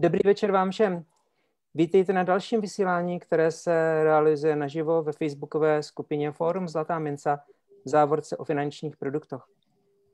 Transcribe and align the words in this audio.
Dobrý 0.00 0.20
večer 0.24 0.52
vám 0.52 0.70
všem. 0.70 1.04
Vítejte 1.74 2.12
na 2.12 2.22
dalším 2.22 2.60
vysílání, 2.60 3.20
které 3.20 3.50
se 3.50 4.04
realizuje 4.04 4.56
naživo 4.56 5.02
ve 5.02 5.12
facebookové 5.12 5.82
skupině 5.82 6.32
Forum 6.32 6.68
Zlatá 6.68 6.98
minca 6.98 7.40
v 7.84 7.88
závorce 7.88 8.36
o 8.36 8.44
finančních 8.44 8.96
produktech. 8.96 9.40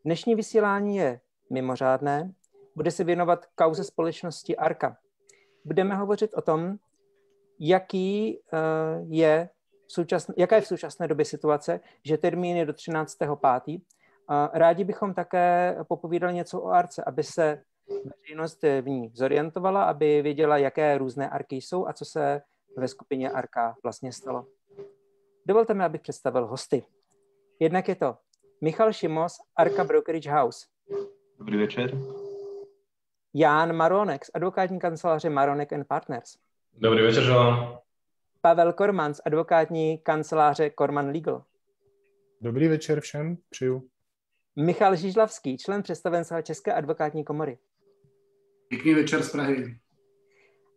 Dnešní 0.04 0.34
vysílání 0.34 0.96
je 0.96 1.20
mimořádné, 1.50 2.32
bude 2.76 2.90
se 2.90 3.04
věnovat 3.04 3.46
kauze 3.54 3.84
společnosti 3.84 4.56
Arka. 4.56 4.96
Budeme 5.64 5.94
hovořit 5.94 6.30
o 6.34 6.42
tom, 6.42 6.76
jaký 7.60 8.38
uh, 8.38 9.12
je 9.12 9.48
současn- 9.96 10.34
jaká 10.36 10.56
je 10.56 10.62
v 10.62 10.66
současné 10.66 11.08
době 11.08 11.24
situace, 11.24 11.80
že 12.04 12.18
termín 12.18 12.56
je 12.56 12.66
do 12.66 12.72
13.5. 12.72 13.80
Rádi 14.52 14.84
bychom 14.84 15.14
také 15.14 15.76
popovídali 15.88 16.34
něco 16.34 16.60
o 16.60 16.68
Arce, 16.68 17.04
aby 17.04 17.22
se 17.22 17.62
veřejnost 18.04 18.62
v 18.62 18.88
ní 18.88 19.10
zorientovala, 19.14 19.84
aby 19.84 20.22
věděla, 20.22 20.58
jaké 20.58 20.98
různé 20.98 21.30
arky 21.30 21.56
jsou 21.56 21.86
a 21.88 21.92
co 21.92 22.04
se 22.04 22.42
ve 22.76 22.88
skupině 22.88 23.30
Arka 23.30 23.76
vlastně 23.82 24.12
stalo. 24.12 24.46
Dovolte 25.46 25.74
mi, 25.74 25.84
abych 25.84 26.00
představil 26.00 26.46
hosty. 26.46 26.84
Jednak 27.60 27.88
je 27.88 27.94
to 27.94 28.16
Michal 28.60 28.92
Šimos, 28.92 29.38
Arka 29.56 29.84
Brokerage 29.84 30.30
House. 30.30 30.66
Dobrý 31.38 31.56
večer. 31.56 31.98
Jan 33.34 33.76
Maronek 33.76 34.24
z 34.24 34.30
advokátní 34.34 34.78
kanceláře 34.78 35.30
Maronek 35.30 35.72
and 35.72 35.84
Partners. 35.84 36.36
Dobrý 36.74 37.02
večer, 37.02 37.22
želám. 37.22 37.78
Pavel 38.40 38.72
Korman 38.72 39.14
z 39.14 39.20
advokátní 39.24 39.98
kanceláře 39.98 40.70
Korman 40.70 41.06
Legal. 41.06 41.44
Dobrý 42.40 42.68
večer 42.68 43.00
všem, 43.00 43.36
přeju. 43.50 43.88
Michal 44.56 44.96
Žižlavský, 44.96 45.58
člen 45.58 45.82
představenstva 45.82 46.42
České 46.42 46.72
advokátní 46.72 47.24
komory. 47.24 47.58
Pěkný 48.68 48.94
večer 48.94 49.22
z 49.22 49.32
Prahy. 49.32 49.78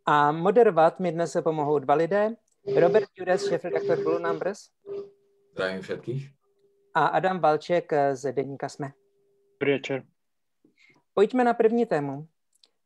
A 0.06 0.32
moderovat 0.32 1.00
mi 1.00 1.12
dnes 1.12 1.32
se 1.32 1.42
pomohou 1.42 1.80
dva 1.80 1.94
lidé. 1.94 2.36
Robert 2.76 3.09
Judes, 3.16 3.50
šéf-redaktor 3.50 4.04
Blue 4.04 4.20
Numbers. 4.20 4.59
Zdravím 5.52 5.82
všetkých. 5.82 6.30
A 6.94 7.06
Adam 7.06 7.40
Valček 7.40 7.92
z 8.14 8.34
Deníka 8.34 8.70
Sme. 8.70 8.94
Dobrý 9.60 9.73
večer. 9.73 10.04
Pojďme 11.14 11.44
na 11.44 11.54
první 11.54 11.86
tému. 11.86 12.28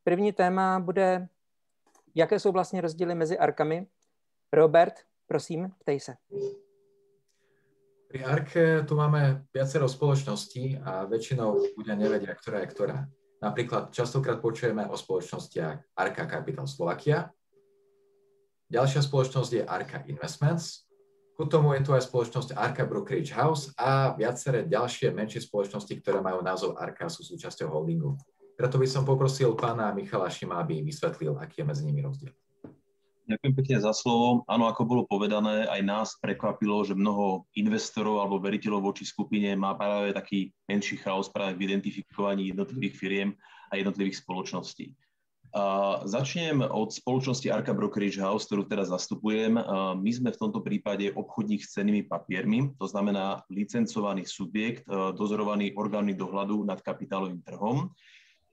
První 0.03 0.31
téma 0.31 0.79
bude, 0.79 1.27
jaké 2.15 2.39
jsou 2.39 2.51
vlastně 2.51 2.81
rozdíly 2.81 3.15
mezi 3.15 3.37
arkami. 3.37 3.87
Robert, 4.53 4.93
prosím, 5.27 5.71
ptej 5.79 5.99
se. 5.99 6.13
Pri 8.07 8.23
Arke 8.23 8.85
tu 8.85 8.95
máme 8.95 9.45
viacero 9.53 9.89
spoločností 9.89 10.77
a 10.85 11.09
väčšinou 11.09 11.57
ľudia 11.73 11.97
nevedia, 11.97 12.37
ktorá 12.37 12.61
je 12.61 12.69
ktorá. 12.69 13.09
Napríklad 13.43 13.91
častokrát 13.91 14.39
počujeme 14.39 14.87
o 14.87 14.95
spoločnostiach 14.95 15.99
Arka 15.99 16.23
Capital 16.31 16.63
Slovakia, 16.63 17.27
ďalšia 18.71 19.03
spoločnosť 19.03 19.51
je 19.51 19.63
Arka 19.67 19.99
Investments, 20.07 20.87
ku 21.35 21.43
tomu 21.51 21.75
je 21.75 21.83
tu 21.83 21.91
aj 21.91 22.07
spoločnosť 22.07 22.55
Arka 22.55 22.87
Brokerage 22.87 23.35
House 23.35 23.75
a 23.75 24.15
viaceré 24.15 24.63
ďalšie 24.63 25.11
menšie 25.11 25.43
spoločnosti, 25.43 25.91
ktoré 25.99 26.23
majú 26.23 26.39
názov 26.39 26.79
Arka, 26.79 27.11
sú 27.11 27.27
súčasťou 27.27 27.67
holdingu. 27.67 28.15
Preto 28.55 28.79
by 28.79 28.87
som 28.87 29.03
poprosil 29.03 29.51
pána 29.59 29.91
Michala 29.91 30.31
Šima, 30.31 30.63
aby 30.63 30.79
vysvetlil, 30.79 31.35
aký 31.35 31.61
je 31.61 31.67
medzi 31.67 31.83
nimi 31.83 31.99
rozdiel. 31.99 32.31
Ďakujem 33.23 33.53
pekne 33.55 33.77
za 33.79 33.95
slovo. 33.95 34.43
Áno, 34.51 34.67
ako 34.67 34.83
bolo 34.83 35.03
povedané, 35.07 35.63
aj 35.71 35.81
nás 35.87 36.09
prekvapilo, 36.19 36.83
že 36.83 36.91
mnoho 36.91 37.47
investorov 37.55 38.19
alebo 38.19 38.43
veriteľov 38.43 38.91
voči 38.91 39.07
skupine 39.07 39.55
má 39.55 39.71
práve 39.79 40.11
taký 40.11 40.51
menší 40.67 40.99
chaos 40.99 41.31
práve 41.31 41.55
v 41.55 41.71
identifikovaní 41.71 42.51
jednotlivých 42.51 42.95
firiem 42.99 43.29
a 43.71 43.79
jednotlivých 43.79 44.19
spoločností. 44.19 44.91
A 45.53 46.01
začnem 46.03 46.65
od 46.65 46.89
spoločnosti 46.91 47.45
Arca 47.47 47.77
Brokerage 47.77 48.17
House, 48.17 48.49
ktorú 48.49 48.65
teraz 48.65 48.89
zastupujem. 48.89 49.55
A 49.55 49.93
my 49.93 50.11
sme 50.11 50.33
v 50.33 50.41
tomto 50.41 50.65
prípade 50.65 51.13
obchodník 51.13 51.61
s 51.61 51.77
cenými 51.77 52.09
papiermi, 52.09 52.73
to 52.75 52.89
znamená 52.89 53.45
licencovaný 53.53 54.25
subjekt, 54.25 54.83
dozorovaný 54.89 55.77
orgány 55.77 56.17
dohľadu 56.17 56.65
nad 56.65 56.81
kapitálovým 56.81 57.45
trhom. 57.45 57.93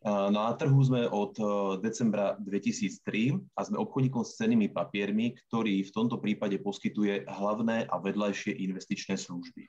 Na 0.09 0.57
trhu 0.57 0.81
sme 0.81 1.05
od 1.13 1.37
e, 1.37 1.45
decembra 1.85 2.33
2003 2.41 3.37
a 3.53 3.61
sme 3.69 3.77
obchodníkom 3.85 4.25
s 4.25 4.41
cenými 4.41 4.73
papiermi, 4.73 5.37
ktorý 5.45 5.85
v 5.85 5.93
tomto 5.93 6.17
prípade 6.17 6.57
poskytuje 6.57 7.29
hlavné 7.29 7.85
a 7.85 8.01
vedľajšie 8.01 8.57
investičné 8.65 9.21
služby. 9.21 9.69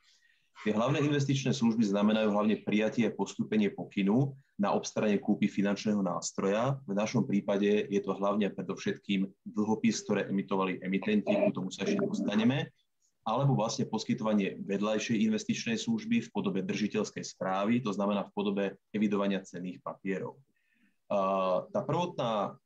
Tie 0.64 0.72
hlavné 0.72 1.04
investičné 1.04 1.52
služby 1.52 1.84
znamenajú 1.84 2.32
hlavne 2.32 2.64
prijatie 2.64 3.10
a 3.10 3.12
postupenie 3.12 3.76
pokynu 3.76 4.32
na 4.56 4.72
obstaranie 4.72 5.20
kúpy 5.20 5.52
finančného 5.52 6.00
nástroja. 6.00 6.80
V 6.88 6.94
našom 6.96 7.28
prípade 7.28 7.92
je 7.92 8.00
to 8.00 8.16
hlavne 8.16 8.48
predovšetkým 8.56 9.28
dlhopis, 9.52 10.00
ktoré 10.06 10.32
emitovali 10.32 10.80
emitenti, 10.80 11.34
k 11.34 11.52
tomu 11.52 11.74
sa 11.74 11.84
ešte 11.84 12.00
dostaneme 12.08 12.72
alebo 13.22 13.54
vlastne 13.54 13.86
poskytovanie 13.86 14.58
vedľajšej 14.66 15.22
investičnej 15.30 15.78
služby 15.78 16.26
v 16.26 16.32
podobe 16.34 16.66
držiteľskej 16.66 17.22
správy, 17.22 17.82
to 17.86 17.94
znamená 17.94 18.26
v 18.26 18.34
podobe 18.34 18.66
evidovania 18.92 19.46
cenných 19.46 19.78
papierov. 19.86 20.42
Tá 21.70 21.80
prvotná 21.86 22.58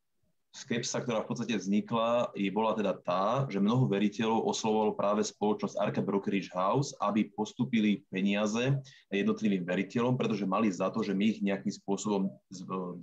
skepsa, 0.56 1.04
ktorá 1.04 1.28
v 1.28 1.36
podstate 1.36 1.60
vznikla, 1.60 2.32
je 2.32 2.48
bola 2.48 2.72
teda 2.72 2.96
tá, 2.96 3.44
že 3.52 3.60
mnoho 3.60 3.92
veriteľov 3.92 4.48
oslovovalo 4.48 4.96
práve 4.96 5.28
spoločnosť 5.28 5.76
Arca 5.76 6.00
Brokerage 6.00 6.48
House, 6.56 6.96
aby 7.04 7.28
postupili 7.28 8.08
peniaze 8.08 8.80
jednotlivým 9.12 9.68
veriteľom, 9.68 10.16
pretože 10.16 10.48
mali 10.48 10.72
za 10.72 10.88
to, 10.88 11.04
že 11.04 11.12
my 11.12 11.36
ich 11.36 11.44
nejakým 11.44 11.76
spôsobom 11.76 12.32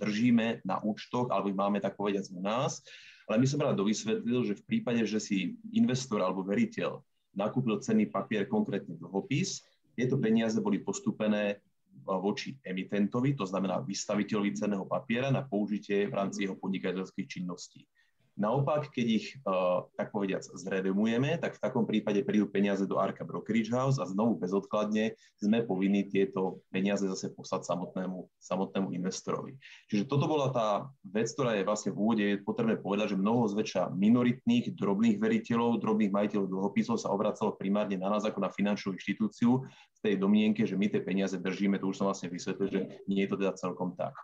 držíme 0.01 0.65
na 0.65 0.81
účtoch, 0.81 1.29
alebo 1.29 1.53
ich 1.53 1.59
máme 1.59 1.77
tak 1.77 1.93
povediať 1.93 2.33
u 2.33 2.41
nás. 2.41 2.81
Ale 3.29 3.37
my 3.37 3.45
som 3.45 3.61
rád 3.61 3.77
dovysvetlil, 3.77 4.49
že 4.49 4.57
v 4.57 4.65
prípade, 4.65 5.05
že 5.05 5.21
si 5.21 5.53
investor 5.69 6.25
alebo 6.25 6.41
veriteľ 6.41 7.05
nakúpil 7.33 7.81
cenný 7.81 8.09
papier, 8.09 8.45
konkrétne 8.45 8.97
dlhopis. 8.97 9.65
Tieto 9.93 10.17
peniaze 10.17 10.57
boli 10.61 10.81
postupené 10.81 11.61
voči 12.03 12.57
emitentovi, 12.65 13.37
to 13.37 13.45
znamená 13.45 13.79
vystaviteľovi 13.79 14.51
cenného 14.57 14.83
papiera 14.83 15.31
na 15.31 15.45
použitie 15.45 16.09
v 16.09 16.13
rámci 16.13 16.45
jeho 16.45 16.57
podnikateľských 16.57 17.27
činností. 17.29 17.85
Naopak, 18.33 18.89
keď 18.89 19.05
ich, 19.05 19.37
uh, 19.45 19.85
tak 19.93 20.09
povediac, 20.09 20.41
zredemujeme, 20.41 21.37
tak 21.37 21.53
v 21.53 21.61
takom 21.61 21.85
prípade 21.85 22.25
prídu 22.25 22.49
peniaze 22.49 22.81
do 22.89 22.97
Arka 22.97 23.21
Brokerage 23.21 23.69
House 23.69 24.01
a 24.01 24.09
znovu 24.09 24.41
bezodkladne 24.41 25.13
sme 25.37 25.61
povinni 25.61 26.09
tieto 26.09 26.65
peniaze 26.73 27.05
zase 27.05 27.29
poslať 27.29 27.69
samotnému, 27.69 28.25
samotnému 28.41 28.89
investorovi. 28.97 29.53
Čiže 29.85 30.09
toto 30.09 30.25
bola 30.25 30.49
tá 30.49 30.89
vec, 31.05 31.29
ktorá 31.29 31.61
je 31.61 31.67
vlastne 31.67 31.93
v 31.93 31.99
úvode 32.01 32.25
potrebné 32.41 32.81
povedať, 32.81 33.13
že 33.13 33.21
mnoho 33.21 33.45
zväčša 33.53 33.93
minoritných, 33.93 34.73
drobných 34.73 35.21
veriteľov, 35.21 35.77
drobných 35.77 36.09
majiteľov 36.09 36.49
dlhopisov 36.49 36.97
sa 36.97 37.13
obracalo 37.13 37.53
primárne 37.53 38.01
na 38.01 38.09
nás 38.09 38.25
ako 38.25 38.41
na 38.41 38.49
finančnú 38.49 38.97
inštitúciu 38.97 39.61
v 39.61 39.99
tej 40.01 40.17
domienke, 40.17 40.65
že 40.65 40.73
my 40.73 40.89
tie 40.89 41.05
peniaze 41.05 41.37
držíme, 41.37 41.77
to 41.77 41.93
už 41.93 42.01
som 42.01 42.09
vlastne 42.09 42.33
vysvetlil, 42.33 42.67
že 42.73 42.81
nie 43.05 43.21
je 43.21 43.29
to 43.29 43.37
teda 43.37 43.53
celkom 43.53 43.93
tak. 43.93 44.17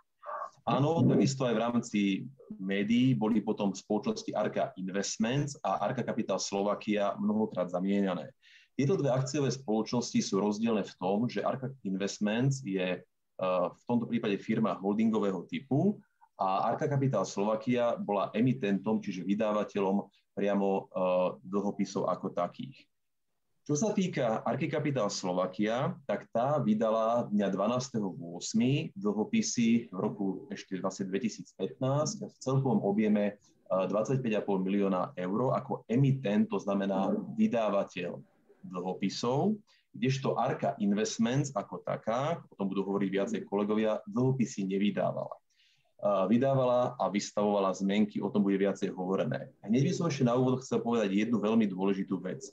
Áno, 0.68 1.00
takisto 1.08 1.48
aj 1.48 1.54
v 1.56 1.62
rámci 1.62 2.00
médií 2.60 3.16
boli 3.16 3.40
potom 3.40 3.72
spoločnosti 3.72 4.34
Arka 4.36 4.76
Investments 4.76 5.56
a 5.64 5.80
Arka 5.80 6.04
Capital 6.04 6.36
Slovakia 6.36 7.16
mnohokrát 7.16 7.72
zamieňané. 7.72 8.28
Tieto 8.76 8.96
dve 8.96 9.12
akciové 9.12 9.52
spoločnosti 9.52 10.20
sú 10.20 10.40
rozdielne 10.40 10.84
v 10.84 10.94
tom, 11.00 11.28
že 11.28 11.44
Arka 11.44 11.72
Investments 11.84 12.60
je 12.64 13.00
v 13.40 13.82
tomto 13.88 14.04
prípade 14.04 14.36
firma 14.36 14.76
holdingového 14.76 15.48
typu 15.48 15.96
a 16.36 16.68
Arka 16.68 16.88
Capital 16.88 17.24
Slovakia 17.24 17.96
bola 17.96 18.28
emitentom, 18.36 19.00
čiže 19.00 19.24
vydávateľom 19.24 20.04
priamo 20.36 20.92
dlhopisov 21.40 22.08
ako 22.08 22.36
takých. 22.36 22.89
Čo 23.70 23.78
sa 23.78 23.94
týka 23.94 24.42
Arkikapitál 24.42 25.06
Slovakia, 25.14 25.94
tak 26.02 26.26
tá 26.34 26.58
vydala 26.58 27.30
dňa 27.30 27.54
12.8. 27.54 28.98
dlhopisy 28.98 29.94
v 29.94 29.94
roku 29.94 30.50
ešte 30.50 30.74
vlastne 30.82 31.06
2015 31.06 31.54
v 32.18 32.34
celkovom 32.42 32.82
objeme 32.82 33.38
25,5 33.70 34.26
milióna 34.42 35.14
eur 35.14 35.54
ako 35.54 35.86
emitent, 35.86 36.50
to 36.50 36.58
znamená 36.58 37.14
vydávateľ 37.38 38.18
dlhopisov, 38.66 39.54
kdežto 39.94 40.34
Arka 40.34 40.74
Investments 40.82 41.54
ako 41.54 41.86
taká, 41.86 42.42
o 42.50 42.54
tom 42.58 42.66
budú 42.66 42.82
hovoriť 42.82 43.06
viacej 43.06 43.40
kolegovia, 43.46 44.02
dlhopisy 44.10 44.66
nevydávala. 44.66 45.38
Vydávala 46.26 46.98
a 46.98 47.06
vystavovala 47.06 47.70
zmenky, 47.70 48.18
o 48.18 48.34
tom 48.34 48.42
bude 48.42 48.58
viacej 48.58 48.90
hovorené. 48.90 49.54
Hneď 49.62 49.82
by 49.86 49.92
som 49.94 50.10
ešte 50.10 50.26
na 50.26 50.34
úvod 50.34 50.58
chcel 50.58 50.82
povedať 50.82 51.14
jednu 51.14 51.38
veľmi 51.38 51.70
dôležitú 51.70 52.18
vec. 52.18 52.50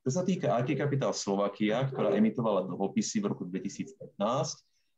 Čo 0.00 0.10
sa 0.16 0.22
týka 0.24 0.56
IT 0.64 0.80
Capital 0.80 1.12
Slovakia, 1.12 1.84
ktorá 1.84 2.16
emitovala 2.16 2.64
dlhopisy 2.64 3.20
v 3.20 3.36
roku 3.36 3.44
2015, 3.44 4.00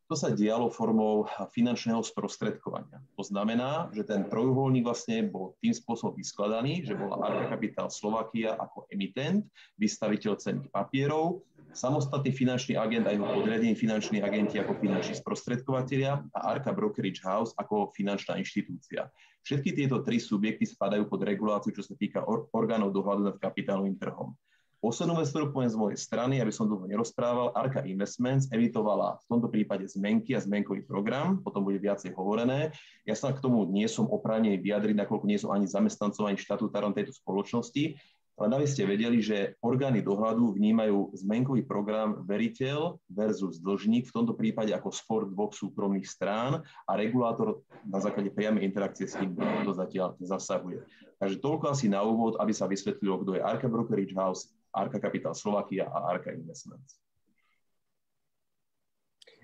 to 0.07 0.15
sa 0.15 0.29
dialo 0.29 0.69
formou 0.69 1.25
finančného 1.57 2.05
sprostredkovania. 2.05 3.01
To 3.17 3.25
znamená, 3.25 3.89
že 3.97 4.05
ten 4.05 4.29
trojuholník 4.29 4.85
vlastne 4.85 5.25
bol 5.25 5.57
tým 5.65 5.73
spôsobom 5.73 6.15
vyskladaný, 6.15 6.85
že 6.85 6.93
bola 6.93 7.19
Arca 7.19 7.57
Capital 7.57 7.89
Slovakia 7.89 8.55
ako 8.61 8.87
emitent, 8.93 9.49
vystaviteľ 9.81 10.37
cenných 10.37 10.69
papierov 10.69 11.41
samostatný 11.73 12.31
finančný 12.37 12.77
agent 12.77 13.09
a 13.09 13.17
jeho 13.17 13.25
podriadení 13.25 13.73
finanční 13.73 14.21
agenti 14.21 14.61
ako 14.61 14.77
finanční 14.77 15.17
sprostredkovateľia 15.17 16.21
a 16.37 16.39
Arca 16.53 16.71
Brokerage 16.71 17.25
House 17.25 17.57
ako 17.57 17.91
finančná 17.97 18.37
inštitúcia. 18.37 19.09
Všetky 19.43 19.75
tieto 19.75 20.05
tri 20.05 20.23
subjekty 20.23 20.69
spadajú 20.69 21.09
pod 21.09 21.25
reguláciu, 21.25 21.75
čo 21.75 21.83
sa 21.83 21.97
týka 21.99 22.23
orgánov 22.55 22.95
dohľadu 22.95 23.33
nad 23.33 23.37
kapitálovým 23.41 23.97
trhom. 23.99 24.37
Poslednú 24.83 25.15
vec, 25.15 25.31
ktorú 25.31 25.55
poviem 25.55 25.71
z 25.71 25.79
mojej 25.79 25.95
strany, 25.95 26.43
aby 26.43 26.51
som 26.51 26.67
dlho 26.67 26.91
nerozprával, 26.91 27.55
Arca 27.55 27.87
Investments 27.87 28.51
emitovala 28.51 29.15
v 29.23 29.27
tomto 29.31 29.47
prípade 29.47 29.87
zmenky 29.87 30.35
a 30.35 30.43
zmenkový 30.43 30.83
program, 30.83 31.39
potom 31.39 31.63
bude 31.63 31.79
viacej 31.79 32.11
hovorené. 32.19 32.75
Ja 33.07 33.15
sa 33.15 33.31
k 33.31 33.39
tomu 33.39 33.63
nie 33.71 33.87
som 33.87 34.11
oprávnený 34.11 34.59
vyjadriť, 34.59 34.99
nakoľko 34.99 35.31
nie 35.31 35.39
som 35.39 35.55
ani 35.55 35.71
zamestnancom, 35.71 36.27
ani 36.27 36.35
štatútarom 36.35 36.99
tejto 36.99 37.15
spoločnosti, 37.15 37.95
len 38.43 38.51
aby 38.51 38.67
ste 38.67 38.83
vedeli, 38.83 39.23
že 39.23 39.55
orgány 39.63 40.03
dohľadu 40.03 40.59
vnímajú 40.59 41.15
zmenkový 41.15 41.63
program 41.63 42.27
veriteľ 42.27 42.99
versus 43.07 43.63
dlžník, 43.63 44.11
v 44.11 44.15
tomto 44.19 44.35
prípade 44.35 44.75
ako 44.75 44.91
spor 44.91 45.31
dvoch 45.31 45.55
súkromných 45.55 46.11
strán 46.11 46.59
a 46.91 46.93
regulátor 46.99 47.63
na 47.87 48.03
základe 48.03 48.35
priamej 48.35 48.67
interakcie 48.67 49.07
s 49.07 49.15
tým 49.15 49.39
to 49.63 49.79
zatiaľ 49.79 50.19
zasahuje. 50.19 50.83
Takže 51.23 51.39
toľko 51.39 51.71
asi 51.71 51.87
na 51.87 52.03
úvod, 52.03 52.35
aby 52.43 52.51
sa 52.51 52.67
vysvetlilo, 52.67 53.23
kto 53.23 53.39
je 53.39 53.47
Arca 53.47 53.71
Brokerage 53.71 54.17
House, 54.19 54.51
Arka 54.73 54.99
Capital 54.99 55.37
Slovakia 55.37 55.93
a 55.93 56.09
Arka 56.09 56.33
Investments. 56.33 56.97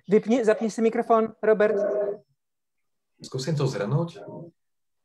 Vypni, 0.08 0.40
zapni 0.40 0.72
si 0.72 0.80
mikrofon, 0.80 1.36
Robert. 1.44 1.76
Skúsim 3.20 3.52
to 3.52 3.68
zhrnúť. 3.68 4.24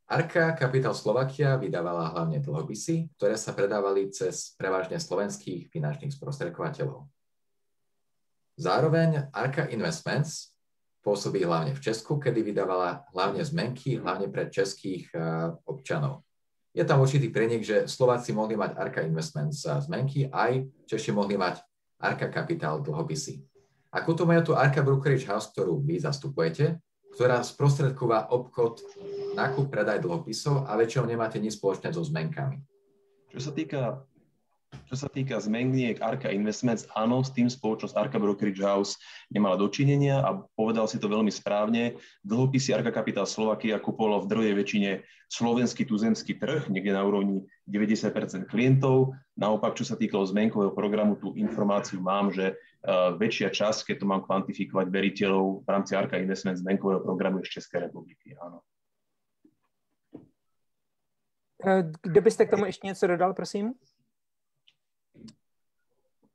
Arka 0.07 0.55
Capital 0.55 0.95
Slovakia 0.95 1.59
vydávala 1.59 2.15
hlavne 2.15 2.39
dlhopisy, 2.39 3.11
ktoré 3.19 3.35
sa 3.35 3.51
predávali 3.51 4.07
cez 4.15 4.55
prevažne 4.55 4.95
slovenských 4.95 5.67
finančných 5.67 6.15
sprostredkovateľov. 6.15 7.03
Zároveň 8.55 9.27
Arka 9.35 9.67
Investments 9.67 10.55
pôsobí 11.03 11.43
hlavne 11.43 11.75
v 11.75 11.83
Česku, 11.83 12.15
kedy 12.15 12.39
vydávala 12.45 13.03
hlavne 13.11 13.43
zmenky, 13.43 13.99
hlavne 13.99 14.31
pre 14.31 14.47
českých 14.47 15.11
eh, 15.11 15.51
občanov 15.67 16.23
je 16.73 16.83
tam 16.83 17.05
určitý 17.05 17.29
prenik, 17.29 17.61
že 17.61 17.85
Slováci 17.85 18.33
mohli 18.33 18.57
mať 18.57 18.73
Arka 18.73 19.05
Investments 19.05 19.61
zmenky, 19.61 20.25
aj 20.33 20.65
Češi 20.89 21.13
mohli 21.13 21.37
mať 21.37 21.61
Arka 22.01 22.33
Capital 22.33 22.81
dlhopisy. 22.81 23.45
Ako 23.93 24.17
to 24.17 24.25
majú 24.25 24.41
tu 24.41 24.51
Arka 24.57 24.81
Brokerage 24.81 25.29
House, 25.29 25.53
ktorú 25.53 25.77
vy 25.85 26.01
zastupujete, 26.01 26.81
ktorá 27.13 27.45
sprostredkúva 27.45 28.33
obchod, 28.33 28.81
nákup, 29.37 29.69
predaj 29.69 30.01
dlhopisov 30.01 30.65
a 30.65 30.73
väčšinou 30.73 31.05
nemáte 31.05 31.37
nič 31.37 31.61
spoločné 31.61 31.93
so 31.93 32.01
zmenkami. 32.01 32.57
Čo 33.29 33.39
sa 33.39 33.51
týka 33.53 34.01
čo 34.89 34.95
sa 34.95 35.09
týka 35.09 35.41
zmeniek 35.41 35.97
Arka 36.01 36.29
Investments, 36.29 36.85
áno, 36.93 37.25
s 37.25 37.33
tým 37.33 37.49
spoločnosť 37.49 37.97
Arka 37.97 38.21
Brokerage 38.21 38.61
House 38.61 39.01
nemala 39.33 39.57
dočinenia 39.57 40.21
a 40.21 40.37
povedal 40.53 40.85
si 40.85 41.01
to 41.01 41.09
veľmi 41.09 41.33
správne. 41.33 41.97
Dlhopisy 42.21 42.77
Arka 42.77 42.93
Capital 42.93 43.25
Slovakia 43.25 43.81
kupovalo 43.81 44.21
v 44.21 44.29
drvej 44.29 44.53
väčšine 44.53 44.91
slovenský 45.33 45.89
tuzemský 45.89 46.37
trh, 46.37 46.69
niekde 46.69 46.93
na 46.93 47.01
úrovni 47.01 47.41
90% 47.65 48.45
klientov. 48.45 49.17
Naopak, 49.33 49.73
čo 49.73 49.81
sa 49.81 49.97
týkalo 49.97 50.29
zmenkového 50.29 50.77
programu, 50.77 51.17
tú 51.17 51.33
informáciu 51.33 51.97
mám, 51.97 52.29
že 52.29 52.53
uh, 52.53 53.17
väčšia 53.17 53.49
časť, 53.49 53.89
keď 53.89 53.95
to 53.97 54.05
mám 54.05 54.21
kvantifikovať 54.29 54.93
veriteľov 54.93 55.65
v 55.65 55.67
rámci 55.73 55.97
Arka 55.97 56.21
Investments 56.21 56.61
zmenkového 56.61 57.01
programu 57.01 57.41
je 57.41 57.49
z 57.49 57.61
Českej 57.61 57.89
republiky, 57.89 58.37
áno. 58.37 58.61
Kdo 62.01 62.21
byste 62.21 62.45
k 62.45 62.49
tomu 62.49 62.65
ještě 62.65 62.87
něco 62.87 63.07
dodal, 63.07 63.33
prosím? 63.33 63.73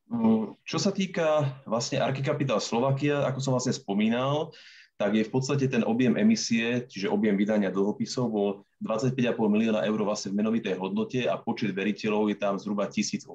Mm, 0.08 0.56
čo 0.64 0.80
sa 0.80 0.88
týka 0.88 1.60
vlastne 1.68 2.00
Arkikapitál 2.00 2.64
Slovakia, 2.64 3.28
ako 3.28 3.38
som 3.44 3.52
vlastne 3.52 3.76
spomínal, 3.76 4.56
tak 4.98 5.14
je 5.14 5.22
v 5.22 5.30
podstate 5.30 5.70
ten 5.70 5.86
objem 5.86 6.18
emisie, 6.18 6.82
čiže 6.90 7.12
objem 7.12 7.38
vydania 7.38 7.70
dlhopisov 7.70 8.26
bol 8.26 8.48
25,5 8.82 9.38
milióna 9.38 9.86
eur 9.86 10.00
vlastne 10.02 10.34
v 10.34 10.42
menovitej 10.42 10.74
hodnote 10.74 11.22
a 11.28 11.38
počet 11.38 11.70
veriteľov 11.70 12.34
je 12.34 12.36
tam 12.40 12.58
zhruba 12.58 12.90
1800, 12.90 13.30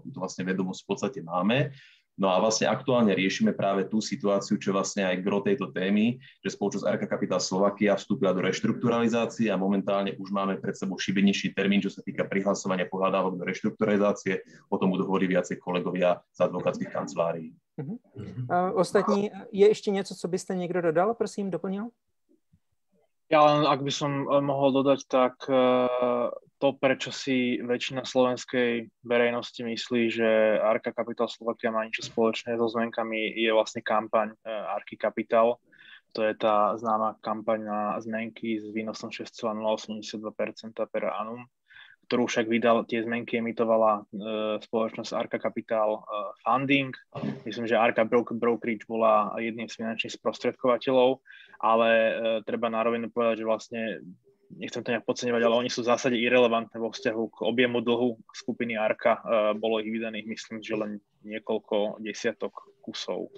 to 0.00 0.16
vlastne 0.16 0.48
vedomosť 0.48 0.80
v 0.80 0.88
podstate 0.88 1.20
máme. 1.20 1.76
No 2.14 2.30
a 2.30 2.38
vlastne 2.38 2.70
aktuálne 2.70 3.10
riešime 3.10 3.50
práve 3.58 3.90
tú 3.90 3.98
situáciu, 3.98 4.54
čo 4.54 4.70
vlastne 4.70 5.02
aj 5.02 5.18
gro 5.18 5.42
tejto 5.42 5.74
témy, 5.74 6.22
že 6.46 6.54
spoločnosť 6.54 6.86
RK 6.86 7.02
Capital 7.10 7.40
Slovakia 7.42 7.98
vstúpila 7.98 8.30
do 8.30 8.38
reštrukturalizácie 8.46 9.50
a 9.50 9.58
momentálne 9.58 10.14
už 10.14 10.30
máme 10.30 10.62
pred 10.62 10.78
sebou 10.78 10.94
šibenejší 10.94 11.58
termín, 11.58 11.82
čo 11.82 11.90
sa 11.90 12.06
týka 12.06 12.22
prihlasovania 12.30 12.86
pohľadávok 12.86 13.34
do 13.34 13.44
reštrukturalizácie. 13.50 14.46
O 14.70 14.78
tom 14.78 14.94
budú 14.94 15.10
hovoriť 15.10 15.28
viacej 15.28 15.56
kolegovia 15.58 16.22
z 16.30 16.38
advokátskych 16.46 16.90
kancelárií. 16.94 17.50
Uh-huh. 17.74 17.98
Uh, 18.46 18.70
ostatní, 18.78 19.34
je 19.50 19.66
ešte 19.66 19.90
niečo, 19.90 20.14
co 20.14 20.26
byste 20.30 20.54
niekto 20.54 20.94
dodal, 20.94 21.18
prosím, 21.18 21.50
doplnil? 21.50 21.90
Ja 23.32 23.40
len, 23.40 23.64
ak 23.64 23.80
by 23.80 23.92
som 23.92 24.28
eh, 24.28 24.42
mohol 24.44 24.84
dodať, 24.84 25.00
tak 25.08 25.34
eh, 25.48 26.28
to, 26.60 26.68
prečo 26.76 27.08
si 27.08 27.60
väčšina 27.60 28.04
slovenskej 28.04 28.88
verejnosti 29.04 29.64
myslí, 29.64 30.02
že 30.12 30.28
Arka 30.60 30.92
Capital 30.92 31.28
Slovakia 31.32 31.72
má 31.72 31.84
niečo 31.84 32.04
spoločné 32.04 32.56
so 32.60 32.68
zmenkami, 32.68 33.32
je 33.32 33.50
vlastne 33.52 33.80
kampaň 33.80 34.36
eh, 34.44 34.52
Arky 34.52 35.00
Capital. 35.00 35.56
To 36.14 36.22
je 36.22 36.36
tá 36.38 36.78
známa 36.78 37.18
kampaň 37.24 37.66
na 37.66 37.80
zmenky 37.98 38.62
s 38.62 38.70
výnosom 38.70 39.10
6,082% 39.10 40.14
per 40.86 41.10
annum 41.10 41.42
ktorú 42.04 42.28
však 42.28 42.46
vydal, 42.46 42.84
tie 42.84 43.02
zmenky 43.02 43.40
emitovala 43.40 44.00
e, 44.00 44.02
spoločnosť 44.60 45.10
Arca 45.16 45.38
Capital 45.40 45.98
e, 45.98 46.00
Funding. 46.44 46.92
Myslím, 47.48 47.64
že 47.64 47.80
Arca 47.80 48.04
Broker, 48.04 48.36
Brokerage 48.36 48.84
bola 48.84 49.32
jedným 49.40 49.66
z 49.66 49.80
finančných 49.80 50.16
sprostredkovateľov, 50.20 51.24
ale 51.60 51.88
e, 51.90 52.12
treba 52.44 52.68
nároveň 52.68 53.08
povedať, 53.08 53.42
že 53.42 53.48
vlastne 53.48 53.82
nechcem 54.58 54.82
to 54.84 54.92
nejak 54.92 55.06
podceňovať, 55.06 55.42
ale 55.42 55.58
oni 55.66 55.70
sú 55.70 55.82
v 55.82 55.90
zásade 55.90 56.16
irrelevantné 56.18 56.76
vo 56.78 56.92
vzťahu 56.92 57.22
k 57.32 57.38
objemu 57.42 57.80
dlhu 57.80 58.20
skupiny 58.30 58.78
Arka. 58.78 59.18
E, 59.18 59.22
bolo 59.58 59.80
ich 59.80 59.90
vydaných, 59.90 60.28
myslím, 60.28 60.58
že 60.62 60.74
len 60.78 60.92
niekoľko 61.24 62.02
desiatok 62.04 62.52
kusov. 62.84 63.32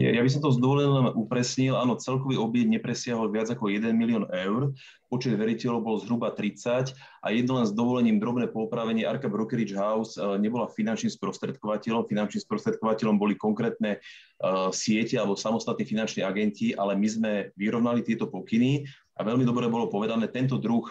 Ja 0.00 0.24
by 0.24 0.30
som 0.32 0.40
to 0.40 0.48
s 0.48 0.56
dovolením 0.56 1.12
upresnil. 1.12 1.76
Áno, 1.76 2.00
celkový 2.00 2.40
objem 2.40 2.64
nepresiahol 2.72 3.28
viac 3.28 3.52
ako 3.52 3.68
1 3.68 3.92
milión 3.92 4.24
eur. 4.32 4.72
Počet 5.12 5.36
veriteľov 5.36 5.84
bol 5.84 5.96
zhruba 6.00 6.32
30 6.32 6.96
a 6.96 7.26
jedno 7.28 7.60
len 7.60 7.68
s 7.68 7.76
dovolením 7.76 8.16
drobné 8.16 8.48
popravenie 8.48 9.04
Arka 9.04 9.28
Brokerage 9.28 9.76
House 9.76 10.16
eh, 10.16 10.24
nebola 10.40 10.72
finančným 10.72 11.12
sprostredkovateľom. 11.12 12.08
Finančným 12.08 12.40
sprostredkovateľom 12.40 13.20
boli 13.20 13.36
konkrétne 13.36 14.00
uh, 14.00 14.72
siete 14.72 15.20
alebo 15.20 15.36
samostatní 15.36 15.84
finanční 15.84 16.24
agenti, 16.24 16.72
ale 16.72 16.96
my 16.96 17.08
sme 17.12 17.32
vyrovnali 17.60 18.00
tieto 18.00 18.32
pokyny 18.32 18.88
a 19.12 19.20
veľmi 19.20 19.44
dobre 19.44 19.68
bolo 19.68 19.92
povedané, 19.92 20.24
tento 20.32 20.56
druh 20.56 20.88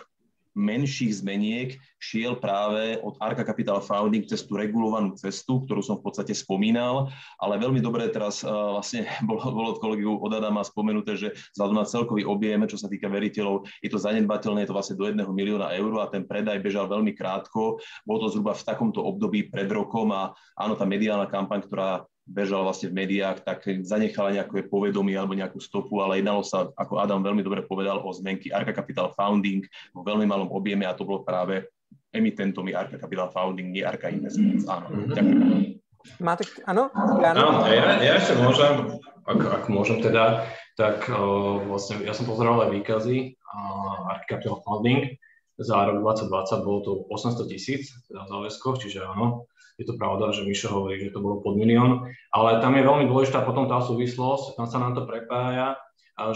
menších 0.57 1.23
zmeniek 1.23 1.79
šiel 2.01 2.35
práve 2.41 2.97
od 2.99 3.15
Arka 3.21 3.45
Capital 3.45 3.79
Founding 3.79 4.25
cez 4.25 4.43
tú 4.43 4.57
regulovanú 4.57 5.13
cestu, 5.15 5.61
ktorú 5.63 5.85
som 5.85 6.01
v 6.01 6.09
podstate 6.09 6.33
spomínal, 6.33 7.13
ale 7.37 7.61
veľmi 7.61 7.79
dobre 7.79 8.09
teraz 8.09 8.41
uh, 8.41 8.79
vlastne 8.79 9.05
bolo, 9.29 9.41
bolo 9.53 9.67
od 9.77 9.79
kolegu 9.79 10.11
od 10.17 10.31
Adama 10.33 10.65
spomenuté, 10.65 11.15
že 11.15 11.31
vzhľadom 11.55 11.77
na 11.77 11.85
celkový 11.87 12.23
objem, 12.25 12.65
čo 12.65 12.81
sa 12.81 12.89
týka 12.89 13.07
veriteľov, 13.07 13.69
je 13.79 13.89
to 13.89 14.01
zanedbateľné, 14.01 14.65
je 14.65 14.69
to 14.69 14.77
vlastne 14.77 14.97
do 14.97 15.05
jedného 15.07 15.31
milióna 15.31 15.71
eur 15.77 15.93
a 16.01 16.09
ten 16.09 16.25
predaj 16.25 16.59
bežal 16.59 16.89
veľmi 16.89 17.13
krátko. 17.13 17.79
Bolo 18.03 18.27
to 18.27 18.33
zhruba 18.33 18.57
v 18.57 18.65
takomto 18.65 18.99
období 19.05 19.47
pred 19.47 19.69
rokom 19.69 20.09
a 20.11 20.33
áno, 20.57 20.73
tá 20.75 20.83
mediálna 20.83 21.29
kampaň, 21.29 21.63
ktorá 21.63 22.03
bežal 22.27 22.63
vlastne 22.63 22.93
v 22.93 22.97
médiách, 23.03 23.41
tak 23.41 23.65
zanechala 23.81 24.31
nejaké 24.31 24.69
povedomie 24.69 25.17
alebo 25.17 25.33
nejakú 25.33 25.57
stopu, 25.57 25.99
ale 25.99 26.21
jednalo 26.21 26.45
sa, 26.45 26.69
ako 26.77 27.01
Adam 27.01 27.21
veľmi 27.25 27.41
dobre 27.41 27.65
povedal, 27.65 28.01
o 28.01 28.09
zmenky 28.13 28.53
Arca 28.53 28.71
Capital 28.71 29.11
Founding 29.17 29.65
vo 29.91 30.05
veľmi 30.05 30.25
malom 30.29 30.49
objeme 30.53 30.85
a 30.85 30.95
to 30.95 31.03
bolo 31.03 31.25
práve 31.25 31.67
emitentom 32.11 32.67
je 32.67 32.75
Arca 32.75 32.97
Capital 32.99 33.31
Founding, 33.31 33.71
nie 33.71 33.83
Arca 33.83 34.11
Investments. 34.11 34.67
Áno, 34.67 34.87
ďakujem. 35.11 35.79
Máte, 36.17 36.43
áno? 36.65 36.89
Áno, 37.21 37.69
ja, 37.69 38.01
ja 38.01 38.13
ešte 38.17 38.33
môžem, 38.41 38.97
ak, 39.25 39.39
ak 39.39 39.63
môžem 39.69 40.01
teda, 40.01 40.49
tak 40.73 41.05
uh, 41.07 41.61
vlastne 41.69 42.01
ja 42.01 42.13
som 42.15 42.25
pozeral 42.25 42.57
aj 42.65 42.73
výkazy 42.73 43.37
uh, 43.37 44.11
Arca 44.11 44.25
Capital 44.37 44.59
Founding 44.65 45.13
za 45.61 45.77
rok 45.85 46.01
2020 46.01 46.65
bolo 46.65 46.79
to 46.81 46.91
800 47.13 47.45
tisíc 47.53 47.93
teda 48.09 48.25
záväzkov, 48.25 48.81
čiže 48.81 49.05
áno, 49.05 49.45
je 49.81 49.89
to 49.89 49.97
pravda, 49.97 50.29
že 50.29 50.45
Mišo 50.45 50.69
hovorí, 50.69 51.01
že 51.01 51.09
to 51.09 51.25
bolo 51.25 51.41
pod 51.41 51.57
milión, 51.57 52.05
ale 52.29 52.61
tam 52.61 52.77
je 52.77 52.85
veľmi 52.85 53.09
dôležitá 53.09 53.41
potom 53.41 53.65
tá 53.65 53.81
súvislosť, 53.81 54.53
tam 54.61 54.69
sa 54.69 54.77
nám 54.77 54.93
to 54.93 55.09
prepája, 55.09 55.81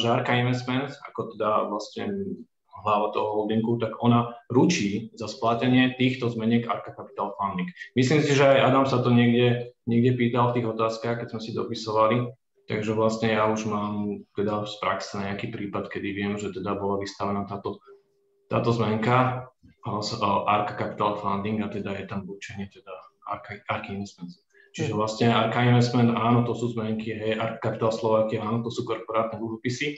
že 0.01 0.09
Arka 0.09 0.33
Investments, 0.33 0.97
ako 1.05 1.37
teda 1.37 1.69
vlastne 1.69 2.09
hlava 2.81 3.13
toho 3.13 3.37
holdingu, 3.37 3.77
tak 3.77 3.97
ona 4.01 4.33
ručí 4.49 5.13
za 5.13 5.29
splatenie 5.29 5.93
týchto 5.97 6.29
zmeniek 6.33 6.65
Arka 6.65 6.93
Capital 6.97 7.37
Funding. 7.37 7.69
Myslím 7.93 8.25
si, 8.25 8.33
že 8.33 8.45
aj 8.45 8.65
Adam 8.65 8.85
sa 8.89 9.01
to 9.05 9.13
niekde, 9.13 9.77
niekde 9.85 10.17
pýtal 10.17 10.49
v 10.49 10.61
tých 10.61 10.67
otázkach, 10.73 11.21
keď 11.21 11.27
sme 11.33 11.41
si 11.41 11.51
dopisovali, 11.53 12.33
takže 12.65 12.97
vlastne 12.97 13.29
ja 13.33 13.45
už 13.45 13.69
mám 13.69 14.25
teda 14.33 14.65
z 14.65 14.75
praxe 14.81 15.21
nejaký 15.21 15.53
prípad, 15.53 15.85
kedy 15.85 16.09
viem, 16.17 16.33
že 16.41 16.49
teda 16.49 16.73
bola 16.73 16.97
vystavená 16.97 17.45
táto, 17.45 17.77
táto 18.49 18.73
zmenka 18.73 19.49
Arka 20.45 20.73
Capital 20.73 21.21
Funding 21.21 21.61
a 21.61 21.69
teda 21.69 21.93
je 21.93 22.05
tam 22.09 22.25
určenie 22.25 22.65
teda 22.73 23.04
Ark 23.25 23.85
Investments. 23.89 24.45
Čiže 24.75 24.91
vlastne 24.91 25.31
Arka 25.31 25.63
Investment, 25.63 26.11
áno, 26.19 26.43
to 26.43 26.51
sú 26.51 26.75
zmenky, 26.75 27.15
hej, 27.15 27.39
Arka 27.39 27.71
Capital 27.71 27.95
Slovakia, 27.95 28.43
áno, 28.43 28.59
to 28.59 28.67
sú 28.67 28.83
korporátne 28.83 29.39
dlhopisy. 29.39 29.95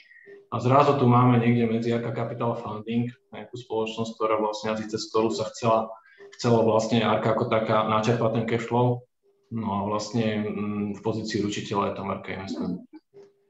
A 0.54 0.62
zrazu 0.62 1.02
tu 1.02 1.10
máme 1.10 1.42
niekde 1.42 1.66
medzi 1.66 1.90
Arka 1.90 2.14
Capital 2.14 2.54
Funding, 2.54 3.10
nejakú 3.34 3.58
spoločnosť, 3.58 4.12
ktorá 4.14 4.38
vlastne, 4.38 4.78
cez 4.86 5.10
ktorú 5.10 5.34
sa 5.34 5.50
chcela, 5.50 5.90
chcela 6.38 6.62
vlastne 6.62 7.02
Arka 7.02 7.34
ako 7.34 7.50
taká 7.50 7.90
načerpať 7.90 8.32
ten 8.38 8.46
cash 8.46 8.70
flow. 8.70 9.02
No 9.50 9.66
a 9.66 9.80
vlastne 9.90 10.46
mm, 10.46 10.88
v 10.94 11.00
pozícii 11.02 11.42
ručiteľa 11.42 11.84
je 11.90 11.94
tam 11.98 12.14
Arka 12.14 12.30
Investment. 12.38 12.78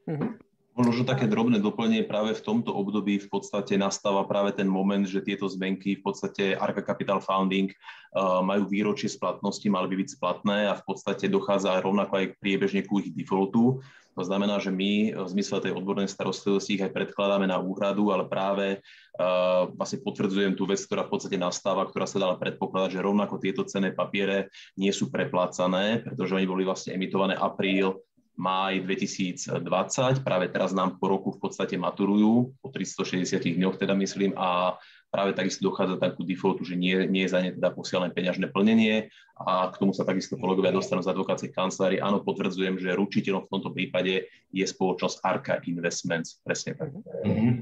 Mm-hmm. 0.08 0.47
Možno 0.78 1.10
také 1.10 1.26
drobné 1.26 1.58
doplnenie 1.58 2.06
práve 2.06 2.38
v 2.38 2.46
tomto 2.46 2.70
období 2.70 3.18
v 3.18 3.26
podstate 3.34 3.82
nastáva 3.82 4.22
práve 4.30 4.54
ten 4.54 4.70
moment, 4.70 5.02
že 5.10 5.26
tieto 5.26 5.50
zmenky 5.50 5.98
v 5.98 6.06
podstate 6.06 6.54
Arca 6.54 6.86
Capital 6.86 7.18
Founding 7.18 7.74
uh, 7.74 8.46
majú 8.46 8.70
výročie 8.70 9.10
splatnosti, 9.10 9.66
mali 9.74 9.90
by 9.90 10.06
byť 10.06 10.10
splatné 10.22 10.70
a 10.70 10.78
v 10.78 10.86
podstate 10.86 11.34
dochádza 11.34 11.82
rovnako 11.82 12.22
aj 12.22 12.26
priebežne 12.38 12.86
ku 12.86 13.02
ich 13.02 13.10
defaultu. 13.10 13.82
To 14.14 14.22
znamená, 14.22 14.62
že 14.62 14.70
my 14.70 15.18
v 15.18 15.30
zmysle 15.34 15.66
tej 15.66 15.74
odbornej 15.74 16.06
starostlivosti 16.06 16.78
ich 16.78 16.86
aj 16.86 16.94
predkladáme 16.94 17.50
na 17.50 17.58
úhradu, 17.58 18.14
ale 18.14 18.30
práve 18.30 18.78
uh, 18.78 19.74
vlastne 19.74 20.06
potvrdzujem 20.06 20.54
tú 20.54 20.70
vec, 20.70 20.78
ktorá 20.78 21.10
v 21.10 21.18
podstate 21.18 21.42
nastáva, 21.42 21.90
ktorá 21.90 22.06
sa 22.06 22.22
dala 22.22 22.38
predpokladať, 22.38 23.02
že 23.02 23.06
rovnako 23.06 23.42
tieto 23.42 23.66
cenné 23.66 23.98
papiere 23.98 24.54
nie 24.78 24.94
sú 24.94 25.10
preplácané, 25.10 26.06
pretože 26.06 26.38
oni 26.38 26.46
boli 26.46 26.62
vlastne 26.70 26.94
emitované 26.94 27.34
apríl 27.34 27.98
máj 28.38 28.86
2020. 28.86 30.22
Práve 30.22 30.46
teraz 30.54 30.70
nám 30.70 31.02
po 31.02 31.10
roku 31.10 31.34
v 31.34 31.42
podstate 31.42 31.74
maturujú, 31.74 32.54
po 32.62 32.70
360 32.70 33.42
dňoch 33.58 33.82
teda 33.82 33.98
myslím, 33.98 34.38
a 34.38 34.78
práve 35.10 35.34
takisto 35.34 35.66
dochádza 35.66 35.98
takú 35.98 36.22
defaultu, 36.22 36.62
že 36.62 36.78
nie, 36.78 37.10
nie 37.10 37.26
je 37.26 37.34
za 37.34 37.42
ne 37.42 37.50
teda 37.50 37.74
posielané 37.74 38.14
peňažné 38.14 38.54
plnenie 38.54 39.10
a 39.42 39.74
k 39.74 39.80
tomu 39.82 39.90
sa 39.98 40.06
takisto 40.06 40.38
kolegovia 40.38 40.70
dostanú 40.70 41.02
z 41.02 41.10
advokácie 41.10 41.50
kancelárie. 41.50 41.98
Áno, 41.98 42.22
potvrdzujem, 42.22 42.78
že 42.78 42.94
ručiteľom 42.94 43.50
v 43.50 43.52
tomto 43.52 43.74
prípade 43.74 44.30
je 44.54 44.66
spoločnosť 44.68 45.18
Arca 45.26 45.58
Investments. 45.66 46.38
Presne 46.46 46.78
tak. 46.78 46.94
Mm-hmm. 47.26 47.56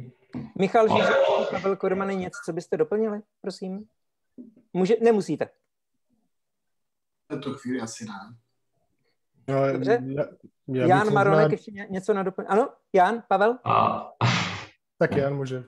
Michal 0.59 0.91
Žižek, 0.91 1.15
Pavel 1.51 1.75
Kormany, 1.75 2.15
něco, 2.15 2.39
co 2.45 2.53
byste 2.53 2.77
doplnili, 2.77 3.21
prosím? 3.41 3.87
Může, 4.73 4.95
nemusíte. 5.01 5.45
V 7.25 7.27
této 7.27 7.53
chvíli 7.53 7.79
asi 7.79 8.05
ne. 8.05 8.35
No, 9.47 9.73
Dobře. 9.73 10.03
Já, 10.05 10.23
já 10.67 10.87
Jan 10.87 11.13
Maronek 11.13 11.51
ještě 11.51 11.71
něco 11.71 12.13
na 12.13 12.23
doplň. 12.23 12.45
Ano, 12.49 12.69
Jan, 12.93 13.23
Pavel? 13.27 13.57
A... 13.63 14.11
Tak 14.99 15.11
Jan 15.11 15.35
môže. 15.35 15.67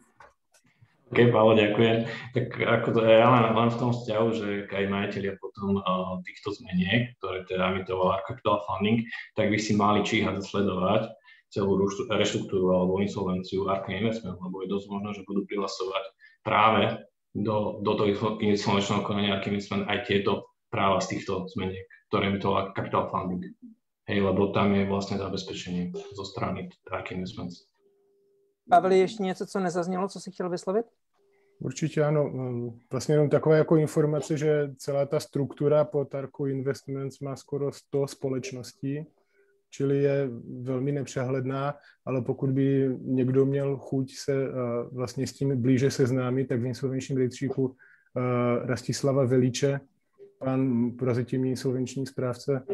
OK, 1.12 1.32
Pavel, 1.32 1.56
ďakujem. 1.56 1.98
Tak 2.36 2.48
ako 2.64 2.88
to, 2.92 3.00
ja 3.04 3.28
len, 3.32 3.44
len 3.56 3.70
v 3.72 3.80
tom 3.80 3.92
vzťahu, 3.96 4.28
že 4.36 4.48
aj 4.68 4.86
majiteľia 4.92 5.34
potom 5.40 5.80
uh, 5.80 6.20
týchto 6.24 6.52
zmeniek, 6.56 7.16
ktoré 7.20 7.48
teda 7.48 7.76
emitovala 7.76 8.24
Capital 8.28 8.64
Funding, 8.68 9.08
tak 9.36 9.52
by 9.52 9.60
si 9.60 9.76
mali 9.76 10.04
číhať 10.04 10.44
sledovať 10.44 11.12
celú 11.48 11.80
reštruktúru 12.12 12.76
alebo 12.76 13.00
insolvenciu 13.00 13.72
Arca 13.72 13.92
Investment, 13.92 14.36
lebo 14.40 14.64
je 14.64 14.72
dosť 14.72 14.88
možné, 14.92 15.10
že 15.16 15.28
budú 15.28 15.48
prihlasovať 15.48 16.04
práve 16.44 17.08
do, 17.32 17.80
do 17.84 17.92
toho 17.96 18.40
insolvenčného 18.44 19.04
konania 19.08 19.40
Arca 19.40 19.48
Investment 19.48 19.88
aj 19.88 20.12
tieto 20.12 20.47
práva 20.70 21.00
z 21.00 21.08
týchto 21.08 21.48
zmeniek, 21.48 21.88
ktoré 22.10 22.28
emitovala 22.28 22.74
Capital 22.76 23.10
Funding. 23.10 23.44
Hej, 24.08 24.22
lebo 24.22 24.48
tam 24.48 24.76
je 24.76 24.86
vlastně 24.86 25.18
zabezpečení 25.18 25.92
zo 26.16 26.26
strany 26.26 26.70
Dark 26.92 27.12
Investments. 27.12 27.56
Pavel, 28.70 28.92
ještě 28.92 29.24
něco, 29.24 29.46
co 29.46 29.60
nezaznělo, 29.60 30.08
co 30.08 30.20
si 30.20 30.32
chtěl 30.32 30.50
vyslovit? 30.50 30.86
Určitě 31.60 32.04
ano. 32.04 32.32
Vlastně 32.92 33.16
jenom 33.16 33.30
takové 33.30 33.58
jako 33.58 33.76
informace, 33.76 34.38
že 34.38 34.70
celá 34.78 35.06
ta 35.06 35.20
struktura 35.20 35.86
po 35.86 36.06
Tarku 36.06 36.46
Investments 36.46 37.20
má 37.20 37.36
skoro 37.36 37.72
100 37.72 38.08
společností, 38.08 39.06
čili 39.70 40.04
je 40.04 40.30
velmi 40.62 40.92
nepřehledná, 40.92 41.76
ale 42.06 42.22
pokud 42.22 42.50
by 42.50 42.98
někdo 43.02 43.46
měl 43.46 43.78
chuť 43.78 44.14
se 44.16 44.48
vlastně 44.92 45.28
s 45.28 45.34
tím 45.34 45.62
blíže 45.62 45.92
seznámit, 45.92 46.48
tak 46.48 46.62
v 46.62 46.66
insolvenčním 46.66 47.18
rejstříku 47.18 47.76
Rastislava 48.64 49.26
Velíče 49.26 49.80
pan 50.40 50.92
prozatímní 50.92 51.50
insolvenční 51.50 52.06
správce 52.06 52.66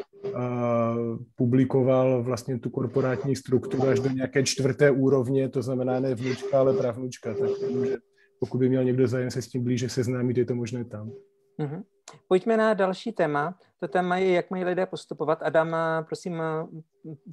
publikoval 1.35 2.23
vlastně 2.23 2.59
tu 2.59 2.69
korporátní 2.69 3.35
strukturu 3.35 3.83
až 3.83 3.99
do 3.99 4.09
nějaké 4.09 4.43
čtvrté 4.43 4.91
úrovně, 4.91 5.49
to 5.49 5.61
znamená 5.61 5.99
ne 5.99 6.15
vnučka, 6.15 6.59
ale 6.59 6.73
pravnučka. 6.73 7.33
Tak 7.33 7.49
že 7.85 7.97
pokud 8.39 8.57
by 8.57 8.69
měl 8.69 8.83
někdo 8.83 9.07
zájem 9.07 9.31
se 9.31 9.41
s 9.41 9.47
tím 9.47 9.63
blíže 9.63 9.89
seznámit, 9.89 10.37
je 10.37 10.45
to 10.45 10.55
možné 10.55 10.85
tam. 10.85 11.11
Mm-hmm. 11.59 11.83
Pojďme 12.27 12.57
na 12.57 12.73
další 12.73 13.11
téma. 13.11 13.57
To 13.79 13.87
téma 13.87 14.17
je, 14.17 14.31
jak 14.31 14.51
mají 14.51 14.63
lidé 14.63 14.85
postupovat. 14.85 15.39
Adam, 15.43 15.75
prosím, 16.05 16.41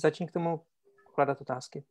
začni 0.02 0.26
k 0.26 0.32
tomu 0.32 0.60
kladat 1.14 1.40
otázky. 1.40 1.84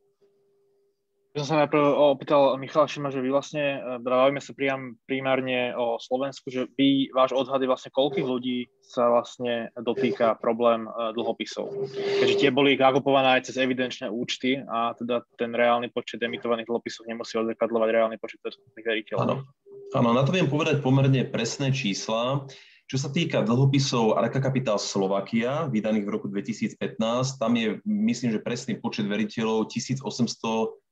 Som 1.30 1.46
sa 1.46 1.62
najprv 1.62 1.84
opýtal 2.18 2.58
Michala 2.58 2.90
Šima, 2.90 3.14
že 3.14 3.22
vy 3.22 3.30
vlastne, 3.30 3.78
e, 3.78 4.02
bavíme 4.02 4.42
sa 4.42 4.50
priam, 4.50 4.98
primárne 5.06 5.70
o 5.78 5.94
Slovensku, 5.94 6.50
že 6.50 6.66
vy, 6.74 7.06
váš 7.14 7.30
odhad 7.38 7.62
je 7.62 7.70
vlastne 7.70 7.94
koľkých 7.94 8.26
ľudí 8.26 8.66
sa 8.82 9.06
vlastne 9.06 9.70
dotýka 9.78 10.34
problém 10.42 10.90
e, 10.90 11.14
dlhopisov. 11.14 11.86
Keďže 11.94 12.34
tie 12.34 12.50
boli 12.50 12.74
nakupované 12.74 13.38
aj 13.38 13.46
cez 13.46 13.62
evidenčné 13.62 14.10
účty 14.10 14.58
a 14.58 14.90
teda 14.98 15.22
ten 15.38 15.54
reálny 15.54 15.94
počet 15.94 16.18
emitovaných 16.18 16.66
dlhopisov 16.66 17.06
nemusí 17.06 17.38
odzrkadľovať 17.38 17.88
reálny 17.94 18.16
počet 18.18 18.42
veriteľov. 18.82 19.46
Áno, 19.94 20.10
na 20.10 20.22
to 20.26 20.34
viem 20.34 20.50
povedať 20.50 20.82
pomerne 20.82 21.22
presné 21.30 21.70
čísla. 21.70 22.42
Čo 22.90 23.06
sa 23.06 23.14
týka 23.14 23.46
dlhopisov 23.46 24.18
Arka 24.18 24.42
Capital 24.42 24.74
Slovakia, 24.74 25.70
vydaných 25.70 26.10
v 26.10 26.10
roku 26.10 26.26
2015, 26.26 27.38
tam 27.38 27.54
je, 27.54 27.78
myslím, 27.86 28.34
že 28.34 28.42
presný 28.42 28.82
počet 28.82 29.06
veriteľov 29.06 29.70
1838 29.70 30.90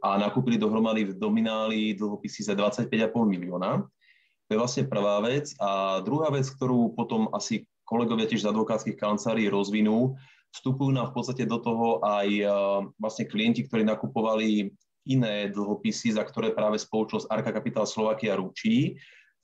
a 0.00 0.10
nakúpili 0.16 0.56
dohromady 0.56 1.04
v 1.04 1.20
domináli 1.20 1.92
dlhopisy 2.00 2.48
za 2.48 2.56
25,5 2.56 3.12
milióna. 3.12 3.84
To 4.48 4.48
je 4.48 4.56
vlastne 4.56 4.88
prvá 4.88 5.20
vec. 5.20 5.52
A 5.60 6.00
druhá 6.00 6.32
vec, 6.32 6.48
ktorú 6.48 6.96
potom 6.96 7.28
asi 7.36 7.68
kolegovia 7.84 8.24
tiež 8.24 8.40
z 8.40 8.48
advokátskych 8.48 8.96
kancelárií 8.96 9.52
rozvinú, 9.52 10.16
vstupujú 10.56 10.96
nám 10.96 11.12
v 11.12 11.14
podstate 11.20 11.44
do 11.44 11.60
toho 11.60 12.00
aj 12.00 12.28
vlastne 12.96 13.28
klienti, 13.28 13.68
ktorí 13.68 13.84
nakupovali 13.84 14.72
iné 15.04 15.52
dlhopisy, 15.52 16.16
za 16.16 16.24
ktoré 16.24 16.56
práve 16.56 16.80
spoločnosť 16.80 17.28
Arka 17.28 17.52
Capital 17.52 17.84
Slovakia 17.84 18.40
ručí 18.40 18.96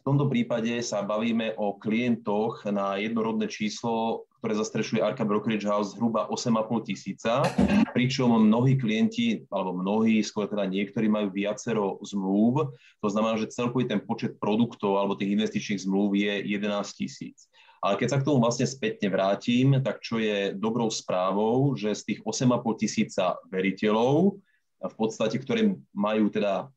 v 0.07 0.15
tomto 0.15 0.31
prípade 0.31 0.71
sa 0.87 1.03
bavíme 1.03 1.59
o 1.59 1.83
klientoch 1.83 2.63
na 2.71 2.95
jednorodné 2.95 3.51
číslo, 3.51 4.23
ktoré 4.39 4.55
zastrešuje 4.55 5.03
Arca 5.03 5.27
Brokerage 5.27 5.67
House 5.67 5.99
zhruba 5.99 6.31
8,5 6.31 6.87
tisíca, 6.87 7.43
pričom 7.91 8.31
mnohí 8.39 8.79
klienti, 8.79 9.43
alebo 9.51 9.75
mnohí, 9.75 10.23
skôr 10.23 10.47
teda 10.47 10.63
niektorí 10.63 11.11
majú 11.11 11.35
viacero 11.35 11.99
zmluv, 12.07 12.71
to 13.03 13.09
znamená, 13.11 13.35
že 13.35 13.51
celkový 13.51 13.91
ten 13.91 13.99
počet 13.99 14.39
produktov 14.39 14.95
alebo 14.95 15.19
tých 15.19 15.35
investičných 15.35 15.83
zmluv 15.83 16.15
je 16.15 16.55
11 16.55 16.87
tisíc. 16.95 17.51
Ale 17.83 17.99
keď 17.99 18.07
sa 18.15 18.19
k 18.23 18.31
tomu 18.31 18.39
vlastne 18.39 18.71
spätne 18.71 19.11
vrátim, 19.11 19.83
tak 19.83 19.99
čo 20.07 20.23
je 20.23 20.55
dobrou 20.55 20.87
správou, 20.87 21.75
že 21.75 21.91
z 21.99 22.15
tých 22.15 22.21
8,5 22.23 22.63
tisíca 22.79 23.35
veriteľov, 23.51 24.39
v 24.87 24.95
podstate, 24.95 25.43
ktoré 25.43 25.75
majú 25.91 26.31
teda 26.31 26.71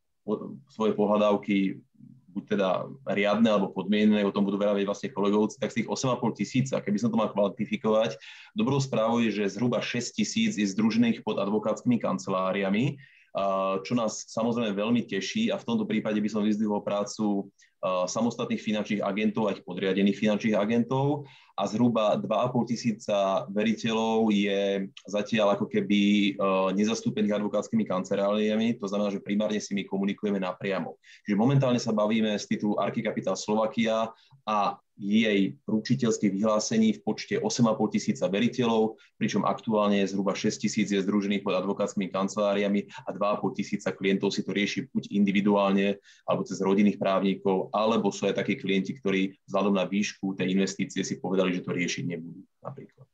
svoje 0.74 0.98
pohľadávky 0.98 1.78
buď 2.30 2.44
teda 2.58 2.86
riadne 3.10 3.50
alebo 3.50 3.74
podmienené, 3.74 4.22
o 4.22 4.34
tom 4.34 4.46
budú 4.46 4.62
veľa 4.62 4.78
vlastne 4.86 5.10
kolegovci, 5.10 5.58
tak 5.58 5.74
z 5.74 5.84
tých 5.84 5.88
8,5 5.90 6.40
tisíc, 6.40 6.68
a 6.72 6.82
keby 6.82 6.98
som 7.02 7.10
to 7.10 7.18
mal 7.18 7.34
kvantifikovať, 7.34 8.16
dobrou 8.54 8.78
správou 8.78 9.20
je, 9.22 9.34
že 9.34 9.58
zhruba 9.58 9.82
6 9.82 10.14
tisíc 10.14 10.56
je 10.56 10.66
združených 10.70 11.26
pod 11.26 11.42
advokátskymi 11.42 11.98
kanceláriami, 11.98 13.02
čo 13.86 13.94
nás 13.94 14.26
samozrejme 14.30 14.74
veľmi 14.74 15.06
teší 15.06 15.54
a 15.54 15.62
v 15.62 15.66
tomto 15.66 15.86
prípade 15.86 16.18
by 16.18 16.30
som 16.30 16.42
vyzdvihol 16.42 16.82
prácu 16.82 17.50
samostatných 17.86 18.60
finančných 18.60 19.06
agentov 19.06 19.48
a 19.48 19.54
ich 19.56 19.64
podriadených 19.64 20.18
finančných 20.18 20.58
agentov 20.58 21.30
a 21.60 21.68
zhruba 21.68 22.16
2,5 22.16 22.72
tisíca 22.72 23.44
veriteľov 23.52 24.32
je 24.32 24.88
zatiaľ 25.04 25.60
ako 25.60 25.68
keby 25.68 26.34
nezastúpených 26.72 27.36
advokátskymi 27.36 27.84
kanceláriami, 27.84 28.80
to 28.80 28.88
znamená, 28.88 29.12
že 29.12 29.20
primárne 29.20 29.60
si 29.60 29.76
my 29.76 29.84
komunikujeme 29.84 30.40
napriamo. 30.40 30.96
Čiže 31.28 31.36
momentálne 31.36 31.84
sa 31.84 31.92
bavíme 31.92 32.32
z 32.40 32.48
titulu 32.48 32.80
Arkikapitál 32.80 33.36
Slovakia 33.36 34.08
a 34.48 34.80
jej 35.00 35.56
ručiteľských 35.64 36.36
vyhlásení 36.36 37.00
v 37.00 37.04
počte 37.08 37.40
8,5 37.40 37.96
tisíca 37.96 38.28
veriteľov, 38.28 39.00
pričom 39.16 39.48
aktuálne 39.48 40.04
zhruba 40.04 40.36
6 40.36 40.60
tisíc 40.60 40.92
je 40.92 41.00
združených 41.00 41.40
pod 41.40 41.56
advokátskymi 41.56 42.12
kanceláriami 42.12 42.84
a 43.08 43.16
2,5 43.16 43.56
tisíca 43.56 43.96
klientov 43.96 44.36
si 44.36 44.44
to 44.44 44.52
rieši 44.52 44.92
buď 44.92 45.08
individuálne 45.16 45.96
alebo 46.28 46.44
cez 46.44 46.60
rodinných 46.60 47.00
právnikov, 47.00 47.72
alebo 47.72 48.12
sú 48.12 48.28
aj 48.28 48.44
takí 48.44 48.60
klienti, 48.60 49.00
ktorí 49.00 49.40
vzhľadom 49.48 49.80
na 49.80 49.88
výšku 49.88 50.36
tej 50.36 50.52
investície 50.52 51.08
si 51.08 51.16
povedali, 51.16 51.49
že 51.56 51.66
to 51.66 51.72
riešiť 51.74 52.04
nebudú 52.06 52.42
napríklad. 52.62 53.08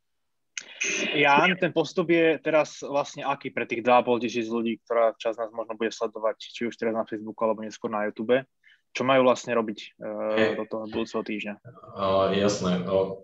Jan, 1.18 1.58
ten 1.58 1.74
postup 1.74 2.14
je 2.14 2.38
teraz 2.38 2.86
vlastne 2.86 3.26
aký 3.26 3.50
pre 3.50 3.66
tých 3.66 3.82
2,5 3.82 4.22
tisíc 4.22 4.48
ľudí, 4.52 4.78
ktorá 4.86 5.18
čas 5.18 5.34
nás 5.40 5.50
možno 5.50 5.74
bude 5.74 5.90
sledovať, 5.90 6.38
či 6.38 6.70
už 6.70 6.78
teraz 6.78 6.94
na 6.94 7.08
Facebooku 7.08 7.42
alebo 7.42 7.66
neskôr 7.66 7.90
na 7.90 8.06
YouTube? 8.06 8.46
čo 8.96 9.04
majú 9.04 9.28
vlastne 9.28 9.52
robiť 9.52 10.00
uh, 10.00 10.56
do 10.56 10.64
toho 10.72 10.88
budúceho 10.88 11.20
týždňa. 11.20 11.60
Uh, 12.00 12.32
jasné. 12.32 12.80
Uh, 12.88 13.20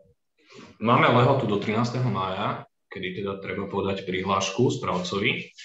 máme 0.83 1.07
lehotu 1.15 1.47
do 1.47 1.63
13. 1.63 1.95
mája, 2.11 2.67
kedy 2.91 3.23
teda 3.23 3.39
treba 3.39 3.71
podať 3.71 4.03
prihlášku 4.03 4.67
správcovi. 4.67 5.55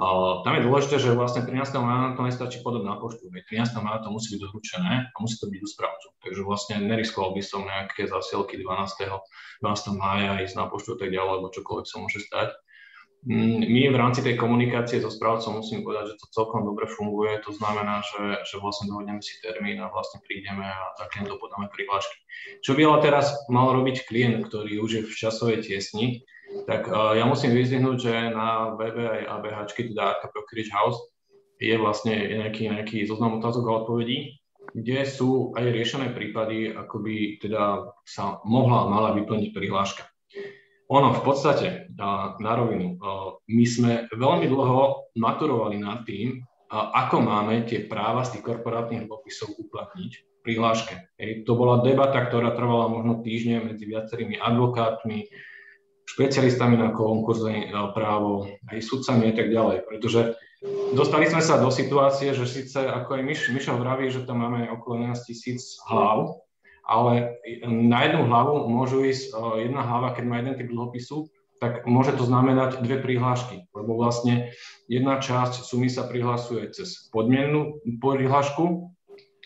Tam 0.00 0.56
je 0.56 0.64
dôležité, 0.64 0.96
že 0.96 1.12
vlastne 1.12 1.44
13. 1.44 1.60
mája 1.84 2.16
to 2.16 2.24
nestačí 2.24 2.64
podať 2.64 2.88
na 2.88 2.96
poštu. 2.96 3.28
13. 3.28 3.84
mája 3.84 4.00
to 4.00 4.08
musí 4.08 4.32
byť 4.32 4.40
doručené 4.48 4.92
a 5.12 5.16
musí 5.20 5.36
to 5.36 5.52
byť 5.52 5.60
u 5.60 5.68
správcu. 5.68 6.06
Takže 6.24 6.40
vlastne 6.40 6.74
neriskoval 6.80 7.36
by 7.36 7.42
som 7.44 7.68
nejaké 7.68 8.08
zasielky 8.08 8.56
12. 8.56 8.64
12. 8.64 10.00
mája 10.00 10.40
ísť 10.40 10.56
na 10.56 10.72
poštu 10.72 10.96
tak 10.96 11.12
ďalej, 11.12 11.44
lebo 11.44 11.52
čokoľvek 11.52 11.84
sa 11.84 11.96
môže 12.00 12.24
stať. 12.24 12.48
Mm, 13.28 13.68
my 13.68 13.82
v 13.92 14.00
rámci 14.00 14.24
tej 14.24 14.40
komunikácie 14.40 15.04
so 15.04 15.12
správcom 15.12 15.60
musím 15.60 15.84
povedať, 15.84 16.16
že 16.16 16.24
to 16.24 16.32
celkom 16.32 16.64
dobre 16.64 16.88
funguje. 16.88 17.36
To 17.44 17.52
znamená, 17.52 18.00
že, 18.00 18.40
že 18.48 18.56
vlastne 18.56 18.88
dohodneme 18.88 19.20
si 19.20 19.36
termín 19.44 19.76
a 19.84 19.92
vlastne 19.92 20.24
prídeme 20.24 20.64
a 20.64 21.04
klientov 21.12 21.44
podáme 21.44 21.68
prihlášky. 21.68 22.16
Čo 22.64 22.72
by 22.72 22.88
ale 22.88 22.98
teraz 23.04 23.36
mal 23.52 23.76
robiť 23.76 24.08
klient, 24.08 24.40
ktorý 24.48 24.80
už 24.80 24.90
je 24.96 25.02
v 25.04 25.12
časovej 25.12 25.60
tiesni, 25.60 26.24
tak 26.66 26.90
uh, 26.90 27.14
ja 27.14 27.24
musím 27.26 27.54
vyzvihnúť, 27.54 27.96
že 27.98 28.14
na 28.34 28.74
webe 28.74 29.06
aj 29.06 29.22
ABH, 29.26 29.58
teda 29.74 30.18
AKP 30.18 30.32
Brokerage 30.34 30.72
House, 30.74 30.98
je 31.60 31.76
vlastne 31.76 32.16
nejaký, 32.16 32.72
nejaký 32.72 32.98
zoznam 33.04 33.36
otázok 33.38 33.64
a 33.68 33.76
odpovedí, 33.84 34.40
kde 34.72 35.04
sú 35.04 35.52
aj 35.58 35.66
riešené 35.66 36.16
prípady, 36.16 36.72
ako 36.72 37.04
by 37.04 37.16
teda 37.42 37.92
sa 38.06 38.40
mohla 38.48 38.88
mala 38.88 39.12
vyplniť 39.18 39.50
prihláška. 39.52 40.08
Ono 40.90 41.14
v 41.14 41.22
podstate, 41.22 41.86
na 41.94 42.52
rovinu, 42.58 42.98
my 43.46 43.64
sme 43.66 44.10
veľmi 44.10 44.46
dlho 44.50 45.12
maturovali 45.14 45.78
nad 45.78 46.02
tým, 46.02 46.42
ako 46.70 47.22
máme 47.22 47.66
tie 47.66 47.86
práva 47.86 48.26
z 48.26 48.38
tých 48.38 48.46
korporátnych 48.46 49.06
dlhopisov 49.06 49.54
uplatniť 49.54 50.12
v 50.18 50.38
prihláške. 50.42 50.94
To 51.46 51.52
bola 51.54 51.82
debata, 51.82 52.26
ktorá 52.26 52.54
trvala 52.54 52.90
možno 52.90 53.22
týždne 53.22 53.70
medzi 53.70 53.86
viacerými 53.86 54.38
advokátmi, 54.38 55.30
špecialistami 56.10 56.74
na 56.74 56.90
konkurzné 56.90 57.70
právo, 57.94 58.50
aj 58.66 58.82
sudcami 58.82 59.30
a 59.30 59.34
tak 59.34 59.54
ďalej. 59.54 59.86
Pretože 59.86 60.20
dostali 60.98 61.30
sme 61.30 61.38
sa 61.38 61.62
do 61.62 61.70
situácie, 61.70 62.34
že 62.34 62.50
síce, 62.50 62.82
ako 62.82 63.20
aj 63.20 63.22
Miš, 63.22 63.40
Mišo 63.54 63.78
vraví, 63.78 64.10
že 64.10 64.26
tam 64.26 64.42
máme 64.42 64.66
okolo 64.74 65.06
11 65.06 65.22
tisíc 65.22 65.78
hlav, 65.86 66.42
ale 66.82 67.38
na 67.62 68.02
jednu 68.10 68.26
hlavu 68.26 68.66
môžu 68.66 69.06
ísť 69.06 69.30
e, 69.30 69.70
jedna 69.70 69.86
hlava, 69.86 70.10
keď 70.18 70.24
má 70.26 70.42
jeden 70.42 70.58
typ 70.58 70.68
dlhopisu, 70.74 71.30
tak 71.62 71.86
môže 71.86 72.16
to 72.18 72.26
znamenať 72.26 72.82
dve 72.82 72.98
prihlášky, 72.98 73.68
lebo 73.76 73.94
vlastne 73.94 74.50
jedna 74.90 75.22
časť 75.22 75.62
sumy 75.62 75.92
sa 75.92 76.08
prihlasuje 76.08 76.72
cez 76.74 77.06
podmiennú 77.14 77.84
prihlášku, 78.00 78.90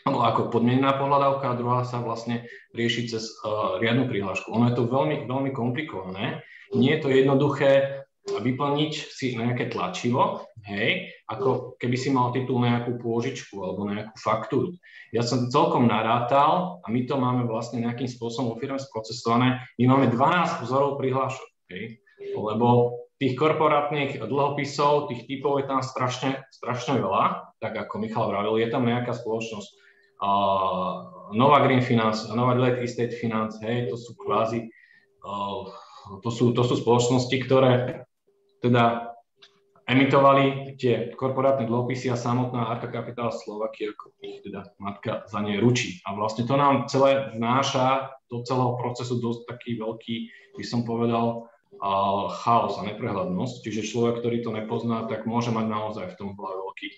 alebo 0.07 0.21
ako 0.25 0.41
podmienená 0.55 0.97
pohľadávka 0.97 1.53
a 1.53 1.59
druhá 1.59 1.83
sa 1.83 2.01
vlastne 2.01 2.49
rieši 2.75 3.09
cez 3.09 3.31
uh, 3.47 3.79
riadnu 3.79 4.11
prihlášku. 4.11 4.51
Ono 4.51 4.69
je 4.69 4.77
to 4.77 4.91
veľmi, 4.91 5.31
veľmi 5.31 5.51
komplikované. 5.55 6.43
Nie 6.75 6.99
je 6.99 7.03
to 7.07 7.09
jednoduché 7.15 8.03
vyplniť 8.25 8.93
si 8.93 9.37
nejaké 9.37 9.69
tlačivo, 9.69 10.49
hej, 10.65 11.13
ako 11.29 11.77
keby 11.77 11.97
si 11.97 12.09
mal 12.09 12.33
titul 12.33 12.65
nejakú 12.65 12.97
pôžičku 12.97 13.61
alebo 13.61 13.85
nejakú 13.85 14.17
faktúru. 14.17 14.73
Ja 15.13 15.21
som 15.21 15.53
celkom 15.53 15.85
narátal 15.85 16.81
a 16.81 16.87
my 16.89 17.05
to 17.05 17.21
máme 17.21 17.45
vlastne 17.45 17.85
nejakým 17.85 18.09
spôsobom 18.09 18.57
vo 18.57 18.61
firme 18.61 18.81
sprocesované. 18.81 19.61
My 19.77 19.85
máme 19.93 20.07
12 20.09 20.65
vzorov 20.65 20.97
prihlášok, 20.97 21.49
hej, 21.69 22.01
lebo 22.33 22.97
tých 23.21 23.37
korporátnych 23.37 24.19
dlhopisov, 24.25 25.13
tých 25.13 25.29
typov 25.29 25.61
je 25.61 25.69
tam 25.69 25.85
strašne, 25.85 26.43
strašne 26.49 26.99
veľa, 26.99 27.55
tak 27.61 27.77
ako 27.77 28.01
Michal 28.01 28.33
vravil, 28.33 28.57
je 28.59 28.69
tam 28.73 28.89
nejaká 28.89 29.13
spoločnosť 29.13 29.84
Nova 31.35 31.59
Green 31.65 31.83
Finance, 31.83 32.31
Nova 32.31 32.55
Delayed 32.55 32.85
Estate 32.85 33.17
Finance, 33.17 33.59
hej, 33.65 33.91
to 33.91 33.97
sú 33.97 34.15
kvázi, 34.15 34.71
to 36.21 36.31
sú, 36.31 36.53
to 36.53 36.63
sú 36.63 36.75
spoločnosti, 36.79 37.37
ktoré 37.49 38.05
teda 38.61 39.13
emitovali 39.85 40.77
tie 40.81 41.13
korporátne 41.13 41.69
dlhopisy 41.69 42.09
a 42.09 42.17
samotná 42.17 42.73
Arka 42.73 42.89
Kapitál 42.89 43.29
Slovakia, 43.33 43.93
ako 43.93 44.17
ich 44.25 44.41
teda 44.41 44.73
matka 44.81 45.29
za 45.29 45.45
ne 45.45 45.61
ručí. 45.61 46.01
A 46.09 46.17
vlastne 46.17 46.49
to 46.49 46.57
nám 46.57 46.89
celé 46.89 47.37
vnáša 47.37 48.17
do 48.33 48.41
celého 48.45 48.81
procesu 48.81 49.21
dosť 49.21 49.45
taký 49.45 49.77
veľký, 49.77 50.17
by 50.57 50.65
som 50.65 50.89
povedal, 50.89 51.53
chaos 52.41 52.81
a 52.81 52.87
neprehľadnosť. 52.89 53.61
Čiže 53.61 53.89
človek, 53.93 54.25
ktorý 54.25 54.41
to 54.41 54.57
nepozná, 54.57 55.05
tak 55.05 55.29
môže 55.29 55.53
mať 55.53 55.67
naozaj 55.69 56.07
v 56.13 56.17
tom 56.17 56.33
veľký, 56.33 56.89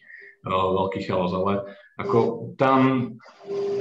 veľký 0.44 1.00
chaos. 1.06 1.32
Ale 1.32 1.64
ako 1.96 2.52
tam 2.60 3.14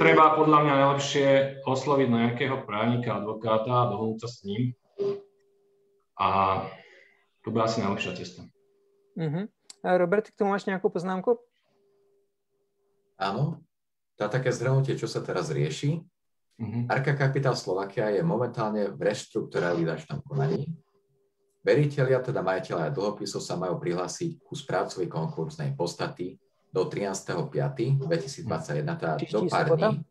treba 0.00 0.32
podľa 0.40 0.58
mňa 0.64 0.74
najlepšie 0.80 1.28
osloviť 1.68 2.08
nejakého 2.08 2.64
právnika, 2.64 3.20
advokáta 3.20 3.84
a 3.84 3.88
dohodnúť 3.92 4.24
sa 4.24 4.28
s 4.32 4.38
ním. 4.48 4.72
A 6.16 6.28
to 7.44 7.52
bude 7.52 7.60
asi 7.60 7.84
najlepšia 7.84 8.12
cesta. 8.16 8.42
Uh-huh. 9.20 9.44
Robert, 9.84 10.32
k 10.32 10.38
tomu 10.38 10.56
máš 10.56 10.64
nejakú 10.64 10.88
poznámku? 10.88 11.36
Áno. 13.20 13.60
To 14.16 14.32
také 14.32 14.48
zhrnutie, 14.48 14.96
čo 14.96 15.04
sa 15.04 15.20
teraz 15.20 15.52
rieši. 15.52 16.00
Uh-huh. 16.56 16.88
Arka 16.88 17.12
Kapitál 17.12 17.52
Slovakia 17.52 18.08
je 18.08 18.24
momentálne 18.24 18.88
v 18.96 19.00
reštrukturalizačnom 19.12 20.24
konaní. 20.24 20.72
Veriteľia, 21.60 22.24
teda 22.24 22.40
majiteľia 22.40 22.94
dlhopisov 22.96 23.44
sa 23.44 23.60
majú 23.60 23.76
prihlásiť 23.76 24.40
ku 24.40 24.56
správcovi 24.56 25.04
konkursnej 25.04 25.76
podstaty 25.76 26.40
do 26.76 26.84
13.5.2021, 26.84 29.00
teda 29.00 29.16
do 29.16 29.48
pár 29.48 29.72
dní. 29.72 30.04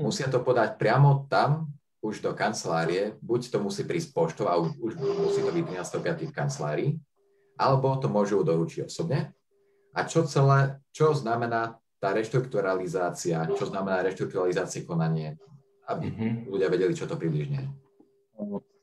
Musia 0.00 0.32
to 0.32 0.40
podať 0.40 0.80
priamo 0.80 1.28
tam, 1.28 1.68
už 2.00 2.24
do 2.24 2.32
kancelárie, 2.32 3.20
buď 3.20 3.52
to 3.52 3.58
musí 3.60 3.84
prísť 3.84 4.16
poštou 4.16 4.48
a 4.48 4.56
už, 4.56 4.80
už 4.80 4.96
musí 4.96 5.44
to 5.44 5.52
byť 5.52 5.64
13.5. 5.76 6.30
v 6.30 6.32
kancelárii, 6.32 6.90
alebo 7.60 7.92
to 8.00 8.08
môžu 8.08 8.40
doručiť 8.40 8.88
osobne. 8.88 9.36
A 9.96 10.04
čo 10.04 10.28
celé, 10.28 10.76
čo 10.92 11.12
znamená 11.12 11.80
tá 11.96 12.12
reštrukturalizácia, 12.12 13.48
čo 13.56 13.64
znamená 13.68 14.04
reštrukturalizácie 14.04 14.84
konanie, 14.84 15.40
aby 15.88 16.12
mm-hmm. 16.12 16.52
ľudia 16.52 16.68
vedeli, 16.68 16.92
čo 16.92 17.08
to 17.08 17.16
približne. 17.16 17.64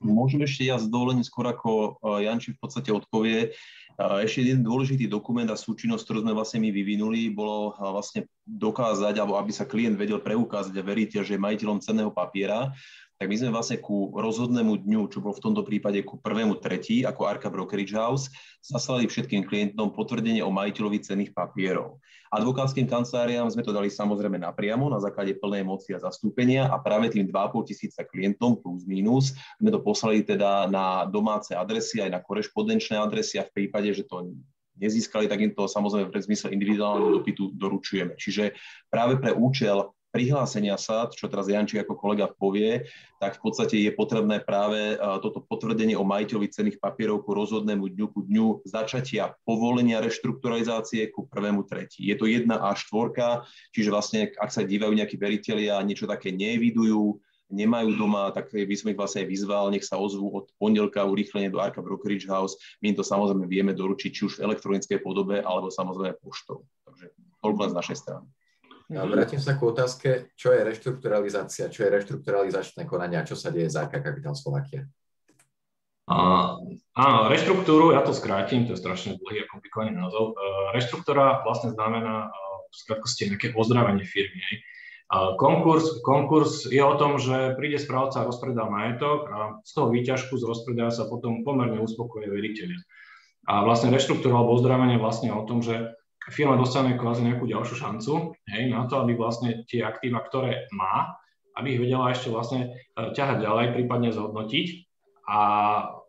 Môžem 0.03 0.43
ešte 0.43 0.67
ja 0.67 0.75
s 0.75 0.91
dovolením 0.91 1.23
skôr 1.23 1.47
ako 1.47 1.71
e, 2.03 2.27
Janči 2.27 2.51
v 2.53 2.59
podstate 2.59 2.91
odpovie. 2.91 3.39
E, 3.47 3.49
ešte 4.27 4.43
jeden 4.43 4.61
dôležitý 4.61 5.07
dokument 5.07 5.47
a 5.47 5.55
súčinnosť, 5.55 6.03
ktorú 6.03 6.19
sme 6.27 6.35
vlastne 6.35 6.59
my 6.59 6.69
vyvinuli, 6.75 7.31
bolo 7.31 7.71
e, 7.71 7.87
vlastne 7.87 8.27
dokázať, 8.43 9.15
alebo 9.15 9.39
aby 9.39 9.51
sa 9.55 9.63
klient 9.63 9.95
vedel 9.95 10.19
preukázať 10.19 10.75
a 10.75 10.83
veriteľ, 10.83 11.21
že 11.23 11.39
je 11.39 11.41
majiteľom 11.41 11.79
cenného 11.79 12.11
papiera, 12.11 12.75
tak 13.23 13.31
my 13.31 13.39
sme 13.39 13.55
vlastne 13.55 13.79
ku 13.79 14.11
rozhodnému 14.19 14.83
dňu, 14.83 15.07
čo 15.07 15.23
bol 15.23 15.31
v 15.31 15.39
tomto 15.39 15.63
prípade 15.63 16.03
ku 16.03 16.19
prvému 16.19 16.59
tretí, 16.59 17.07
ako 17.07 17.23
Arka 17.23 17.47
Brokerage 17.47 17.95
House, 17.95 18.27
zaslali 18.59 19.07
všetkým 19.07 19.47
klientom 19.47 19.95
potvrdenie 19.95 20.43
o 20.43 20.51
majiteľovi 20.51 20.99
cenných 20.99 21.31
papierov. 21.31 22.03
Advokátským 22.35 22.83
kanceláriám 22.83 23.47
sme 23.47 23.63
to 23.63 23.71
dali 23.71 23.87
samozrejme 23.87 24.43
napriamo 24.43 24.91
na 24.91 24.99
základe 24.99 25.39
plnej 25.39 25.63
moci 25.63 25.95
a 25.95 26.03
zastúpenia 26.03 26.67
a 26.67 26.75
práve 26.83 27.15
tým 27.15 27.23
2,5 27.31 27.63
tisíca 27.71 28.03
klientom 28.03 28.59
plus 28.59 28.83
minus 28.83 29.31
sme 29.55 29.71
to 29.71 29.79
poslali 29.79 30.19
teda 30.27 30.67
na 30.67 31.07
domáce 31.07 31.55
adresy 31.55 32.03
aj 32.03 32.11
na 32.11 32.19
korešpondenčné 32.19 32.99
adresy 32.99 33.39
a 33.39 33.47
v 33.47 33.55
prípade, 33.55 33.87
že 33.95 34.03
to 34.03 34.35
nezískali, 34.83 35.31
tak 35.31 35.39
im 35.39 35.55
to 35.55 35.63
samozrejme 35.63 36.11
v 36.11 36.27
zmysle 36.27 36.51
individuálneho 36.51 37.23
dopytu 37.23 37.55
doručujeme. 37.55 38.19
Čiže 38.19 38.51
práve 38.91 39.15
pre 39.15 39.31
účel 39.31 39.95
prihlásenia 40.13 40.77
sa, 40.77 41.09
čo 41.09 41.25
teraz 41.25 41.49
Janči 41.49 41.81
ako 41.81 41.97
kolega 41.97 42.29
povie, 42.29 42.85
tak 43.17 43.41
v 43.41 43.49
podstate 43.49 43.81
je 43.81 43.89
potrebné 43.89 44.45
práve 44.45 44.93
e, 44.93 44.95
toto 45.25 45.41
potvrdenie 45.41 45.97
o 45.97 46.05
majiteľovi 46.05 46.53
cených 46.53 46.77
papierov 46.77 47.25
ku 47.25 47.33
rozhodnému 47.33 47.89
dňu, 47.89 48.05
ku 48.13 48.21
dňu 48.21 48.61
začatia 48.69 49.33
povolenia 49.41 50.05
reštrukturalizácie 50.05 51.09
ku 51.09 51.25
prvému 51.25 51.65
tretí. 51.65 52.05
Je 52.05 52.13
to 52.13 52.29
jedna 52.29 52.61
a 52.61 52.77
štvorka, 52.77 53.49
čiže 53.73 53.89
vlastne 53.89 54.29
ak 54.37 54.53
sa 54.53 54.61
dívajú 54.61 54.93
nejakí 54.93 55.17
veriteľi 55.17 55.73
a 55.73 55.81
niečo 55.81 56.05
také 56.05 56.29
nevidujú, 56.29 57.17
nemajú 57.49 57.97
doma, 57.97 58.29
tak 58.29 58.53
by 58.53 58.75
som 58.77 58.93
ich 58.93 58.99
vlastne 58.99 59.25
aj 59.25 59.29
vyzval, 59.33 59.73
nech 59.73 59.85
sa 59.85 59.97
ozvú 59.97 60.29
od 60.29 60.45
pondelka 60.61 61.01
urýchlenie 61.05 61.49
do 61.49 61.57
Arka 61.57 61.81
Brokerage 61.81 62.29
House. 62.29 62.57
My 62.85 62.93
im 62.93 62.97
to 62.97 63.05
samozrejme 63.05 63.49
vieme 63.49 63.73
doručiť, 63.73 64.09
či 64.13 64.21
už 64.29 64.33
v 64.37 64.53
elektronickej 64.53 65.01
podobe, 65.01 65.41
alebo 65.41 65.73
samozrejme 65.73 66.21
poštou. 66.21 66.65
Takže 66.85 67.13
toľko 67.41 67.61
z 67.73 67.77
našej 67.77 67.97
strany. 67.97 68.25
A 68.91 69.07
vrátim 69.07 69.39
sa 69.39 69.55
k 69.55 69.63
otázke, 69.63 70.09
čo 70.35 70.51
je 70.51 70.59
reštrukturalizácia, 70.59 71.71
čo 71.71 71.87
je 71.87 71.93
reštrukturalizačné 71.93 72.83
konanie 72.83 73.15
a 73.15 73.27
čo 73.27 73.39
sa 73.39 73.47
deje 73.47 73.71
za 73.71 73.87
AK 73.87 74.03
Kapitál 74.03 74.35
Slovakia. 74.35 74.83
Uh, 76.03 76.59
áno, 76.99 77.31
reštruktúru, 77.31 77.95
ja 77.95 78.03
to 78.03 78.11
skrátim, 78.11 78.67
to 78.67 78.75
je 78.75 78.83
strašne 78.83 79.15
dlhý 79.23 79.47
a 79.47 79.49
komplikovaný 79.49 79.95
názov. 79.95 80.35
Uh, 80.35 80.75
reštruktúra 80.75 81.47
vlastne 81.47 81.71
znamená 81.71 82.27
uh, 82.27 82.33
v 82.67 82.73
skratkosti 82.75 83.31
nejaké 83.31 83.47
ozdravenie 83.55 84.03
firmy. 84.03 84.43
Uh, 85.07 85.39
konkurs, 85.39 86.03
konkurs 86.03 86.67
je 86.67 86.83
o 86.83 86.99
tom, 86.99 87.23
že 87.23 87.55
príde 87.55 87.79
správca 87.79 88.19
a 88.19 88.27
rozpredá 88.27 88.67
majetok 88.67 89.31
a 89.31 89.39
z 89.63 89.71
toho 89.71 89.87
výťažku 89.95 90.35
z 90.35 90.43
rozpredaja 90.43 90.91
sa 90.91 91.07
potom 91.07 91.47
pomerne 91.47 91.79
uspokoje 91.79 92.27
veriteľia. 92.27 92.83
A 93.47 93.63
vlastne 93.63 93.87
reštruktúra 93.87 94.43
alebo 94.43 94.59
ozdravenie 94.59 94.99
vlastne 94.99 95.31
o 95.31 95.47
tom, 95.47 95.63
že 95.63 95.95
firma 96.31 96.55
dostane 96.55 96.95
kvázi 96.95 97.25
nejakú 97.25 97.43
ďalšiu 97.49 97.75
šancu 97.75 98.13
hej, 98.47 98.63
na 98.71 98.87
to, 98.87 99.01
aby 99.03 99.17
vlastne 99.17 99.67
tie 99.67 99.83
aktíva, 99.83 100.23
ktoré 100.23 100.71
má, 100.71 101.19
aby 101.59 101.75
ich 101.75 101.81
vedela 101.83 102.13
ešte 102.13 102.31
vlastne 102.31 102.77
ťahať 102.95 103.37
ďalej, 103.43 103.65
prípadne 103.75 104.09
zhodnotiť. 104.15 104.67
A 105.23 105.39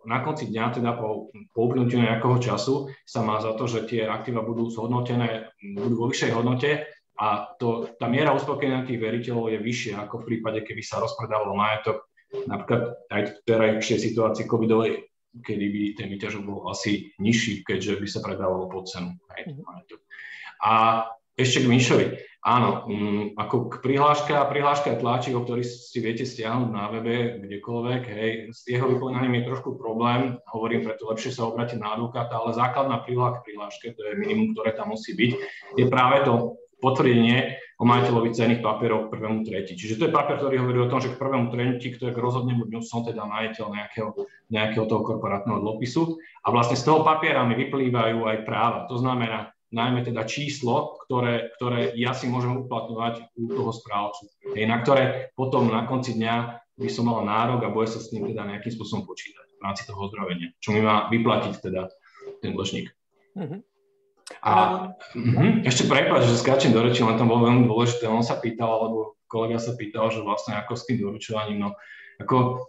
na 0.05 0.19
konci 0.27 0.51
dňa, 0.51 0.65
teda 0.75 0.99
po, 0.99 1.31
po 1.55 1.61
uplynutí 1.71 1.97
nejakého 1.97 2.43
času, 2.43 2.91
sa 3.07 3.23
má 3.23 3.39
za 3.39 3.55
to, 3.55 3.71
že 3.71 3.87
tie 3.87 4.03
aktíva 4.05 4.43
budú 4.43 4.69
zhodnotené, 4.69 5.55
budú 5.63 5.95
vo 5.95 6.07
vyššej 6.11 6.33
hodnote 6.35 6.71
a 7.15 7.55
to, 7.63 7.95
tá 7.95 8.11
miera 8.11 8.35
uspokojenia 8.35 8.83
tých 8.83 8.99
veriteľov 8.99 9.55
je 9.55 9.59
vyššia 9.63 10.03
ako 10.03 10.23
v 10.23 10.27
prípade, 10.35 10.67
keby 10.67 10.83
sa 10.83 10.99
rozpredával 10.99 11.55
majetok 11.55 12.11
napríklad 12.51 12.99
aj 13.15 13.23
v 13.23 13.33
terajšej 13.47 13.99
situácii 14.11 14.51
covidovej, 14.51 15.07
kedy 15.43 15.67
by 15.71 15.83
ten 15.99 16.09
výťažok 16.13 16.43
bol 16.47 16.71
asi 16.71 17.11
nižší, 17.19 17.67
keďže 17.67 17.99
by 17.99 18.07
sa 18.07 18.21
predávalo 18.23 18.71
pod 18.71 18.87
cenu. 18.87 19.17
Mm-hmm. 19.17 19.65
A 20.63 21.05
ešte 21.35 21.67
k 21.67 21.71
Mišovi. 21.71 22.07
Áno, 22.45 22.85
um, 22.85 23.33
ako 23.41 23.73
k 23.73 23.75
prihláška, 23.81 24.37
prihláška 24.53 24.93
je 24.93 25.01
tlačík, 25.01 25.33
o 25.33 25.49
ktorý 25.49 25.65
si 25.65 25.97
viete 26.05 26.29
stiahnuť 26.29 26.71
na 26.77 26.93
webe, 26.93 27.41
kdekoľvek, 27.41 28.03
hej, 28.05 28.31
s 28.53 28.69
jeho 28.69 28.85
vyplňaním 28.85 29.41
je 29.41 29.49
trošku 29.49 29.81
problém, 29.81 30.37
hovorím, 30.53 30.85
preto 30.85 31.09
lepšie 31.09 31.33
sa 31.33 31.49
obrátiť 31.49 31.81
na 31.81 31.97
advokáta, 31.97 32.37
ale 32.37 32.53
základná 32.53 33.01
príloha 33.01 33.41
k 33.41 33.49
prihláške, 33.49 33.97
to 33.97 34.01
je 34.05 34.21
minimum, 34.21 34.53
ktoré 34.53 34.77
tam 34.77 34.93
musí 34.93 35.17
byť, 35.17 35.31
je 35.81 35.85
práve 35.89 36.21
to 36.29 36.61
potvrdenie 36.85 37.64
o 37.79 37.85
majiteľovi 37.85 38.31
cenných 38.31 38.63
papierov 38.63 39.09
k 39.09 39.19
prvému 39.19 39.43
tretí. 39.43 39.75
Čiže 39.75 39.99
to 39.99 40.05
je 40.07 40.15
papier, 40.15 40.39
ktorý 40.39 40.63
hovorí 40.63 40.79
o 40.87 40.91
tom, 40.91 41.03
že 41.03 41.11
k 41.11 41.19
prvému 41.19 41.51
tretí, 41.51 41.91
kto 41.95 42.11
je 42.11 42.15
k 42.15 42.23
rozhodnému 42.23 42.71
dňu 42.71 42.81
som 42.87 43.03
teda 43.03 43.27
majiteľ 43.27 43.67
nejakého, 43.75 44.09
nejakého 44.51 44.85
toho 44.87 45.03
korporátneho 45.03 45.59
dlhopisu. 45.59 46.19
A 46.47 46.55
vlastne 46.55 46.79
z 46.79 46.87
toho 46.87 47.03
papiera 47.03 47.43
mi 47.43 47.59
vyplývajú 47.59 48.23
aj 48.31 48.39
práva. 48.47 48.87
To 48.87 48.97
znamená, 48.99 49.51
najmä 49.75 50.07
teda 50.07 50.23
číslo, 50.23 51.03
ktoré, 51.05 51.51
ktoré 51.59 51.91
ja 51.99 52.15
si 52.15 52.31
môžem 52.31 52.55
uplatňovať 52.63 53.35
u 53.35 53.51
toho 53.51 53.75
správcu. 53.75 54.31
Na 54.55 54.79
ktoré 54.79 55.35
potom 55.35 55.67
na 55.67 55.83
konci 55.91 56.15
dňa 56.15 56.63
by 56.79 56.91
som 56.91 57.11
mal 57.11 57.27
nárok 57.27 57.67
a 57.67 57.75
bude 57.75 57.91
sa 57.91 57.99
s 57.99 58.15
ním 58.15 58.31
teda 58.31 58.47
nejakým 58.47 58.71
spôsobom 58.71 59.03
počítať 59.03 59.47
v 59.59 59.63
rámci 59.63 59.83
toho 59.87 59.99
ozdravenia, 59.99 60.55
čo 60.63 60.71
mi 60.71 60.83
má 60.83 61.11
vyplatiť 61.11 61.55
teda 61.59 61.91
ten 62.39 62.55
dlžník. 62.55 62.91
Mm-hmm. 63.35 63.74
A 64.41 64.53
mm-hmm, 65.13 65.69
ešte 65.69 65.85
prepáč, 65.85 66.29
že 66.29 66.41
skáčem 66.41 66.73
do 66.73 66.81
reči, 66.81 67.05
len 67.05 67.21
tam 67.21 67.29
bolo 67.29 67.45
veľmi 67.45 67.69
dôležité, 67.69 68.09
on 68.09 68.25
sa 68.25 68.41
pýtal, 68.41 68.73
alebo 68.73 69.21
kolega 69.29 69.61
sa 69.61 69.77
pýtal, 69.77 70.09
že 70.09 70.25
vlastne 70.25 70.57
ako 70.57 70.73
s 70.73 70.87
tým 70.89 71.05
doručovaním, 71.05 71.69
no 71.69 71.71
ako 72.21 72.65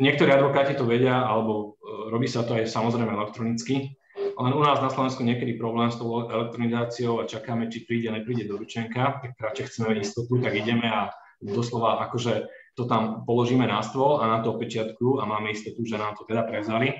niektorí 0.00 0.30
advokáti 0.32 0.76
to 0.76 0.88
vedia, 0.88 1.22
alebo 1.24 1.76
e, 1.80 2.10
robí 2.12 2.26
sa 2.28 2.44
to 2.44 2.56
aj 2.56 2.68
samozrejme 2.68 3.12
elektronicky, 3.12 3.94
len 4.32 4.52
u 4.52 4.62
nás 4.64 4.80
na 4.80 4.90
Slovensku 4.92 5.24
niekedy 5.24 5.56
problém 5.56 5.92
s 5.92 6.00
tou 6.00 6.28
elektronizáciou 6.28 7.20
a 7.20 7.28
čakáme, 7.28 7.68
či 7.68 7.84
príde, 7.84 8.08
nepríde 8.12 8.48
doručenka, 8.48 9.20
tak 9.20 9.36
radšej 9.36 9.66
chceme 9.68 10.00
istotu, 10.00 10.40
tak 10.40 10.56
ideme 10.56 10.88
a 10.88 11.12
doslova 11.42 12.00
akože 12.08 12.48
to 12.78 12.88
tam 12.88 13.28
položíme 13.28 13.68
na 13.68 13.84
stôl 13.84 14.24
a 14.24 14.24
na 14.24 14.38
to 14.40 14.56
pečiatku 14.56 15.20
a 15.20 15.28
máme 15.28 15.52
istotu, 15.52 15.84
že 15.84 16.00
nám 16.00 16.16
to 16.16 16.24
teda 16.24 16.48
prevzali. 16.48 16.96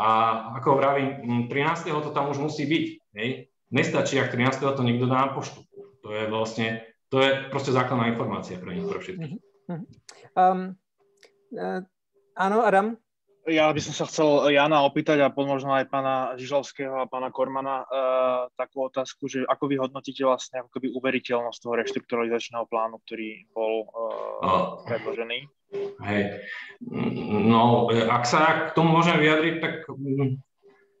A 0.00 0.08
ako 0.56 0.80
vravím, 0.80 1.20
13. 1.52 1.92
to 2.00 2.10
tam 2.16 2.32
už 2.32 2.40
musí 2.40 2.64
byť. 2.64 2.84
Hej. 3.20 3.28
Nestačí, 3.68 4.16
ak 4.16 4.32
13. 4.32 4.64
to 4.64 4.80
niekto 4.80 5.04
dá 5.04 5.28
na 5.28 5.30
poštu. 5.36 5.60
To 6.00 6.08
je 6.08 6.24
vlastne, 6.32 6.80
to 7.12 7.20
je 7.20 7.52
proste 7.52 7.76
základná 7.76 8.08
informácia 8.08 8.56
pre 8.56 8.80
nich, 8.80 8.88
pre 8.88 8.96
všetkých. 8.96 9.36
Um, 10.34 10.74
uh, 11.52 11.84
áno, 12.34 12.64
Adam? 12.64 12.96
Ja 13.48 13.72
by 13.72 13.80
som 13.80 13.96
sa 13.96 14.04
chcel 14.04 14.52
Jana 14.52 14.84
opýtať 14.84 15.24
a 15.24 15.32
možno 15.32 15.72
aj 15.72 15.88
pána 15.88 16.36
Žižovského 16.36 16.92
a 17.00 17.08
pána 17.08 17.32
Kormana 17.32 17.88
uh, 17.88 18.52
takú 18.52 18.84
otázku, 18.84 19.32
že 19.32 19.48
ako 19.48 19.64
vy 19.64 19.80
hodnotíte 19.80 20.28
vlastne 20.28 20.60
ako 20.60 20.76
keby 20.76 20.92
uveriteľnosť 20.92 21.58
toho 21.64 21.74
reštrukturalizačného 21.80 22.68
plánu, 22.68 23.00
ktorý 23.00 23.48
bol 23.56 23.88
uh, 23.88 24.84
predložený? 24.84 25.48
Hej. 26.04 26.44
No, 27.24 27.88
ak 27.88 28.28
sa 28.28 28.70
k 28.70 28.76
tomu 28.76 29.00
môžem 29.00 29.16
vyjadriť, 29.16 29.54
tak 29.64 29.74
mm, 29.88 30.36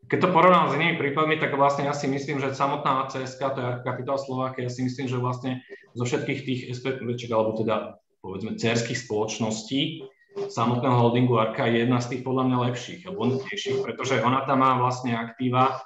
keď 0.08 0.18
to 0.24 0.34
porovnám 0.34 0.72
s 0.72 0.76
inými 0.80 0.96
prípadmi, 0.96 1.36
tak 1.36 1.52
vlastne 1.54 1.86
ja 1.86 1.94
si 1.94 2.08
myslím, 2.08 2.40
že 2.40 2.56
samotná 2.56 3.04
CSK, 3.12 3.40
to 3.52 3.60
je 3.60 3.70
kapitál 3.84 4.16
Slovakia, 4.16 4.66
ja 4.66 4.72
si 4.72 4.82
myslím, 4.82 5.12
že 5.12 5.20
vlastne 5.20 5.60
zo 5.92 6.08
všetkých 6.08 6.40
tých 6.40 6.60
SPVček, 6.72 7.30
alebo 7.30 7.52
teda 7.54 8.00
povedzme 8.24 8.56
cerských 8.56 8.96
spoločností, 8.96 10.08
samotného 10.36 10.96
holdingu 10.96 11.38
Arka 11.38 11.66
je 11.66 11.82
jedna 11.86 11.98
z 11.98 12.16
tých 12.16 12.22
podľa 12.22 12.44
mňa 12.46 12.58
lepších 12.70 13.02
a 13.06 13.14
bonitnejších, 13.14 13.78
pretože 13.82 14.22
ona 14.22 14.46
tam 14.46 14.62
má 14.62 14.78
vlastne 14.78 15.14
aktíva 15.14 15.82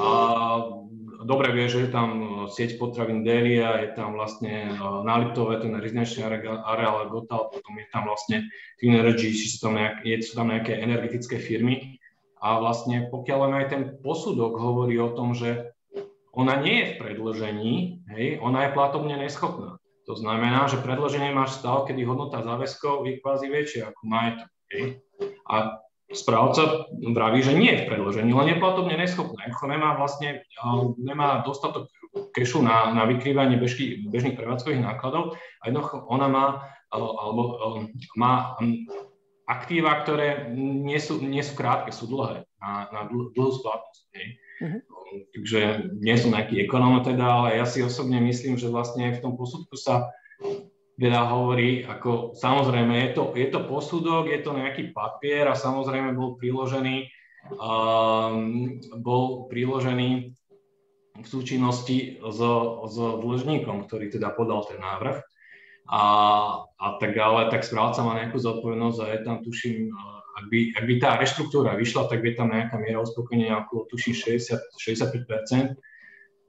a 0.00 0.10
dobre 1.24 1.52
vie, 1.52 1.66
že 1.68 1.88
je 1.88 1.90
tam 1.92 2.08
sieť 2.48 2.80
potravín 2.80 3.24
Delia, 3.24 3.80
je 3.84 3.92
tam 3.96 4.16
vlastne 4.16 4.72
náliptové, 4.80 5.60
ten 5.60 5.72
rezidenčný 5.76 6.24
areál 6.64 7.08
Gotal, 7.08 7.52
potom 7.52 7.72
je 7.76 7.86
tam 7.92 8.08
vlastne 8.08 8.48
Clean 8.80 8.96
Energy, 9.00 9.32
sú 9.32 9.60
tam, 9.60 9.76
nejak, 9.76 10.04
je, 10.04 10.16
sú 10.24 10.32
tam 10.36 10.48
nejaké 10.52 10.80
energetické 10.80 11.40
firmy 11.40 12.00
a 12.40 12.60
vlastne 12.60 13.08
pokiaľ 13.12 13.38
aj 13.64 13.66
ten 13.68 13.82
posudok 14.00 14.56
hovorí 14.56 14.96
o 14.96 15.12
tom, 15.12 15.36
že 15.36 15.72
ona 16.30 16.62
nie 16.62 16.78
je 16.80 16.86
v 16.94 16.98
predložení, 17.02 17.74
hej, 18.14 18.38
ona 18.38 18.68
je 18.68 18.74
platobne 18.76 19.18
neschopná. 19.18 19.79
To 20.08 20.14
znamená, 20.16 20.66
že 20.66 20.80
predloženie 20.80 21.30
máš 21.34 21.60
stav, 21.60 21.84
kedy 21.84 22.02
hodnota 22.08 22.40
záväzkov 22.40 23.04
je 23.06 23.20
kvázi 23.20 23.46
väčšia 23.52 23.92
ako 23.92 24.02
majetok. 24.08 24.48
A 25.50 25.80
správca 26.10 26.90
vraví, 26.90 27.40
že 27.42 27.54
nie 27.54 27.70
je 27.70 27.82
v 27.86 27.88
predložení, 27.94 28.30
len 28.34 28.50
je 28.54 28.62
platobne 28.62 28.98
neschopná. 28.98 29.46
Ako 29.46 29.70
nemá 29.70 29.94
vlastne, 29.94 30.42
nemá 30.98 31.46
dostatok 31.46 31.86
kešu 32.34 32.62
na, 32.66 32.90
na 32.90 33.06
vykrývanie 33.06 33.54
bežky, 33.54 34.02
bežných 34.10 34.34
prevádzkových 34.34 34.82
nákladov 34.82 35.38
a 35.62 35.70
jednoducho 35.70 36.02
ona 36.10 36.26
má, 36.26 36.46
alebo 36.90 37.42
má 38.18 38.58
aktíva, 39.46 40.02
ktoré 40.02 40.50
nie 40.58 40.98
sú, 40.98 41.22
nie 41.22 41.42
sú 41.42 41.54
krátke, 41.54 41.94
sú 41.94 42.10
dlhé, 42.10 42.42
na, 42.60 42.86
na 42.92 43.00
dl, 43.08 43.32
dlhú 43.32 43.52
splatnosť. 43.56 44.00
Uh-huh. 44.60 44.80
Takže 45.34 45.60
nie 45.98 46.16
som 46.20 46.36
nejaký 46.36 46.68
ekonóm 46.68 47.00
teda, 47.02 47.24
ale 47.24 47.48
ja 47.58 47.64
si 47.64 47.80
osobne 47.80 48.20
myslím, 48.20 48.60
že 48.60 48.70
vlastne 48.70 49.10
v 49.16 49.22
tom 49.24 49.34
posudku 49.34 49.74
sa 49.74 50.12
teda 51.00 51.32
hovorí, 51.32 51.88
ako 51.88 52.36
samozrejme 52.36 52.92
je 52.92 53.10
to, 53.16 53.22
je 53.32 53.48
to 53.48 53.64
posudok, 53.64 54.28
je 54.28 54.44
to 54.44 54.52
nejaký 54.52 54.92
papier 54.92 55.48
a 55.48 55.56
samozrejme 55.56 56.12
bol 56.12 56.36
priložený, 56.36 57.08
um, 57.56 58.76
bol 59.00 59.48
priložený 59.48 60.36
v 61.20 61.26
súčinnosti 61.26 62.20
s, 62.20 62.40
s 62.84 62.96
dlžníkom, 62.96 63.88
ktorý 63.88 64.12
teda 64.12 64.36
podal 64.36 64.60
ten 64.68 64.76
návrh. 64.76 65.24
A, 65.90 66.02
a 66.68 66.86
tak 67.00 67.16
ale 67.16 67.48
tak 67.48 67.64
správca 67.66 68.04
má 68.04 68.14
nejakú 68.20 68.36
zodpovednosť 68.38 68.98
a 69.00 69.06
je 69.10 69.18
tam, 69.24 69.36
tuším, 69.42 69.90
ak 70.40 70.44
by, 70.48 70.58
ak 70.72 70.84
by 70.88 70.94
tá 70.96 71.10
reštruktúra 71.20 71.76
vyšla, 71.76 72.08
tak 72.08 72.24
by 72.24 72.32
tam 72.32 72.56
nejaká 72.56 72.80
miera 72.80 73.04
uspokojenia 73.04 73.68
okolo 73.68 73.84
tuší 73.92 74.16
60, 74.16 74.56
65% 74.80 75.76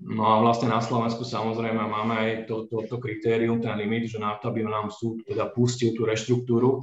No 0.01 0.25
a 0.25 0.41
vlastne 0.41 0.73
na 0.73 0.81
Slovensku 0.81 1.21
samozrejme 1.21 1.77
máme 1.77 2.13
aj 2.17 2.29
to, 2.49 2.65
to, 2.65 2.89
to 2.89 2.97
kritérium, 2.97 3.61
ten 3.61 3.77
limit, 3.77 4.09
že 4.09 4.17
na 4.17 4.33
to, 4.41 4.49
aby 4.49 4.65
nám 4.65 4.89
súd 4.89 5.21
teda 5.29 5.53
pustil 5.53 5.93
tú 5.93 6.09
reštruktúru, 6.09 6.81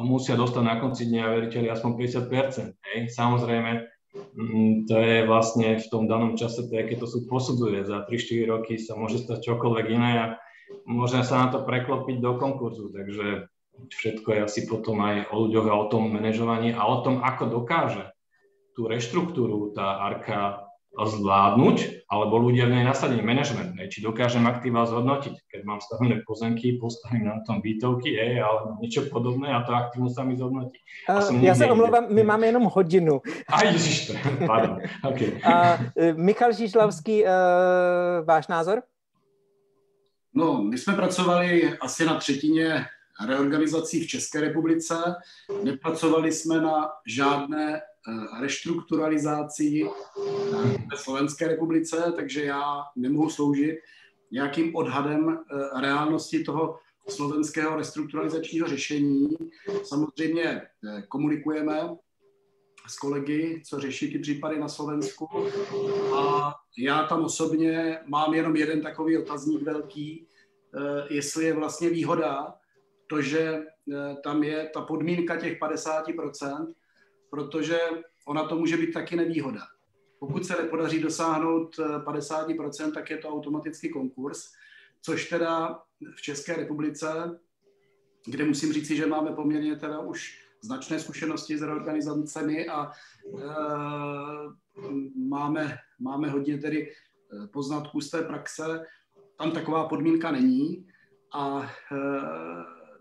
musia 0.00 0.32
dostať 0.32 0.64
na 0.64 0.80
konci 0.80 1.12
dňa 1.12 1.24
veriteľi 1.28 1.68
aspoň 1.68 1.92
50 2.24 2.72
hej. 2.72 2.98
Samozrejme, 3.12 3.84
mm, 4.16 4.88
to 4.88 4.96
je 4.96 5.16
vlastne 5.28 5.76
v 5.76 5.86
tom 5.92 6.08
danom 6.08 6.40
čase, 6.40 6.64
to 6.64 6.72
je, 6.72 6.88
keď 6.88 7.04
to 7.04 7.08
súd 7.12 7.24
posudzuje, 7.28 7.84
za 7.84 8.08
3-4 8.08 8.48
roky 8.48 8.80
sa 8.80 8.96
môže 8.96 9.20
stať 9.20 9.44
čokoľvek 9.44 9.86
iné 9.92 10.12
a 10.16 10.26
môže 10.88 11.20
sa 11.28 11.46
na 11.46 11.48
to 11.52 11.68
preklopiť 11.68 12.16
do 12.16 12.40
konkurzu, 12.40 12.88
takže 12.96 13.44
všetko 13.86 14.28
je 14.34 14.40
asi 14.42 14.60
potom 14.66 14.98
aj 15.00 15.30
o 15.30 15.46
ľuďoch 15.46 15.66
a 15.70 15.74
o 15.78 15.86
tom 15.86 16.10
manažovaní 16.10 16.74
a 16.74 16.82
o 16.90 17.00
tom, 17.06 17.22
ako 17.22 17.62
dokáže 17.62 18.10
tú 18.74 18.90
reštruktúru 18.90 19.74
tá 19.74 20.02
arka 20.02 20.68
zvládnuť, 20.98 22.08
alebo 22.10 22.42
ľudia 22.42 22.66
v 22.66 22.80
nej 22.80 22.84
nasadení 22.84 23.22
management, 23.22 23.78
či 23.86 24.02
dokážem 24.02 24.42
aktíva 24.48 24.82
zhodnotiť. 24.88 25.46
Keď 25.46 25.60
mám 25.62 25.78
stavené 25.78 26.26
pozemky, 26.26 26.74
postavím 26.80 27.30
na 27.30 27.38
tom 27.46 27.62
bytovky, 27.62 28.18
je, 28.18 28.42
ale 28.42 28.74
niečo 28.82 29.06
podobné 29.06 29.54
a 29.54 29.62
to 29.62 29.70
aktívno 29.76 30.10
sa 30.10 30.26
mi 30.26 30.34
zhodnotí. 30.34 30.74
Uh, 31.06 31.38
ja 31.44 31.54
sa 31.54 31.70
omlouvám, 31.70 32.10
my 32.10 32.22
máme 32.24 32.50
jenom 32.50 32.66
hodinu. 32.66 33.22
A 33.54 33.62
ježiš, 33.70 34.16
pardon. 34.42 34.82
Okay. 35.04 35.30
Uh, 35.48 36.14
Michal 36.16 36.52
Žižlavský, 36.52 37.22
uh, 37.22 37.30
váš 38.24 38.48
názor? 38.48 38.82
No, 40.34 40.62
my 40.62 40.78
jsme 40.78 40.94
pracovali 40.94 41.78
asi 41.78 42.04
na 42.04 42.14
třetině 42.14 42.86
reorganizací 43.26 44.04
v 44.04 44.06
České 44.06 44.40
republice. 44.40 44.94
Nepracovali 45.62 46.32
jsme 46.32 46.60
na 46.60 46.88
žádné 47.06 47.76
eh, 47.76 48.40
reštrukturalizaci 48.40 49.82
eh, 49.84 49.88
ve 50.90 50.96
Slovenské 50.96 51.48
republice, 51.48 52.12
takže 52.16 52.44
já 52.44 52.82
nemohu 52.96 53.30
sloužit 53.30 53.78
nějakým 54.32 54.76
odhadem 54.76 55.38
eh, 55.38 55.80
reálnosti 55.80 56.44
toho 56.44 56.78
slovenského 57.08 57.76
restrukturalizačního 57.76 58.68
řešení. 58.68 59.28
Samozřejmě 59.84 60.62
komunikujeme 61.08 61.96
s 62.88 62.98
kolegy, 62.98 63.62
co 63.66 63.80
řeší 63.80 64.12
ty 64.12 64.18
případy 64.18 64.58
na 64.58 64.68
Slovensku. 64.68 65.28
A 66.14 66.54
já 66.78 67.02
tam 67.02 67.24
osobně 67.24 67.98
mám 68.06 68.34
jenom 68.34 68.56
jeden 68.56 68.82
takový 68.82 69.18
otazník 69.18 69.62
velký, 69.62 70.26
jestli 71.10 71.44
je 71.44 71.52
vlastně 71.52 71.90
výhoda 71.90 72.54
to, 73.08 73.22
že 73.22 73.62
tam 74.24 74.42
je 74.42 74.70
ta 74.74 74.80
podmínka 74.80 75.36
těch 75.36 75.58
50%, 75.60 76.74
protože 77.30 77.80
ona 78.26 78.44
to 78.44 78.56
může 78.56 78.76
být 78.76 78.92
taky 78.92 79.16
nevýhoda. 79.16 79.60
Pokud 80.18 80.46
se 80.46 80.62
nepodaří 80.62 81.00
dosáhnout 81.00 81.76
50%, 81.76 82.92
tak 82.92 83.10
je 83.10 83.16
to 83.16 83.28
automaticky 83.28 83.88
konkurs, 83.88 84.52
což 85.02 85.28
teda 85.28 85.82
v 86.16 86.22
České 86.22 86.56
republice, 86.56 87.38
kde 88.26 88.44
musím 88.44 88.72
říci, 88.72 88.96
že 88.96 89.06
máme 89.06 89.32
poměrně 89.32 89.76
teda 89.76 90.00
už 90.00 90.44
značné 90.60 91.00
zkušenosti 91.00 91.58
s 91.58 91.62
reorganizacemi 91.62 92.68
a 92.68 92.90
e, 92.90 92.92
máme, 95.28 95.76
máme 96.00 96.28
hodně 96.28 96.58
tedy 96.58 96.88
e, 96.88 97.46
poznatků 97.46 98.00
z 98.00 98.10
té 98.10 98.22
praxe. 98.22 98.86
Tam 99.38 99.50
taková 99.50 99.88
podmínka 99.88 100.30
není 100.30 100.86
a 101.32 101.62
e, 101.62 101.96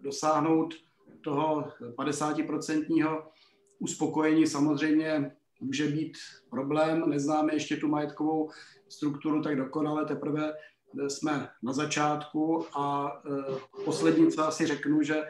dosáhnout 0.02 0.74
toho 1.22 1.72
50% 1.98 3.24
uspokojení 3.80 4.48
samozřejmě 4.48 5.32
může 5.62 5.88
být 5.88 6.18
problém. 6.50 7.10
Neznáme 7.10 7.54
ještě 7.54 7.78
tu 7.78 7.88
majetkovou 7.88 8.50
strukturu 8.90 9.42
tak 9.42 9.56
dokonale, 9.56 10.06
teprve 10.06 10.54
jsme 11.08 11.50
na 11.64 11.74
začátku 11.74 12.66
a 12.74 13.12
poslední, 13.86 14.32
co 14.32 14.44
asi 14.44 14.66
řeknu, 14.66 15.02
že 15.02 15.24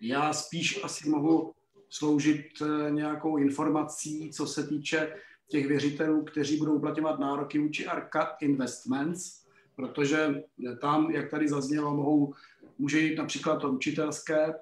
já 0.00 0.32
spíš 0.32 0.84
asi 0.84 1.08
mohu 1.08 1.52
sloužit 1.88 2.46
eh, 2.62 2.90
nějakou 2.90 3.36
informací, 3.36 4.30
co 4.30 4.46
se 4.46 4.66
týče 4.66 5.14
těch 5.48 5.66
věřitelů, 5.66 6.24
kteří 6.24 6.56
budou 6.56 6.72
uplatňovat 6.72 7.18
nároky 7.18 7.58
vůči 7.58 7.86
Arca 7.86 8.36
Investments, 8.40 9.46
protože 9.76 10.42
tam, 10.80 11.10
jak 11.10 11.30
tady 11.30 11.48
zaznělo, 11.48 11.96
mohou, 11.96 12.34
může 12.82 13.00
jít 13.00 13.18
například 13.18 13.56
to 13.56 13.72
učitelské 13.72 14.54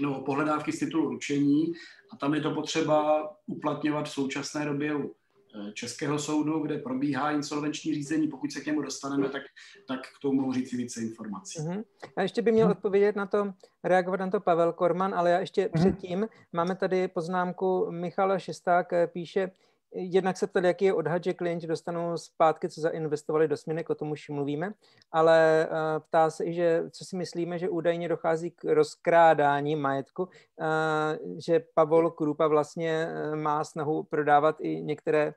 nebo 0.00 0.20
pohledávky 0.20 0.72
z 0.72 0.78
titulu 0.78 1.08
ručení 1.08 1.72
a 2.12 2.16
tam 2.16 2.34
je 2.34 2.40
to 2.40 2.50
potřeba 2.50 3.28
uplatňovat 3.46 4.08
v 4.08 4.12
současné 4.12 4.64
době 4.64 4.94
u 4.94 5.14
Eh, 5.56 5.72
Českého 5.72 6.18
soudu, 6.18 6.58
kde 6.58 6.78
probíhá 6.78 7.30
insolvenční 7.30 7.94
řízení. 7.94 8.28
Pokud 8.28 8.52
se 8.52 8.60
k 8.60 8.66
němu 8.66 8.82
dostaneme, 8.82 9.28
tak, 9.28 9.42
tak 9.88 10.00
k 10.00 10.20
tomu 10.22 10.40
mohu 10.40 10.52
říct 10.52 10.72
více 10.72 11.00
informací. 11.00 11.58
Uh-huh. 11.58 11.84
A 12.16 12.22
ještě 12.22 12.42
by 12.42 12.52
měl 12.52 12.70
odpovědět 12.70 13.16
na 13.16 13.26
to, 13.26 13.52
reagovat 13.84 14.20
na 14.20 14.30
to 14.30 14.40
Pavel 14.40 14.72
Korman, 14.72 15.14
ale 15.14 15.30
já 15.30 15.38
ještě 15.38 15.66
uh-huh. 15.66 15.80
předtím 15.80 16.28
máme 16.52 16.76
tady 16.76 17.08
poznámku 17.08 17.86
Michala 17.90 18.38
Šesták, 18.38 18.92
eh, 18.92 19.06
píše, 19.06 19.50
jednak 19.98 20.36
se 20.36 20.46
ptali, 20.46 20.66
jaký 20.66 20.84
je 20.84 20.94
odhad, 20.94 21.24
že 21.24 21.34
klienti 21.34 21.66
dostanou 21.66 22.16
zpátky, 22.16 22.68
co 22.68 22.80
zainvestovali 22.80 23.48
do 23.48 23.56
směnek, 23.56 23.90
o 23.90 23.94
tom 23.94 24.10
už 24.10 24.28
mluvíme, 24.28 24.72
ale 25.12 25.68
uh, 25.70 26.02
ptá 26.08 26.30
se 26.30 26.44
i, 26.44 26.54
že 26.54 26.82
co 26.90 27.04
si 27.04 27.16
myslíme, 27.16 27.58
že 27.58 27.68
údajně 27.68 28.08
dochází 28.08 28.50
k 28.50 28.64
rozkrádání 28.64 29.76
majetku, 29.76 30.22
uh, 30.22 31.38
že 31.46 31.60
Pavol 31.74 32.10
Krupa 32.10 32.46
vlastně 32.46 33.08
uh, 33.08 33.36
má 33.36 33.64
snahu 33.64 34.02
prodávat 34.02 34.56
i 34.60 34.82
některé 34.82 35.34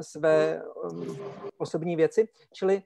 své 0.00 0.62
osobní 1.58 1.96
věci, 1.96 2.28
čili 2.52 2.82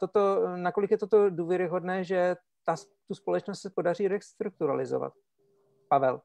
toto, 0.00 0.48
nakolik 0.56 0.90
je 0.90 0.98
toto 0.98 1.30
důvěryhodné, 1.30 2.04
že 2.04 2.36
ta, 2.64 2.74
tu 3.08 3.14
společnost 3.14 3.60
se 3.60 3.70
podaří 3.70 4.08
restrukturalizovat? 4.08 5.12
Pavel. 5.88 6.20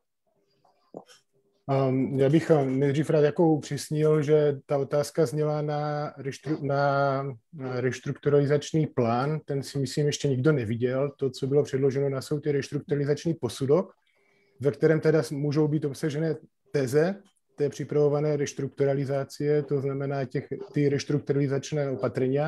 Um, 1.68 2.20
já 2.20 2.30
bych 2.30 2.50
um, 2.50 2.80
nejdřív 2.80 3.10
rád 3.10 3.20
jako 3.22 3.48
upřesnil, 3.48 4.22
že 4.22 4.58
ta 4.66 4.78
otázka 4.78 5.26
zněla 5.26 5.62
na, 5.62 6.14
reštru, 6.18 6.66
na, 6.66 7.24
na 7.54 7.82
restrukturalizační 7.82 8.88
plán, 8.88 9.40
ten 9.46 9.64
si 9.64 9.78
myslím 9.78 10.06
ještě 10.06 10.28
nikdo 10.28 10.52
neviděl. 10.52 11.12
To, 11.18 11.30
co 11.30 11.48
bylo 11.48 11.64
předloženo 11.64 12.10
na 12.10 12.22
soud, 12.22 12.46
je 12.46 12.52
restrukturalizační 12.52 13.34
posudok, 13.34 13.94
ve 14.60 14.72
kterém 14.72 15.00
teda 15.00 15.22
můžou 15.32 15.68
být 15.68 15.86
obsažené 15.86 16.36
teze 16.72 17.16
té 17.56 17.70
připravované 17.70 18.38
restrukturalizace, 18.38 19.64
to 19.64 19.82
znamená 19.82 20.26
těch, 20.26 20.48
ty 20.74 20.90
restrukturalizačné 20.90 21.90
opatrení, 21.90 22.40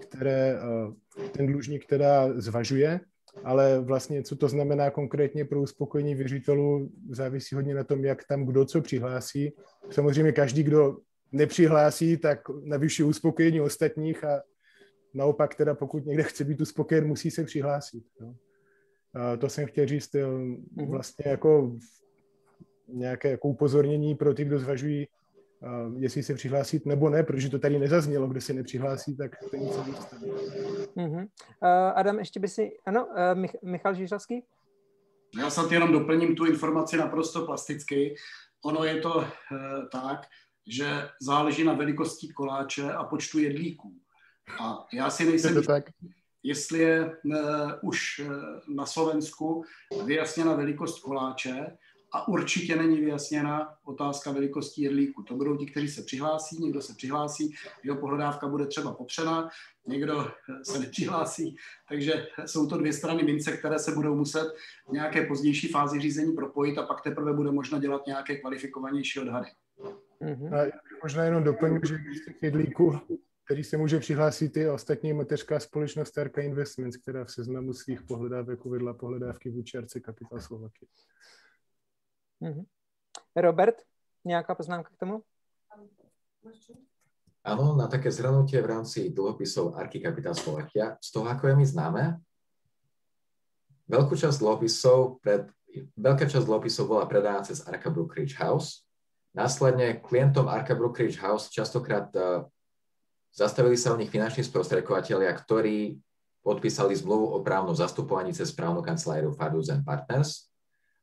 které 0.00 0.54
uh, 0.54 0.94
ten 1.32 1.46
dlužník 1.46 1.86
teda 1.86 2.40
zvažuje 2.40 3.00
ale 3.44 3.80
vlastně 3.80 4.22
co 4.22 4.36
to 4.36 4.48
znamená 4.48 4.90
konkrétně 4.90 5.44
pro 5.44 5.62
uspokojení 5.62 6.14
věřitelů, 6.14 6.90
závisí 7.10 7.54
hodně 7.54 7.74
na 7.74 7.84
tom, 7.84 8.04
jak 8.04 8.24
tam 8.24 8.46
kdo 8.46 8.64
co 8.64 8.80
přihlásí. 8.80 9.52
Samozřejmě 9.90 10.32
každý, 10.32 10.62
kdo 10.62 10.96
nepřihlásí, 11.32 12.16
tak 12.16 12.38
navyšuje 12.64 13.06
uspokojení 13.06 13.60
ostatních 13.60 14.24
a 14.24 14.42
naopak 15.14 15.54
teda 15.54 15.74
pokud 15.74 16.06
někde 16.06 16.22
chce 16.22 16.44
být 16.44 16.60
uspokojen, 16.60 17.06
musí 17.06 17.30
se 17.30 17.44
přihlásit. 17.44 18.04
No. 18.20 18.36
A 19.14 19.36
to 19.36 19.48
jsem 19.48 19.66
chtěl 19.66 19.86
říct 19.86 20.14
mhm. 20.14 20.90
vlastně 20.90 21.24
jako 21.30 21.76
nějaké 22.88 23.30
jako 23.30 23.48
upozornění 23.48 24.14
pro 24.14 24.34
ty, 24.34 24.44
kdo 24.44 24.58
zvažují 24.58 25.08
jestli 25.96 26.22
se 26.22 26.34
přihlásit 26.34 26.86
nebo 26.86 27.10
ne, 27.10 27.22
protože 27.22 27.50
to 27.50 27.58
tady 27.58 27.78
nezaznělo, 27.78 28.26
kdo 28.26 28.40
se 28.40 28.52
nepřihlásí, 28.52 29.16
tak 29.16 29.30
to 29.50 29.56
nic 29.56 29.76
nedostane. 29.76 30.26
Uh-huh. 30.96 31.22
Uh, 31.22 31.28
Adam, 31.94 32.18
ještě 32.18 32.40
by 32.40 32.48
si, 32.48 32.72
ano, 32.86 33.06
uh, 33.06 33.14
Mich- 33.16 33.58
Michal 33.64 33.94
Žižlavský? 33.94 34.44
Já 35.38 35.50
snad 35.50 35.72
jenom 35.72 35.92
doplním 35.92 36.36
tu 36.36 36.44
informaci 36.46 36.96
naprosto 36.96 37.46
plasticky. 37.46 38.14
Ono 38.64 38.84
je 38.84 39.00
to 39.00 39.14
uh, 39.14 39.24
tak, 39.92 40.26
že 40.66 41.08
záleží 41.20 41.64
na 41.64 41.72
velikosti 41.72 42.28
koláče 42.28 42.92
a 42.92 43.04
počtu 43.04 43.38
jedlíků. 43.38 43.92
A 44.60 44.86
já 44.92 45.10
si 45.10 45.24
nejsem, 45.24 45.56
je 45.56 45.62
to 45.62 45.66
tak. 45.66 45.84
jestli 46.42 46.78
je 46.78 47.16
uh, 47.24 47.70
už 47.82 48.20
uh, 48.20 48.74
na 48.74 48.86
Slovensku 48.86 49.64
vyjasněna 50.04 50.54
velikost 50.54 51.00
koláče, 51.00 51.76
a 52.14 52.28
určitě 52.28 52.76
není 52.76 53.00
vyjasněna 53.00 53.76
otázka 53.84 54.32
velikosti 54.32 54.82
jedlíku. 54.82 55.22
To 55.22 55.34
budou 55.34 55.56
ti, 55.56 55.66
kteří 55.66 55.88
se 55.88 56.02
přihlásí, 56.02 56.62
někdo 56.62 56.82
se 56.82 56.94
přihlásí, 56.94 57.54
jeho 57.82 57.96
pohledávka 57.96 58.48
bude 58.48 58.66
třeba 58.66 58.92
popřena, 58.94 59.48
někdo 59.86 60.30
se 60.62 60.78
nepřihlásí, 60.78 61.56
takže 61.88 62.26
jsou 62.46 62.66
to 62.66 62.78
dvě 62.78 62.92
strany 62.92 63.22
mince, 63.22 63.56
které 63.56 63.78
se 63.78 63.92
budou 63.92 64.16
muset 64.16 64.54
v 64.88 64.92
nějaké 64.92 65.26
pozdější 65.26 65.68
fázi 65.68 66.00
řízení 66.00 66.32
propojit 66.32 66.78
a 66.78 66.82
pak 66.82 67.02
teprve 67.02 67.32
bude 67.32 67.50
možno 67.50 67.80
dělat 67.80 68.06
nějaké 68.06 68.36
kvalifikovanější 68.36 69.20
odhady. 69.20 69.48
Mm-hmm. 70.22 70.54
A 70.54 70.72
možná 71.02 71.24
jenom 71.24 71.44
doplním, 71.44 71.80
že 71.84 71.98
těch 72.24 72.42
jedlíků, 72.42 73.00
který 73.44 73.64
se 73.64 73.76
může 73.76 73.98
přihlásit 73.98 74.56
i 74.56 74.68
ostatní 74.68 75.12
mateřská 75.12 75.60
společnost 75.60 76.08
Starka 76.08 76.42
Investments, 76.42 76.96
která 76.96 77.24
v 77.24 77.30
seznamu 77.30 77.72
svých 77.72 78.02
pohledávek 78.02 78.66
uvedla 78.66 78.94
pohledávky 78.94 79.50
v 79.50 79.58
účerce 79.58 80.00
Kapital 80.00 80.40
Slovaky. 80.40 80.86
Mm-hmm. 82.44 82.64
Robert, 83.40 83.80
nejaká 84.20 84.52
poznámka 84.52 84.92
k 84.92 85.00
tomu? 85.00 85.24
Áno, 87.44 87.72
na 87.72 87.88
také 87.88 88.12
zhrnutie 88.12 88.60
v 88.60 88.68
rámci 88.68 89.08
dlhopisov 89.08 89.80
Arky 89.80 90.04
Kapitál 90.04 90.36
Slovakia, 90.36 91.00
z 91.00 91.08
toho, 91.08 91.24
ako 91.24 91.48
je 91.48 91.54
mi 91.56 91.64
známe, 91.64 92.20
veľkú 93.88 94.12
časť 94.16 94.40
dlhopisov, 94.40 95.24
pred, 95.24 95.48
veľká 95.96 96.24
časť 96.28 96.44
dlhopisov 96.44 96.84
bola 96.88 97.08
predaná 97.08 97.40
cez 97.44 97.64
Arka 97.64 97.88
Brokerage 97.88 98.36
House. 98.36 98.84
Následne 99.32 100.00
klientom 100.04 100.48
Arka 100.48 100.76
Brokerage 100.76 101.20
House 101.20 101.48
častokrát 101.48 102.08
uh, 102.16 102.48
zastavili 103.32 103.76
sa 103.76 103.92
u 103.92 104.00
nich 104.00 104.12
finanční 104.12 104.44
sprostredkovateľia, 104.44 105.32
ktorí 105.32 106.00
podpísali 106.44 106.92
zmluvu 106.96 107.34
o 107.34 107.38
právnom 107.40 107.72
zastupovaní 107.72 108.36
cez 108.36 108.52
právnu 108.52 108.84
kanceláriu 108.84 109.32
Fardus 109.32 109.72
Partners 109.84 110.53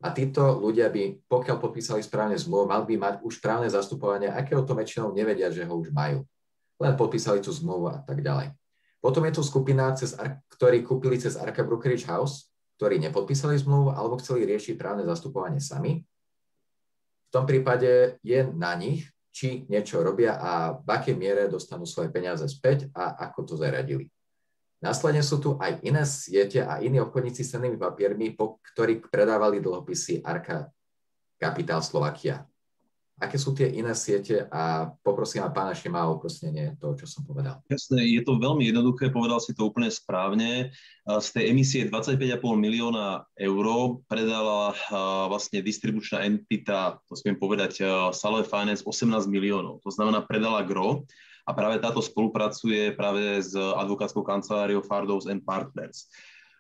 a 0.01 0.07
títo 0.09 0.57
ľudia 0.57 0.89
by, 0.89 1.29
pokiaľ 1.29 1.57
podpísali 1.61 2.01
správne 2.01 2.33
zmluvu, 2.33 2.65
mali 2.65 2.85
by 2.89 2.95
mať 2.97 3.13
už 3.21 3.37
správne 3.37 3.69
zastupovanie, 3.69 4.33
akého 4.33 4.65
to 4.65 4.73
väčšinou 4.73 5.13
nevedia, 5.13 5.53
že 5.53 5.61
ho 5.61 5.73
už 5.77 5.93
majú. 5.93 6.25
Len 6.81 6.93
podpísali 6.97 7.37
tú 7.45 7.53
zmluvu 7.53 7.93
a 7.93 8.01
tak 8.01 8.25
ďalej. 8.25 8.57
Potom 8.97 9.21
je 9.25 9.33
tu 9.37 9.41
skupina, 9.45 9.93
cez, 9.93 10.17
ktorí 10.57 10.81
kúpili 10.81 11.21
cez 11.21 11.37
Arca 11.37 11.61
Brokerage 11.61 12.09
House, 12.09 12.49
ktorí 12.81 12.97
nepodpísali 12.97 13.57
zmluvu 13.61 13.93
alebo 13.93 14.17
chceli 14.17 14.45
riešiť 14.49 14.73
právne 14.73 15.05
zastupovanie 15.05 15.61
sami. 15.61 16.01
V 16.01 17.29
tom 17.29 17.45
prípade 17.45 18.17
je 18.25 18.41
na 18.57 18.73
nich, 18.73 19.05
či 19.31 19.63
niečo 19.69 20.03
robia 20.03 20.35
a 20.35 20.75
v 20.75 20.89
akej 20.89 21.15
miere 21.15 21.47
dostanú 21.47 21.87
svoje 21.87 22.11
peniaze 22.11 22.43
späť 22.49 22.91
a 22.91 23.15
ako 23.29 23.39
to 23.47 23.53
zaradili. 23.55 24.11
Následne 24.82 25.22
sú 25.22 25.38
tu 25.38 25.62
aj 25.62 25.78
iné 25.86 26.02
siete 26.10 26.65
a 26.65 26.82
iní 26.82 26.98
obchodníci 26.98 27.46
s 27.46 27.54
cennými 27.54 27.78
papiermi, 27.78 28.34
ktorí 28.74 29.06
predávali 29.06 29.62
dlhopisy 29.62 30.26
Arka 30.26 30.74
Kapitál 31.38 31.86
Slovakia. 31.86 32.50
Aké 33.22 33.38
sú 33.38 33.54
tie 33.54 33.70
iné 33.70 33.94
siete 33.94 34.50
a 34.50 34.89
poprosím 35.06 35.46
aj 35.46 35.54
pána 35.54 35.78
Šima 35.78 36.10
o 36.10 36.17
uprostnenie 36.17 36.74
toho, 36.82 36.98
čo 36.98 37.06
som 37.06 37.22
povedal. 37.22 37.62
Jasné, 37.70 38.02
je 38.17 38.26
to 38.26 38.41
veľmi 38.41 38.65
jednoduché, 38.74 39.13
povedal 39.13 39.38
si 39.38 39.54
to 39.54 39.70
úplne 39.70 39.94
správne. 39.94 40.74
Z 41.06 41.30
tej 41.30 41.54
emisie 41.54 41.86
25,5 41.86 42.41
milióna 42.41 43.22
eur 43.38 43.65
predala 44.10 44.74
vlastne 45.30 45.62
distribučná 45.62 46.26
entita, 46.26 46.98
to 47.06 47.13
smiem 47.13 47.38
povedať, 47.38 47.86
Salve 48.17 48.41
Finance 48.41 48.82
18 48.82 49.30
miliónov. 49.30 49.86
To 49.86 49.94
znamená, 49.94 50.26
predala 50.26 50.65
gro 50.65 51.06
a 51.45 51.51
práve 51.54 51.82
táto 51.82 52.01
spolupracuje 52.01 52.93
práve 52.93 53.41
s 53.41 53.58
advokátskou 53.58 54.21
kanceláriou 54.21 54.86
Fardows 54.86 55.25
and 55.25 55.41
Partners. 55.41 56.12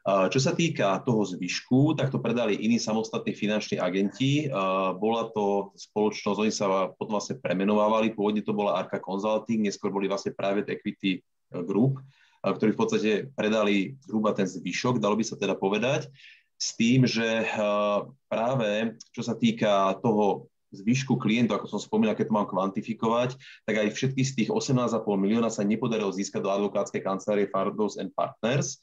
Čo 0.01 0.41
sa 0.41 0.57
týka 0.57 0.97
toho 1.05 1.21
zvyšku, 1.21 1.93
tak 1.93 2.09
to 2.09 2.17
predali 2.17 2.57
iní 2.57 2.81
samostatní 2.81 3.37
finanční 3.37 3.77
agenti. 3.77 4.49
Bola 4.97 5.29
to 5.29 5.77
spoločnosť, 5.77 6.39
oni 6.41 6.49
sa 6.49 6.89
potom 6.97 7.21
vlastne 7.21 7.37
premenovávali, 7.37 8.09
pôvodne 8.17 8.41
to 8.41 8.49
bola 8.49 8.81
Arca 8.81 8.97
Consulting, 8.97 9.61
neskôr 9.61 9.93
boli 9.93 10.09
vlastne 10.09 10.33
Private 10.33 10.73
Equity 10.73 11.21
Group, 11.53 12.01
ktorí 12.41 12.73
v 12.73 12.79
podstate 12.81 13.11
predali 13.37 13.93
zhruba 14.01 14.33
ten 14.33 14.49
zvyšok, 14.49 14.97
dalo 14.97 15.13
by 15.13 15.21
sa 15.21 15.37
teda 15.37 15.53
povedať, 15.53 16.09
s 16.57 16.73
tým, 16.73 17.05
že 17.05 17.45
práve 18.25 18.97
čo 19.13 19.21
sa 19.21 19.37
týka 19.37 20.01
toho 20.01 20.49
zvyšku 20.71 21.19
klientov, 21.19 21.59
ako 21.59 21.77
som 21.77 21.81
spomínal, 21.83 22.15
keď 22.15 22.31
to 22.31 22.37
mám 22.39 22.47
kvantifikovať, 22.47 23.35
tak 23.67 23.75
aj 23.75 23.87
všetky 23.91 24.23
z 24.23 24.31
tých 24.43 24.49
18,5 24.49 25.03
milióna 25.03 25.51
sa 25.51 25.67
nepodarilo 25.67 26.11
získať 26.11 26.41
do 26.41 26.51
advokátskej 26.51 27.03
kancelárie 27.03 27.51
Fardos 27.51 27.99
and 27.99 28.15
Partners, 28.15 28.79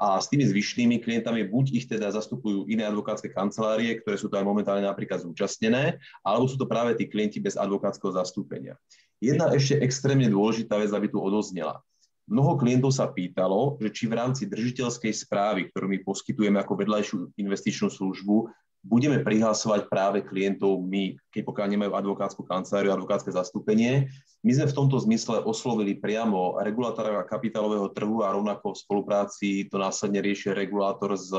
a 0.00 0.16
s 0.16 0.32
tými 0.32 0.48
zvyšnými 0.48 1.04
klientami 1.04 1.44
buď 1.44 1.76
ich 1.76 1.84
teda 1.84 2.08
zastupujú 2.08 2.64
iné 2.72 2.88
advokátske 2.88 3.28
kancelárie, 3.28 4.00
ktoré 4.00 4.16
sú 4.16 4.32
to 4.32 4.40
aj 4.40 4.48
momentálne 4.48 4.88
napríklad 4.88 5.20
zúčastnené, 5.20 6.00
alebo 6.24 6.48
sú 6.48 6.56
to 6.56 6.64
práve 6.64 6.96
tí 6.96 7.04
klienti 7.04 7.36
bez 7.36 7.52
advokátskeho 7.60 8.16
zastúpenia. 8.16 8.80
Jedna 9.20 9.52
ešte 9.52 9.76
extrémne 9.76 10.24
dôležitá 10.32 10.80
vec, 10.80 10.88
aby 10.96 11.12
tu 11.12 11.20
odoznela. 11.20 11.84
Mnoho 12.24 12.56
klientov 12.56 12.96
sa 12.96 13.12
pýtalo, 13.12 13.76
že 13.76 13.92
či 13.92 14.08
v 14.08 14.16
rámci 14.16 14.48
držiteľskej 14.48 15.12
správy, 15.12 15.68
ktorú 15.68 15.92
my 15.92 16.00
poskytujeme 16.00 16.56
ako 16.64 16.80
vedľajšiu 16.80 17.16
investičnú 17.36 17.92
službu, 17.92 18.48
budeme 18.80 19.20
prihlasovať 19.20 19.92
práve 19.92 20.24
klientov 20.24 20.80
my, 20.80 21.12
keď 21.28 21.42
pokiaľ 21.44 21.66
nemajú 21.68 21.92
advokátsku 21.92 22.42
kanceláriu, 22.48 22.96
advokátske 22.96 23.28
zastúpenie. 23.28 24.08
My 24.40 24.56
sme 24.56 24.72
v 24.72 24.76
tomto 24.76 24.96
zmysle 25.04 25.44
oslovili 25.44 26.00
priamo 26.00 26.56
regulátora 26.64 27.20
kapitálového 27.28 27.92
trhu 27.92 28.24
a 28.24 28.32
rovnako 28.32 28.72
v 28.72 28.80
spolupráci 28.80 29.48
to 29.68 29.76
následne 29.76 30.24
rieši 30.24 30.56
regulátor 30.56 31.12
z 31.20 31.36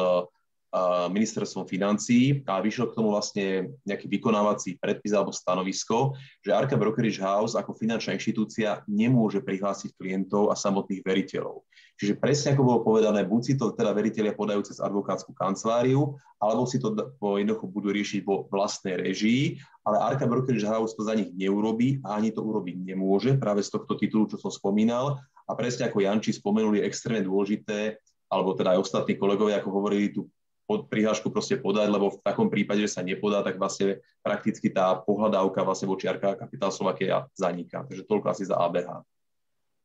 ministerstvom 1.12 1.68
financií 1.68 2.48
a 2.48 2.64
vyšiel 2.64 2.92
k 2.92 2.96
tomu 2.96 3.12
vlastne 3.12 3.76
nejaký 3.84 4.08
vykonávací 4.08 4.80
predpis 4.80 5.12
alebo 5.12 5.36
stanovisko, 5.36 6.16
že 6.40 6.56
Arca 6.56 6.80
Brokerage 6.80 7.20
House 7.20 7.60
ako 7.60 7.76
finančná 7.76 8.16
inštitúcia 8.16 8.80
nemôže 8.88 9.44
prihlásiť 9.44 10.00
klientov 10.00 10.48
a 10.48 10.56
samotných 10.56 11.04
veriteľov. 11.04 11.68
Čiže 12.00 12.18
presne 12.18 12.56
ako 12.56 12.64
bolo 12.64 12.80
povedané, 12.88 13.28
buď 13.28 13.42
si 13.44 13.54
to 13.60 13.76
teda 13.76 13.92
veriteľia 13.92 14.34
podajú 14.34 14.64
cez 14.64 14.80
advokátsku 14.80 15.36
kanceláriu, 15.36 16.16
alebo 16.40 16.64
si 16.66 16.80
to 16.80 16.96
jednoducho 17.20 17.68
budú 17.68 17.92
riešiť 17.92 18.24
vo 18.24 18.48
vlastnej 18.48 18.96
režii, 18.96 19.60
ale 19.84 20.00
Arca 20.00 20.26
Brokerage 20.26 20.66
House 20.66 20.96
to 20.96 21.04
za 21.04 21.14
nich 21.14 21.30
neurobí 21.36 22.00
a 22.08 22.16
ani 22.16 22.32
to 22.32 22.42
urobiť 22.42 22.80
nemôže 22.80 23.36
práve 23.38 23.62
z 23.62 23.76
tohto 23.76 24.00
titulu, 24.00 24.26
čo 24.26 24.40
som 24.40 24.50
spomínal. 24.50 25.20
A 25.46 25.54
presne 25.54 25.92
ako 25.92 26.00
Janči 26.02 26.32
spomenuli, 26.32 26.80
je 26.80 26.88
extrémne 26.88 27.28
dôležité, 27.28 28.00
alebo 28.32 28.56
teda 28.56 28.80
aj 28.80 28.88
ostatní 28.88 29.20
kolegovia, 29.20 29.60
ako 29.60 29.70
hovorili, 29.70 30.16
tú 30.16 30.32
pod 30.72 30.88
prihlášku 30.88 31.28
proste 31.36 31.60
podať, 31.60 31.92
lebo 31.92 32.16
v 32.16 32.24
takom 32.24 32.48
prípade, 32.48 32.80
že 32.80 32.96
sa 32.96 33.04
nepodá, 33.04 33.44
tak 33.44 33.60
vlastne 33.60 34.00
prakticky 34.24 34.72
tá 34.72 34.96
pohľadávka 35.04 35.68
vlastne 35.68 35.92
voči 35.92 36.08
RK 36.08 36.40
Kapitál 36.40 36.72
Slovakia 36.72 37.28
zaniká. 37.36 37.84
Takže 37.84 38.08
toľko 38.08 38.28
asi 38.32 38.48
za 38.48 38.56
ABH. 38.56 39.04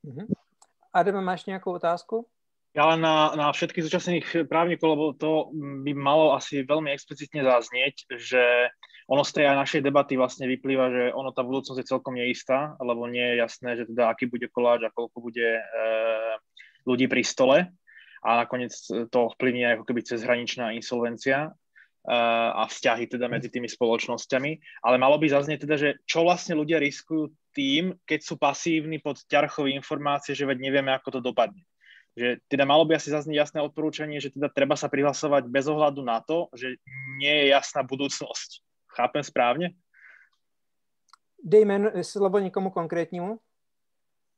Uh-huh. 0.07 0.27
Adam, 0.95 1.19
máš 1.19 1.43
nejakú 1.51 1.75
otázku? 1.75 2.23
Ja 2.79 2.87
len 2.95 3.03
na, 3.03 3.35
na 3.35 3.51
všetkých 3.51 3.91
zúčastnených 3.91 4.29
právnikov, 4.47 4.95
lebo 4.95 5.05
to 5.19 5.51
by 5.83 5.91
malo 5.91 6.39
asi 6.39 6.63
veľmi 6.63 6.95
explicitne 6.95 7.43
zaznieť, 7.43 8.07
že 8.15 8.71
ono 9.11 9.27
z 9.27 9.43
tej 9.43 9.45
aj 9.51 9.57
našej 9.67 9.81
debaty 9.83 10.15
vlastne 10.15 10.47
vyplýva, 10.47 10.87
že 10.93 11.05
ono 11.17 11.35
tá 11.35 11.43
budúcnosť 11.43 11.83
je 11.83 11.91
celkom 11.91 12.15
neistá, 12.15 12.79
lebo 12.79 13.11
nie 13.11 13.35
je 13.35 13.41
jasné, 13.43 13.81
že 13.81 13.89
teda 13.91 14.13
aký 14.13 14.31
bude 14.31 14.47
koláč 14.53 14.87
a 14.87 14.95
koľko 14.95 15.19
bude 15.19 15.57
e, 15.57 15.63
ľudí 16.85 17.09
pri 17.09 17.23
stole 17.25 17.59
a 18.27 18.43
nakoniec 18.43 18.75
to 18.91 19.31
vplyvní 19.39 19.63
aj 19.63 19.75
ako 19.79 19.85
keby 19.87 20.01
cezhraničná 20.03 20.75
insolvencia 20.75 21.55
a 22.07 22.67
vzťahy 22.67 23.07
teda 23.11 23.27
medzi 23.31 23.51
tými 23.51 23.71
spoločnosťami. 23.71 24.83
Ale 24.83 24.97
malo 24.99 25.19
by 25.19 25.31
zaznieť 25.31 25.67
teda, 25.67 25.77
že 25.79 25.89
čo 26.07 26.27
vlastne 26.27 26.59
ľudia 26.59 26.83
riskujú 26.83 27.31
tým, 27.55 27.95
keď 28.03 28.21
sú 28.23 28.35
pasívni 28.39 28.99
pod 29.03 29.23
ťarchou 29.27 29.71
informácie, 29.71 30.35
že 30.35 30.47
veď 30.47 30.59
nevieme, 30.59 30.91
ako 30.95 31.19
to 31.19 31.21
dopadne. 31.23 31.63
Že 32.15 32.39
teda 32.47 32.65
malo 32.67 32.87
by 32.87 32.99
asi 32.99 33.11
zaznieť 33.11 33.47
jasné 33.47 33.59
odporúčanie, 33.63 34.23
že 34.23 34.35
teda 34.35 34.51
treba 34.51 34.79
sa 34.79 34.87
prihlasovať 34.87 35.51
bez 35.51 35.67
ohľadu 35.67 36.03
na 36.03 36.23
to, 36.23 36.47
že 36.55 36.79
nie 37.19 37.35
je 37.43 37.55
jasná 37.55 37.83
budúcnosť. 37.83 38.63
Chápem 38.95 39.23
správne? 39.27 39.67
Dejme 41.43 42.03
slovo 42.07 42.39
nikomu 42.41 42.73
konkrétnemu. 42.73 43.39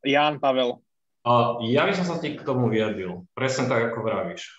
Jan 0.03 0.41
Pavel. 0.41 0.83
Ja 1.69 1.83
by 1.85 1.93
som 1.93 2.07
sa 2.07 2.17
k 2.23 2.41
tomu 2.41 2.71
vyjadril, 2.71 3.27
presne 3.35 3.67
tak, 3.67 3.93
ako 3.93 4.07
vravíš. 4.07 4.57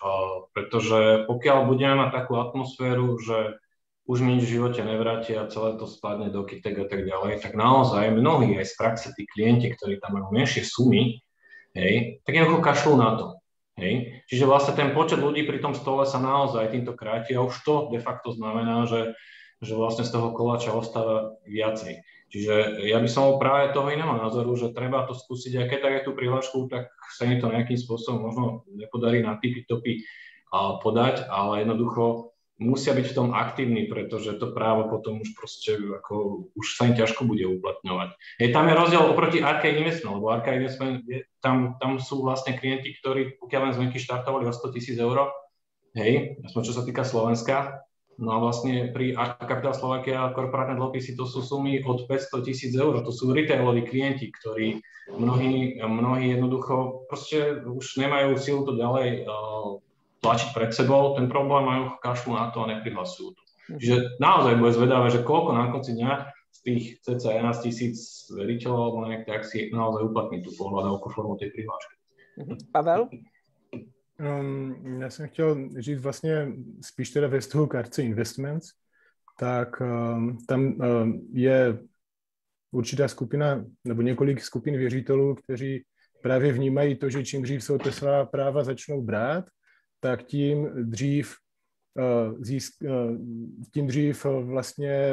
Pretože 0.54 1.24
pokiaľ 1.26 1.66
budeme 1.66 2.06
mať 2.06 2.10
takú 2.14 2.38
atmosféru, 2.38 3.16
že 3.18 3.58
už 4.10 4.26
mi 4.26 4.38
nič 4.38 4.50
v 4.50 4.58
živote 4.58 4.82
nevráti 4.82 5.38
a 5.38 5.46
celé 5.46 5.78
to 5.78 5.86
spadne 5.86 6.34
do 6.34 6.42
kytek 6.42 6.82
a 6.82 6.86
tak 6.90 7.06
ďalej, 7.06 7.46
tak 7.46 7.54
naozaj 7.54 8.10
mnohí 8.10 8.58
aj 8.58 8.66
z 8.66 8.74
praxe 8.74 9.08
tí 9.14 9.22
klienti, 9.22 9.70
ktorí 9.70 10.02
tam 10.02 10.18
majú 10.18 10.34
menšie 10.34 10.66
sumy, 10.66 11.22
hej, 11.78 12.18
tak 12.26 12.34
jednoducho 12.34 12.62
kašľú 12.62 12.94
na 12.98 13.10
to. 13.14 13.26
Hej. 13.78 14.26
Čiže 14.28 14.44
vlastne 14.50 14.74
ten 14.76 14.92
počet 14.92 15.22
ľudí 15.22 15.46
pri 15.46 15.62
tom 15.62 15.72
stole 15.72 16.04
sa 16.04 16.20
naozaj 16.20 16.74
týmto 16.74 16.92
kráti 16.92 17.32
a 17.32 17.40
už 17.46 17.54
to 17.64 17.88
de 17.94 18.02
facto 18.02 18.34
znamená, 18.34 18.84
že, 18.84 19.16
že 19.62 19.72
vlastne 19.72 20.04
z 20.04 20.12
toho 20.12 20.36
koláča 20.36 20.74
ostáva 20.74 21.38
viacej. 21.48 22.04
Čiže 22.30 22.86
ja 22.86 23.02
by 23.02 23.08
som 23.10 23.26
bol 23.26 23.36
práve 23.42 23.74
toho 23.74 23.90
iného 23.90 24.14
názoru, 24.14 24.54
že 24.54 24.70
treba 24.70 25.02
to 25.02 25.18
skúsiť, 25.18 25.58
aj 25.58 25.66
keď 25.66 25.78
tak 25.82 25.92
je 25.98 26.02
tú 26.06 26.12
prihlášku, 26.14 26.70
tak 26.70 26.94
sa 27.10 27.26
im 27.26 27.42
to 27.42 27.50
nejakým 27.50 27.74
spôsobom 27.74 28.30
možno 28.30 28.44
nepodarí 28.70 29.18
na 29.18 29.34
typy 29.42 29.66
topy 29.66 30.06
podať, 30.54 31.26
ale 31.26 31.66
jednoducho 31.66 32.30
musia 32.60 32.92
byť 32.92 33.06
v 33.10 33.16
tom 33.16 33.28
aktívni, 33.32 33.88
pretože 33.88 34.36
to 34.36 34.52
právo 34.52 34.92
potom 34.92 35.24
už 35.24 35.32
proste 35.32 35.80
ako, 35.80 36.46
už 36.54 36.66
sa 36.76 36.86
im 36.86 36.94
ťažko 36.94 37.24
bude 37.24 37.42
uplatňovať. 37.48 38.14
Hej, 38.36 38.48
tam 38.52 38.68
je 38.68 38.78
rozdiel 38.78 39.02
oproti 39.08 39.38
Arcade 39.40 39.80
Investment, 39.80 40.20
lebo 40.20 40.28
Arcade 40.28 40.60
Investment, 40.60 41.02
je, 41.08 41.24
tam, 41.40 41.80
tam 41.80 41.96
sú 41.96 42.20
vlastne 42.20 42.54
klienti, 42.54 42.92
ktorí, 43.00 43.40
pokiaľ 43.40 43.60
len 43.64 43.74
zmenky 43.74 43.98
štartovali 43.98 44.44
o 44.44 44.52
100 44.52 44.76
tisíc 44.76 44.96
eur, 45.00 45.32
hej, 45.96 46.36
aspoň 46.46 46.62
čo 46.62 46.76
sa 46.76 46.84
týka 46.84 47.02
Slovenska, 47.02 47.80
No 48.20 48.36
a 48.36 48.38
vlastne 48.38 48.92
pri 48.92 49.16
Capital 49.16 49.72
Slovakia 49.72 50.28
korporátne 50.36 50.76
dlhopisy 50.76 51.16
to 51.16 51.24
sú 51.24 51.40
sumy 51.40 51.80
od 51.80 52.04
500 52.04 52.44
tisíc 52.44 52.76
eur. 52.76 53.00
To 53.00 53.08
sú 53.08 53.32
retailoví 53.32 53.88
klienti, 53.88 54.28
ktorí 54.28 54.76
mnohí, 55.08 55.80
mnohí 55.80 56.36
jednoducho 56.36 57.08
proste 57.08 57.64
už 57.64 57.96
nemajú 57.96 58.36
silu 58.36 58.68
to 58.68 58.76
ďalej 58.76 59.24
uh, 59.24 59.80
tlačiť 60.20 60.52
pred 60.52 60.70
sebou. 60.76 61.16
Ten 61.16 61.32
problém 61.32 61.64
majú 61.64 61.82
kašlu 62.04 62.36
na 62.36 62.52
to 62.52 62.68
a 62.68 62.70
neprihlasujú 62.76 63.32
to. 63.32 63.42
Čiže 63.80 64.20
naozaj 64.20 64.60
bude 64.60 64.76
zvedavé, 64.76 65.06
že 65.08 65.24
koľko 65.24 65.50
na 65.56 65.72
konci 65.72 65.96
dňa 65.96 66.12
z 66.50 66.58
tých 66.60 66.84
cca 67.00 67.40
11 67.40 67.64
tisíc 67.64 67.96
veriteľov 68.28 68.80
alebo 68.84 68.98
nejak 69.08 69.24
tak 69.24 69.48
si 69.48 69.72
naozaj 69.72 70.12
uplatní 70.12 70.44
tú 70.44 70.52
pohľadovku 70.60 71.08
formou 71.08 71.40
tej 71.40 71.56
prihlášky. 71.56 71.94
Pavel? 72.68 73.08
Um, 74.20 75.00
já 75.00 75.10
jsem 75.10 75.28
chtěl 75.28 75.68
říct 75.78 76.00
vlastně 76.00 76.52
spíš 76.80 77.10
teda 77.10 77.28
ve 77.28 77.40
vztahu 77.40 77.66
k 77.66 77.74
Arce 77.74 78.02
Investments, 78.02 78.68
tak 79.38 79.80
um, 79.80 80.38
tam 80.46 80.60
um, 80.62 81.28
je 81.32 81.78
určitá 82.70 83.08
skupina 83.08 83.64
nebo 83.84 84.02
několik 84.02 84.40
skupin 84.40 84.76
věřitelů, 84.76 85.34
kteří 85.34 85.84
právě 86.22 86.52
vnímají 86.52 86.96
to, 86.96 87.10
že 87.10 87.24
čím 87.24 87.42
dřív 87.42 87.64
se 87.64 87.72
o 87.72 87.78
ty 87.78 87.92
svá 87.92 88.26
práva 88.26 88.64
začnou 88.64 89.02
brát, 89.02 89.44
tak 90.00 90.22
tím 90.22 90.68
dřív 90.90 91.34
uh, 91.94 92.42
získ, 92.42 92.72
uh, 92.82 93.18
tím 93.74 93.86
dřív 93.86 94.24
uh, 94.24 94.44
vlastně 94.44 95.12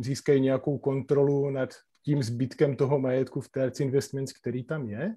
získají 0.00 0.40
nějakou 0.40 0.78
kontrolu 0.78 1.50
nad 1.50 1.70
tím 2.04 2.22
zbytkem 2.22 2.76
toho 2.76 2.98
majetku 2.98 3.40
v 3.40 3.48
té 3.48 3.70
Investments, 3.80 4.32
který 4.32 4.64
tam 4.64 4.88
je. 4.88 5.14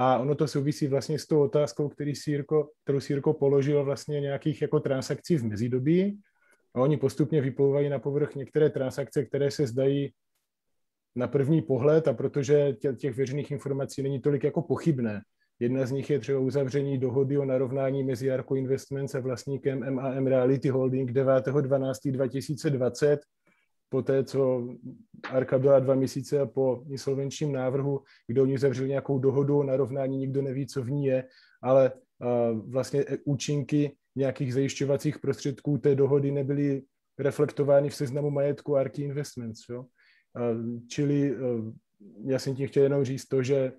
A 0.00 0.18
ono 0.18 0.34
to 0.34 0.48
souvisí 0.48 0.86
vlastně 0.86 1.18
s 1.18 1.26
tou 1.26 1.42
otázkou, 1.42 1.88
který 1.88 2.14
Sírko, 2.14 2.70
kterou 2.84 3.00
Sírko 3.00 3.34
položil 3.34 3.84
vlastně 3.84 4.20
nějakých 4.20 4.62
jako 4.62 4.80
transakcí 4.80 5.36
v 5.36 5.44
mezidobí. 5.44 6.20
A 6.74 6.80
oni 6.80 6.96
postupně 6.96 7.40
vyplouvají 7.40 7.88
na 7.88 7.98
povrch 7.98 8.34
některé 8.34 8.70
transakce, 8.70 9.24
které 9.24 9.50
se 9.50 9.66
zdají 9.66 10.12
na 11.16 11.28
první 11.28 11.62
pohled 11.62 12.08
a 12.08 12.12
protože 12.12 12.76
těch 12.96 13.16
věřených 13.16 13.50
informací 13.50 14.02
není 14.02 14.20
tolik 14.20 14.44
jako 14.44 14.62
pochybné. 14.62 15.22
Jedna 15.60 15.86
z 15.86 15.90
nich 15.90 16.10
je 16.10 16.18
třeba 16.18 16.38
uzavření 16.38 16.98
dohody 16.98 17.38
o 17.38 17.44
narovnání 17.44 18.04
mezi 18.04 18.26
Jarko 18.26 18.54
Investments 18.54 19.14
a 19.14 19.20
vlastníkem 19.20 19.94
MAM 19.94 20.26
Reality 20.26 20.68
Holding 20.68 21.10
9.12.2020 21.10 23.18
po 23.88 24.02
té, 24.02 24.24
co 24.24 24.68
Arka 25.30 25.58
byla 25.58 25.80
dva 25.80 25.94
měsíce 25.94 26.46
po 26.46 26.84
insolvenčním 26.90 27.52
návrhu, 27.52 28.00
kde 28.26 28.42
oni 28.42 28.58
zavřeli 28.58 28.88
nějakou 28.88 29.18
dohodu 29.18 29.58
o 29.58 29.62
narovnání, 29.62 30.18
nikdo 30.18 30.42
neví, 30.42 30.66
co 30.66 30.82
v 30.82 30.90
ní 30.90 31.04
je, 31.06 31.24
ale 31.62 31.92
vlastně 32.66 33.04
účinky 33.24 33.96
nějakých 34.16 34.54
zajišťovacích 34.54 35.18
prostředků 35.18 35.78
té 35.78 35.94
dohody 35.94 36.30
nebyly 36.30 36.82
reflektovány 37.18 37.90
v 37.90 37.94
seznamu 37.94 38.30
majetku 38.30 38.76
Arky 38.76 39.02
Investments. 39.02 39.60
Jo? 39.70 39.84
Čili 40.88 41.36
já 42.24 42.38
jsem 42.38 42.54
tím 42.54 42.68
chtěl 42.68 42.82
jenom 42.82 43.04
říct 43.04 43.26
to, 43.26 43.42
že 43.42 43.72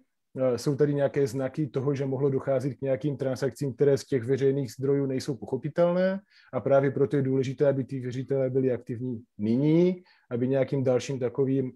jsou 0.55 0.75
tady 0.75 0.93
nějaké 0.93 1.27
znaky 1.27 1.67
toho, 1.67 1.95
že 1.95 2.05
mohlo 2.05 2.29
docházet 2.29 2.73
k 2.73 2.81
nějakým 2.81 3.17
transakcím, 3.17 3.73
které 3.73 3.97
z 3.97 4.05
těch 4.05 4.23
veřejných 4.23 4.71
zdrojů 4.71 5.05
nejsou 5.05 5.37
pochopitelné 5.37 6.21
a 6.53 6.59
právě 6.59 6.91
proto 6.91 7.15
je 7.15 7.21
důležité, 7.21 7.67
aby 7.67 7.83
ty 7.83 7.99
věřitelé 7.99 8.49
byli 8.49 8.71
aktivní 8.71 9.23
nyní, 9.37 10.03
aby 10.31 10.47
nějakým 10.47 10.83
dalším 10.83 11.19
takovým 11.19 11.71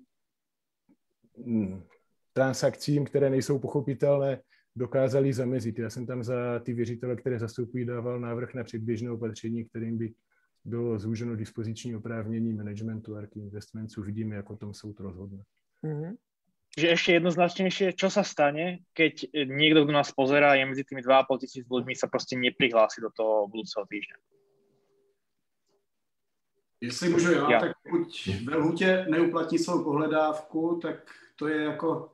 hm, 1.46 1.84
transakcím, 2.34 3.06
které 3.06 3.30
nejsou 3.30 3.60
pochopitelné, 3.60 4.42
dokázali 4.76 5.34
zamezit. 5.34 5.80
Já 5.80 5.90
jsem 5.90 6.06
tam 6.06 6.24
za 6.24 6.60
ty 6.60 6.74
věřitele, 6.74 7.16
které 7.16 7.40
zastupují, 7.40 7.86
dával 7.86 8.20
návrh 8.20 8.54
na 8.54 8.64
předběžné 8.64 9.12
opatření, 9.12 9.66
kterým 9.66 9.98
by 9.98 10.14
bylo 10.66 11.00
zúženo 11.00 11.36
dispoziční 11.36 11.96
oprávnění 11.96 12.54
managementu 12.54 13.16
Arky 13.16 13.40
Investments. 13.40 13.98
Uvidíme, 13.98 14.36
jak 14.36 14.50
o 14.50 14.58
tom 14.58 14.74
soud 14.74 15.00
rozhodne. 15.00 15.44
Mm-hmm. 15.84 16.16
Že 16.74 16.88
ešte 16.90 17.10
jednoznačnejšie, 17.22 17.94
čo 17.94 18.10
sa 18.10 18.26
stane, 18.26 18.82
keď 18.98 19.30
niekto, 19.46 19.86
kto 19.86 19.94
nás 19.94 20.10
pozerá, 20.10 20.58
je 20.58 20.66
medzi 20.66 20.82
tými 20.82 21.06
2,5 21.06 21.42
tisíc 21.46 21.66
ľuďmi, 21.70 21.94
sa 21.94 22.10
proste 22.10 22.34
neprihlási 22.34 22.98
do 22.98 23.14
toho 23.14 23.46
budúceho 23.46 23.86
týždňa. 23.86 24.18
Jestli 26.84 27.10
můžu 27.10 27.32
já, 27.32 27.52
já. 27.52 27.60
tak 27.60 27.72
pokud 27.90 28.30
ve 28.44 28.56
lhutě 28.56 29.06
neuplatní 29.10 29.60
svou 29.60 29.84
pohledávku, 29.84 30.80
tak 30.82 30.96
to 31.36 31.48
je 31.48 31.64
jako 31.64 32.12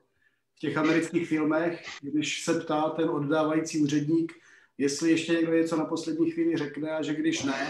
v 0.56 0.60
těch 0.60 0.78
amerických 0.78 1.28
filmech, 1.28 1.86
když 2.02 2.44
se 2.44 2.60
ptá 2.60 2.90
ten 2.90 3.10
oddávající 3.10 3.82
úředník, 3.82 4.34
jestli 4.78 5.12
ještě 5.12 5.34
někdo 5.34 5.54
něco 5.54 5.78
na 5.78 5.86
poslední 5.86 6.32
chvíli 6.32 6.58
řekne 6.58 6.92
a 6.92 7.02
že 7.02 7.14
když 7.14 7.44
ne, 7.44 7.68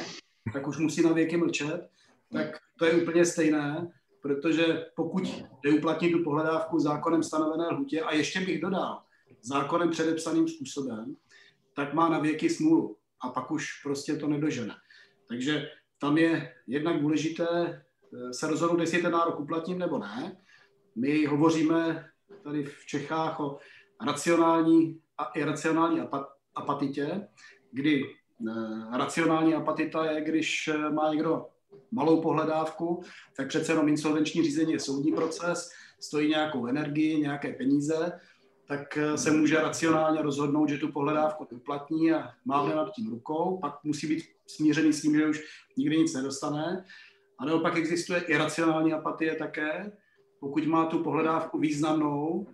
tak 0.54 0.68
už 0.68 0.78
musí 0.78 1.02
na 1.02 1.14
věky 1.14 1.38
mlčet, 1.38 1.90
tak 2.32 2.60
to 2.80 2.86
je 2.86 2.94
úplně 2.94 3.26
stejné, 3.26 3.88
protože 4.22 4.86
pokud 4.96 5.44
neuplatní 5.66 6.12
tu 6.12 6.24
pohledávku 6.24 6.80
zákonem 6.80 7.24
stanovené 7.24 7.68
lhutě 7.68 8.02
a 8.02 8.14
ještě 8.14 8.40
bych 8.40 8.62
dodal 8.62 9.02
zákonem 9.42 9.90
předepsaným 9.90 10.48
způsobem, 10.48 11.16
tak 11.76 11.94
má 11.94 12.10
na 12.10 12.20
věky 12.20 12.50
smůlu 12.50 12.98
a 13.22 13.30
pak 13.30 13.52
už 13.52 13.84
prostě 13.84 14.16
to 14.16 14.28
nedožene. 14.28 14.76
Takže 15.28 15.70
tam 15.98 16.18
je 16.18 16.54
jednak 16.68 17.02
důležité 17.02 17.48
eh, 17.50 18.34
se 18.34 18.48
rozhodnout, 18.48 18.80
jestli 18.80 19.02
ten 19.02 19.12
nárok 19.12 19.40
uplatním 19.40 19.80
nebo 19.80 19.98
ne. 19.98 20.38
My 20.96 21.26
hovoříme 21.26 22.10
tady 22.44 22.64
v 22.64 22.86
Čechách 22.86 23.40
o 23.40 23.60
racionální 24.06 25.02
a 25.18 25.24
iracionální 25.24 26.02
apatitě, 26.56 27.28
kdy 27.72 28.04
eh, 28.04 28.98
racionální 28.98 29.54
apatita 29.54 30.12
je, 30.12 30.22
když 30.22 30.68
eh, 30.68 30.90
má 30.90 31.14
někdo 31.14 31.46
malou 31.92 32.22
pohledávku, 32.22 33.02
tak 33.36 33.48
přece 33.48 33.72
jenom 33.72 33.88
insolvenční 33.88 34.44
řízení 34.44 34.74
je 34.74 34.80
soudní 34.80 35.12
proces, 35.12 35.70
stojí 36.00 36.30
nějakou 36.30 36.68
energii, 36.68 37.22
nějaké 37.22 37.54
peníze, 37.54 38.12
tak 38.68 38.98
se 39.16 39.32
může 39.32 39.56
racionálně 39.56 40.22
rozhodnout, 40.22 40.70
že 40.70 40.78
tu 40.78 40.92
pohledávku 40.92 41.48
uplatní 41.52 42.12
a 42.12 42.30
má 42.46 42.76
nad 42.76 42.92
tím 42.92 43.10
rukou, 43.10 43.60
pak 43.62 43.84
musí 43.84 44.08
být 44.08 44.24
smířený 44.48 44.94
s 44.94 45.02
tím, 45.02 45.16
že 45.16 45.28
už 45.28 45.44
nikdy 45.78 45.98
nic 45.98 46.14
nedostane. 46.14 46.86
A 47.40 47.46
nebo 47.46 47.60
pak 47.60 47.78
existuje 47.78 48.22
iracionální 48.22 48.94
apatie 48.94 49.36
také, 49.36 49.92
pokud 50.40 50.66
má 50.66 50.86
tu 50.86 51.04
pohledávku 51.04 51.60
významnou 51.60 52.48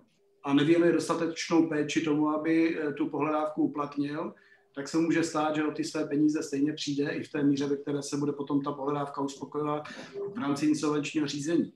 a 0.43 0.53
nevěnuje 0.53 0.91
dostatečnou 0.91 1.67
péči 1.67 2.01
tomu, 2.01 2.29
aby 2.29 2.79
eh, 2.79 2.93
tu 2.93 3.09
pohledávku 3.09 3.63
uplatnil, 3.63 4.33
tak 4.75 4.87
se 4.87 4.97
může 4.97 5.23
stát, 5.23 5.55
že 5.55 5.63
o 5.63 5.71
ty 5.71 5.83
své 5.83 6.05
peníze 6.05 6.43
stejně 6.43 6.73
přijde 6.73 7.09
i 7.09 7.23
v 7.23 7.31
té 7.31 7.43
míře, 7.43 7.67
ve 7.67 7.77
které 7.77 8.03
se 8.03 8.17
bude 8.17 8.31
potom 8.31 8.61
ta 8.61 8.71
pohledávka 8.71 9.21
uspokojovat 9.21 9.87
v 10.35 10.37
rámci 10.37 10.65
insolvenčního 10.65 11.27
řízení. 11.27 11.73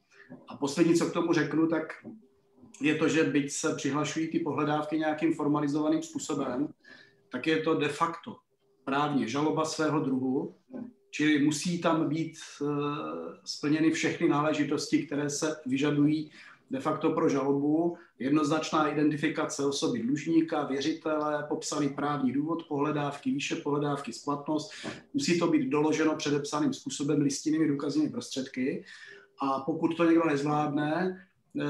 A 0.47 0.57
poslední, 0.57 0.95
co 0.95 1.05
k 1.05 1.13
tomu 1.13 1.33
řeknu, 1.33 1.67
tak 1.67 1.93
je 2.81 2.95
to, 2.95 3.07
že 3.07 3.23
byť 3.23 3.51
se 3.51 3.75
přihlašují 3.75 4.27
ty 4.27 4.39
pohledávky 4.39 4.97
nějakým 4.97 5.33
formalizovaným 5.33 6.03
způsobem, 6.03 6.67
tak 7.31 7.47
je 7.47 7.61
to 7.61 7.75
de 7.75 7.89
facto 7.89 8.35
právně 8.83 9.27
žaloba 9.27 9.65
svého 9.65 9.99
druhu, 9.99 10.55
čili 11.11 11.45
musí 11.45 11.81
tam 11.81 12.09
být 12.09 12.33
eh, 12.61 12.65
splněny 13.45 13.91
všechny 13.91 14.29
náležitosti, 14.29 15.05
které 15.05 15.29
se 15.29 15.55
vyžadují 15.65 16.31
de 16.71 16.79
facto 16.79 17.11
pro 17.11 17.29
žalobu, 17.29 17.97
jednoznačná 18.19 18.87
identifikace 18.87 19.65
osoby 19.65 19.99
dlužníka, 19.99 20.63
věřitele, 20.63 21.45
popsaný 21.49 21.89
právní 21.89 22.31
důvod 22.31 22.63
pohledávky, 22.67 23.31
výše 23.31 23.55
pohledávky, 23.55 24.13
splatnost. 24.13 24.71
Musí 25.13 25.39
to 25.39 25.47
být 25.47 25.69
doloženo 25.69 26.15
předepsaným 26.15 26.73
způsobem 26.73 27.21
listinnými 27.21 27.67
důkaznými 27.67 28.09
prostředky. 28.09 28.85
A 29.41 29.59
pokud 29.59 29.97
to 29.97 30.03
někdo 30.03 30.25
nezvládne, 30.25 31.25
eh, 31.61 31.65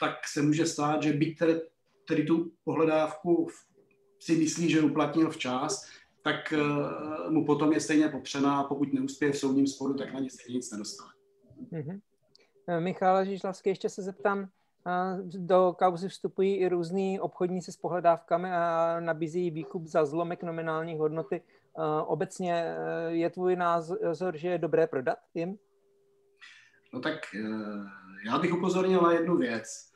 tak 0.00 0.28
se 0.28 0.42
může 0.42 0.66
stát, 0.66 1.02
že 1.02 1.12
byť 1.12 1.38
tedy, 1.38 1.60
tedy 2.08 2.24
tu 2.24 2.50
pohledávku 2.64 3.48
si 4.18 4.36
myslí, 4.36 4.70
že 4.70 4.80
uplatnil 4.80 5.30
včas, 5.30 5.86
tak 6.22 6.54
uh, 6.56 7.32
mu 7.32 7.44
potom 7.46 7.72
je 7.72 7.80
stejně 7.80 8.08
popřená 8.08 8.60
a 8.60 8.64
pokud 8.64 8.92
neuspěje 8.92 9.32
v 9.32 9.38
soudním 9.38 9.66
sporu, 9.66 9.94
tak 9.94 10.14
na 10.14 10.20
ně 10.20 10.30
stejně 10.30 10.56
nic 10.56 10.70
nedostane. 10.70 11.10
Mm-hmm. 11.72 12.00
Michal 12.78 13.24
Žižlavský, 13.24 13.68
ještě 13.68 13.88
se 13.88 14.02
zeptám, 14.02 14.48
do 15.24 15.74
kauzy 15.78 16.08
vstupují 16.08 16.56
i 16.56 16.68
různý 16.68 17.20
obchodníci 17.20 17.72
s 17.72 17.76
pohledávkami 17.76 18.50
a 18.50 18.96
nabízí 19.00 19.50
výkup 19.50 19.86
za 19.86 20.04
zlomek 20.04 20.42
nominální 20.42 20.98
hodnoty. 20.98 21.42
Obecně 22.06 22.54
e, 22.54 22.76
je 23.10 23.30
tvůj 23.30 23.56
názor, 23.56 24.36
že 24.36 24.48
je 24.48 24.58
dobré 24.58 24.86
prodat 24.86 25.18
jim? 25.34 25.58
No 26.92 27.00
tak 27.00 27.14
já 28.26 28.38
bych 28.38 28.54
upozornil 28.54 29.00
na 29.00 29.12
jednu 29.12 29.36
věc. 29.36 29.92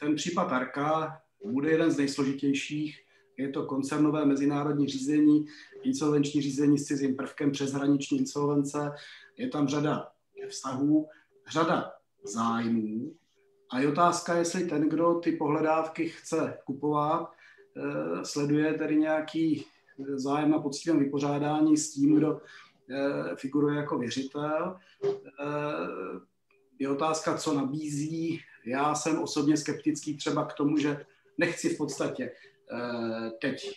Ten 0.00 0.14
případ 0.14 0.52
Arka 0.52 1.20
bude 1.44 1.70
jeden 1.70 1.90
z 1.90 1.98
nejsložitějších 1.98 3.02
je 3.36 3.48
to 3.48 3.66
koncernové 3.66 4.24
mezinárodní 4.24 4.88
řízení, 4.88 5.44
insolvenční 5.82 6.42
řízení 6.42 6.78
s 6.78 6.84
cizím 6.84 7.16
prvkem 7.16 7.50
přeshraniční 7.50 8.18
insolvence. 8.18 8.92
Je 9.36 9.48
tam 9.48 9.68
řada 9.68 10.08
vztahů, 10.48 11.08
řada 11.52 11.92
zájmů 12.24 13.14
a 13.70 13.78
je 13.80 13.88
otázka, 13.88 14.34
jestli 14.34 14.64
ten, 14.64 14.88
kdo 14.88 15.14
ty 15.14 15.32
pohledávky 15.32 16.08
chce 16.08 16.58
kupovat, 16.64 17.32
eh, 17.76 18.24
sleduje 18.24 18.74
tedy 18.74 18.96
nějaký 18.96 19.64
zájem 20.14 20.50
na 20.50 20.58
poctivém 20.58 20.98
vypořádání 20.98 21.76
s 21.76 21.92
tím, 21.92 22.16
kdo 22.16 22.40
eh, 22.90 23.36
figuruje 23.36 23.76
jako 23.76 23.98
věřitel. 23.98 24.76
Eh, 25.04 26.20
je 26.78 26.88
otázka, 26.88 27.36
co 27.36 27.54
nabízí. 27.54 28.40
Já 28.66 28.94
jsem 28.94 29.22
osobně 29.22 29.56
skeptický 29.56 30.16
třeba 30.16 30.44
k 30.44 30.52
tomu, 30.52 30.76
že 30.76 31.06
nechci 31.38 31.74
v 31.74 31.78
podstatě 31.78 32.32
teď 33.40 33.70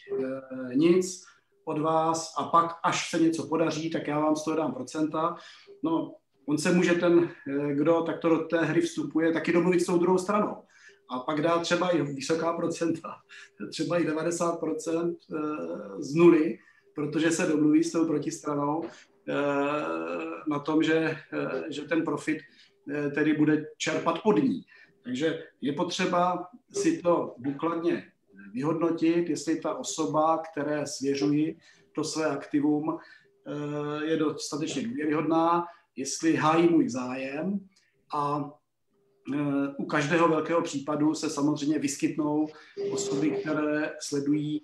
nic 0.73 1.25
od 1.65 1.79
vás 1.79 2.33
a 2.37 2.43
pak, 2.43 2.79
až 2.83 3.09
se 3.09 3.19
něco 3.19 3.47
podaří, 3.47 3.89
tak 3.89 4.07
já 4.07 4.19
vám 4.19 4.35
z 4.35 4.43
toho 4.43 4.57
dám 4.57 4.73
procenta. 4.73 5.35
No, 5.83 6.15
on 6.45 6.57
se 6.57 6.71
může 6.71 6.93
ten, 6.93 7.29
eh, 7.47 7.73
kdo 7.73 8.01
takto 8.01 8.29
do 8.29 8.37
té 8.37 8.65
hry 8.65 8.81
vstupuje, 8.81 9.33
taky 9.33 9.53
domluvit 9.53 9.79
s 9.79 9.85
tou 9.85 9.97
druhou 9.97 10.17
stranou. 10.17 10.55
A 11.09 11.19
pak 11.19 11.41
dá 11.41 11.59
třeba 11.59 11.89
i 11.89 12.01
vysoká 12.01 12.53
procenta, 12.53 13.15
třeba 13.71 13.97
i 13.97 14.07
90% 14.07 15.15
z 15.99 16.15
nuly, 16.15 16.57
protože 16.95 17.31
se 17.31 17.45
domluví 17.45 17.83
s 17.83 17.91
tou 17.91 18.07
protistranou 18.07 18.83
na 20.47 20.59
tom, 20.59 20.83
že, 20.83 21.17
že 21.69 21.81
ten 21.81 22.03
profit 22.03 22.37
tedy 23.15 23.33
bude 23.33 23.65
čerpat 23.77 24.19
od 24.23 24.43
ní. 24.43 24.65
Takže 25.03 25.43
je 25.61 25.73
potřeba 25.73 26.47
si 26.71 27.01
to 27.01 27.35
důkladně 27.37 28.11
vyhodnotit, 28.53 29.29
jestli 29.29 29.59
ta 29.59 29.75
osoba, 29.75 30.41
které 30.51 30.87
svěřuji 30.87 31.57
to 31.91 32.03
své 32.03 32.25
aktivum, 32.25 32.97
eh, 32.97 34.05
je 34.05 34.17
dostatečně 34.17 34.87
důvěryhodná, 34.87 35.65
jestli 35.95 36.35
hájí 36.35 36.69
můj 36.69 36.89
zájem 36.89 37.59
a 38.15 38.51
eh, 39.33 39.75
u 39.77 39.85
každého 39.85 40.27
velkého 40.27 40.61
případu 40.61 41.15
se 41.15 41.29
samozřejmě 41.29 41.79
vyskytnou 41.79 42.47
osoby, 42.91 43.31
které 43.31 43.93
sledují 43.99 44.61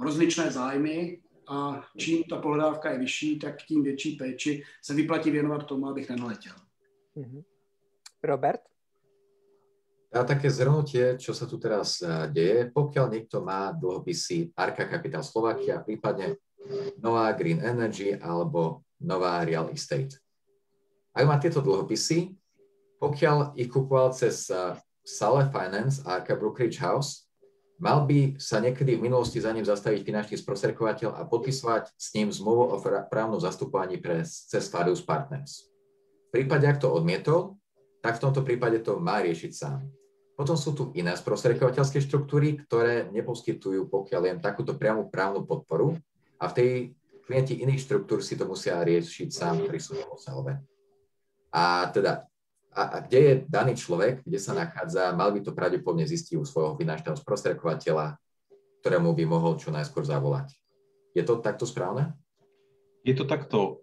rozličné 0.00 0.50
zájmy 0.50 1.20
a 1.48 1.84
čím 1.96 2.24
ta 2.24 2.36
pohledávka 2.36 2.90
je 2.90 2.98
vyšší, 2.98 3.38
tak 3.38 3.62
tím 3.62 3.82
větší 3.82 4.16
péči 4.16 4.62
se 4.82 4.94
vyplatí 4.94 5.30
věnovat 5.30 5.66
tomu, 5.66 5.86
abych 5.86 6.10
nenaletěl. 6.10 6.54
Mhm. 7.14 7.42
Robert? 8.22 8.60
A 10.10 10.26
také 10.26 10.50
zhrnutie, 10.50 11.14
čo 11.22 11.30
sa 11.30 11.46
tu 11.46 11.54
teraz 11.54 12.02
e, 12.02 12.26
deje, 12.34 12.66
pokiaľ 12.74 13.06
niekto 13.14 13.46
má 13.46 13.70
dlhopisy 13.70 14.50
Arka 14.58 14.90
Capital 14.90 15.22
Slovakia, 15.22 15.86
prípadne 15.86 16.34
Nová 16.98 17.30
Green 17.38 17.62
Energy 17.62 18.18
alebo 18.18 18.82
Nová 19.06 19.46
Real 19.46 19.70
Estate. 19.70 20.18
Ak 21.10 21.24
má 21.26 21.36
tieto 21.42 21.58
dlhopisy, 21.58 22.38
pokiaľ 23.02 23.58
ich 23.58 23.72
kupoval 23.72 24.14
cez 24.14 24.46
e, 24.46 24.76
Sale 25.02 25.48
Finance 25.50 26.04
a 26.06 26.20
Arca 26.20 26.36
Brokerage 26.38 26.78
House, 26.78 27.26
mal 27.80 28.04
by 28.04 28.36
sa 28.36 28.60
niekedy 28.60 29.00
v 29.00 29.08
minulosti 29.08 29.40
za 29.40 29.50
ním 29.50 29.64
zastaviť 29.64 30.04
finančný 30.04 30.36
sprostredkovateľ 30.38 31.16
a 31.16 31.24
podpisovať 31.26 31.96
s 31.96 32.12
ním 32.14 32.28
zmluvu 32.28 32.76
o 32.76 32.76
právnom 33.08 33.40
zastupovaní 33.40 33.96
pre, 33.98 34.22
cez 34.22 34.68
Farius 34.68 35.00
Partners. 35.00 35.66
V 36.30 36.38
prípade, 36.38 36.68
ak 36.68 36.78
to 36.78 36.92
odmietol, 36.92 37.58
tak 38.04 38.20
v 38.20 38.22
tomto 38.22 38.44
prípade 38.46 38.78
to 38.84 39.00
má 39.00 39.18
riešiť 39.24 39.50
sám. 39.50 39.80
Potom 40.38 40.56
sú 40.56 40.72
tu 40.72 40.88
iné 40.96 41.12
sprostredkovateľské 41.16 42.00
štruktúry, 42.00 42.64
ktoré 42.64 43.10
neposkytujú, 43.12 43.92
pokiaľ 43.92 44.20
len 44.24 44.38
takúto 44.38 44.72
priamu 44.78 45.10
právnu 45.10 45.44
podporu 45.44 45.98
a 46.40 46.48
v 46.48 46.56
tej 46.56 46.70
klienti 47.28 47.60
iných 47.60 47.84
štruktúr 47.84 48.24
si 48.24 48.40
to 48.40 48.48
musia 48.48 48.80
riešiť 48.80 49.28
sám 49.28 49.68
pri 49.68 49.76
svojom 49.76 50.08
obsahove. 50.16 50.69
A 51.50 51.90
teda, 51.90 52.26
a, 52.70 52.82
a 52.82 52.96
kde 53.02 53.18
je 53.18 53.34
daný 53.50 53.74
človek, 53.74 54.22
kde 54.22 54.38
sa 54.38 54.54
nachádza, 54.54 55.14
mal 55.14 55.34
by 55.34 55.42
to 55.42 55.54
pravdepodobne 55.54 56.06
zistiť 56.06 56.38
u 56.38 56.46
svojho 56.46 56.78
finančného 56.78 57.18
sprostredkovateľa, 57.18 58.18
ktorému 58.80 59.12
by 59.12 59.24
mohol 59.26 59.58
čo 59.58 59.74
najskôr 59.74 60.06
zavolať. 60.06 60.54
Je 61.12 61.26
to 61.26 61.42
takto 61.42 61.66
správne? 61.66 62.14
Je 63.02 63.16
to 63.16 63.26
takto 63.26 63.82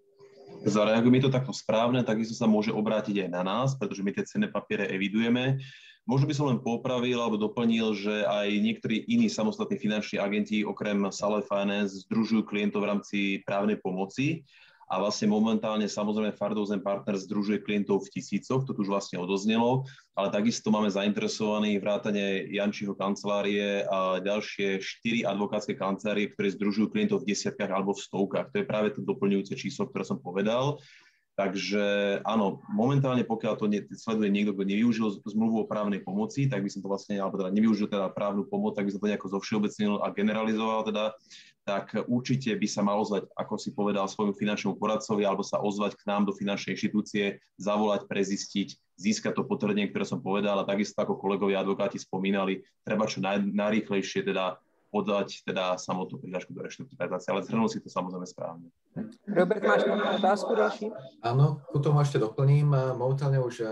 zareagujeme 0.65 1.21
to 1.21 1.29
takto 1.29 1.53
správne, 1.53 2.01
takisto 2.01 2.33
sa 2.33 2.49
môže 2.49 2.73
obrátiť 2.73 3.27
aj 3.27 3.29
na 3.29 3.43
nás, 3.45 3.77
pretože 3.77 4.01
my 4.01 4.09
tie 4.09 4.25
cenné 4.25 4.47
papiere 4.49 4.89
evidujeme. 4.89 5.61
Možno 6.07 6.23
by 6.23 6.33
som 6.33 6.47
len 6.47 6.63
popravil 6.63 7.19
alebo 7.19 7.35
doplnil, 7.35 7.91
že 7.91 8.23
aj 8.23 8.47
niektorí 8.47 9.11
iní 9.11 9.27
samostatní 9.27 9.75
finanční 9.75 10.17
agenti 10.23 10.63
okrem 10.63 11.03
Sale 11.11 11.43
Finance 11.43 12.07
združujú 12.07 12.47
klientov 12.47 12.87
v 12.87 12.89
rámci 12.95 13.17
právnej 13.43 13.75
pomoci 13.83 14.47
a 14.87 15.03
vlastne 15.03 15.27
momentálne 15.27 15.83
samozrejme 15.83 16.31
Fardozen 16.39 16.79
Partner 16.79 17.19
združuje 17.19 17.59
klientov 17.59 18.07
v 18.07 18.19
tisícoch, 18.19 18.63
to 18.63 18.71
tu 18.71 18.87
už 18.87 18.91
vlastne 18.91 19.19
odoznelo, 19.19 19.83
ale 20.15 20.31
takisto 20.31 20.71
máme 20.71 20.87
zainteresovaný 20.87 21.75
vrátane 21.83 22.47
Jančiho 22.47 22.95
kancelárie 22.95 23.83
a 23.83 24.23
ďalšie 24.23 24.79
štyri 24.79 25.27
advokátske 25.27 25.75
kancelárie, 25.75 26.31
ktoré 26.31 26.55
združujú 26.55 26.87
klientov 26.95 27.27
v 27.27 27.35
desiatkách 27.35 27.67
alebo 27.67 27.91
v 27.91 28.03
stovkách. 28.07 28.47
To 28.55 28.55
je 28.63 28.65
práve 28.65 28.95
to 28.95 29.03
doplňujúce 29.03 29.59
číslo, 29.59 29.91
ktoré 29.91 30.07
som 30.07 30.23
povedal. 30.23 30.79
Takže 31.37 32.17
áno, 32.25 32.65
momentálne 32.65 33.21
pokiaľ 33.21 33.53
to 33.61 33.69
ne, 33.69 33.85
sleduje 33.93 34.33
niekto, 34.33 34.57
kto 34.57 34.73
nevyužil 34.73 35.21
zmluvu 35.21 35.61
o 35.61 35.69
právnej 35.69 36.01
pomoci, 36.01 36.49
tak 36.49 36.65
by 36.65 36.69
som 36.73 36.81
to 36.81 36.89
vlastne, 36.89 37.21
alebo 37.21 37.37
teda 37.37 37.53
nevyužil 37.53 37.85
teda 37.93 38.09
právnu 38.09 38.41
pomoc, 38.49 38.73
tak 38.73 38.89
by 38.89 38.97
som 38.97 39.01
to 39.05 39.11
nejako 39.13 39.29
zovšeobecnil 39.37 40.01
a 40.01 40.09
generalizoval 40.17 40.81
teda, 40.89 41.13
tak 41.61 41.93
určite 42.09 42.57
by 42.57 42.65
sa 42.65 42.81
mal 42.81 42.97
ozvať, 43.05 43.29
ako 43.37 43.53
si 43.61 43.69
povedal, 43.69 44.09
svojmu 44.09 44.33
finančnému 44.33 44.81
poradcovi 44.81 45.29
alebo 45.29 45.45
sa 45.45 45.61
ozvať 45.61 45.93
k 46.01 46.09
nám 46.09 46.25
do 46.25 46.33
finančnej 46.33 46.73
inštitúcie, 46.73 47.37
zavolať, 47.61 48.09
prezistiť, 48.09 48.97
získať 48.97 49.37
to 49.37 49.45
potvrdenie, 49.45 49.93
ktoré 49.93 50.09
som 50.09 50.25
povedal 50.25 50.57
a 50.57 50.65
takisto 50.65 50.97
ako 51.05 51.21
kolegovia 51.21 51.61
advokáti 51.61 52.01
spomínali, 52.01 52.65
treba 52.81 53.05
čo 53.05 53.21
naj, 53.21 53.45
najrýchlejšie 53.45 54.25
teda 54.25 54.57
podať 54.87 55.43
teda 55.43 55.75
samotnú 55.75 56.17
prihlášku 56.17 56.55
do 56.55 56.63
reštrukturalizácie, 56.63 57.29
ale 57.35 57.43
zhrnul 57.43 57.67
si 57.67 57.83
to 57.83 57.91
samozrejme 57.91 58.23
správne. 58.23 58.71
Robert, 59.27 59.59
máš 59.59 59.83
otázku 60.23 60.51
ďalší? 60.55 60.87
Áno, 61.19 61.59
ku 61.67 61.83
tomu 61.83 61.99
ešte 61.99 62.17
doplním. 62.17 62.71
Momentálne 62.95 63.43
už 63.43 63.67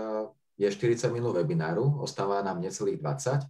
je 0.56 0.68
40 0.68 1.08
minút 1.12 1.36
webináru, 1.36 2.00
ostáva 2.00 2.44
nám 2.44 2.60
necelých 2.60 3.00
20, 3.00 3.44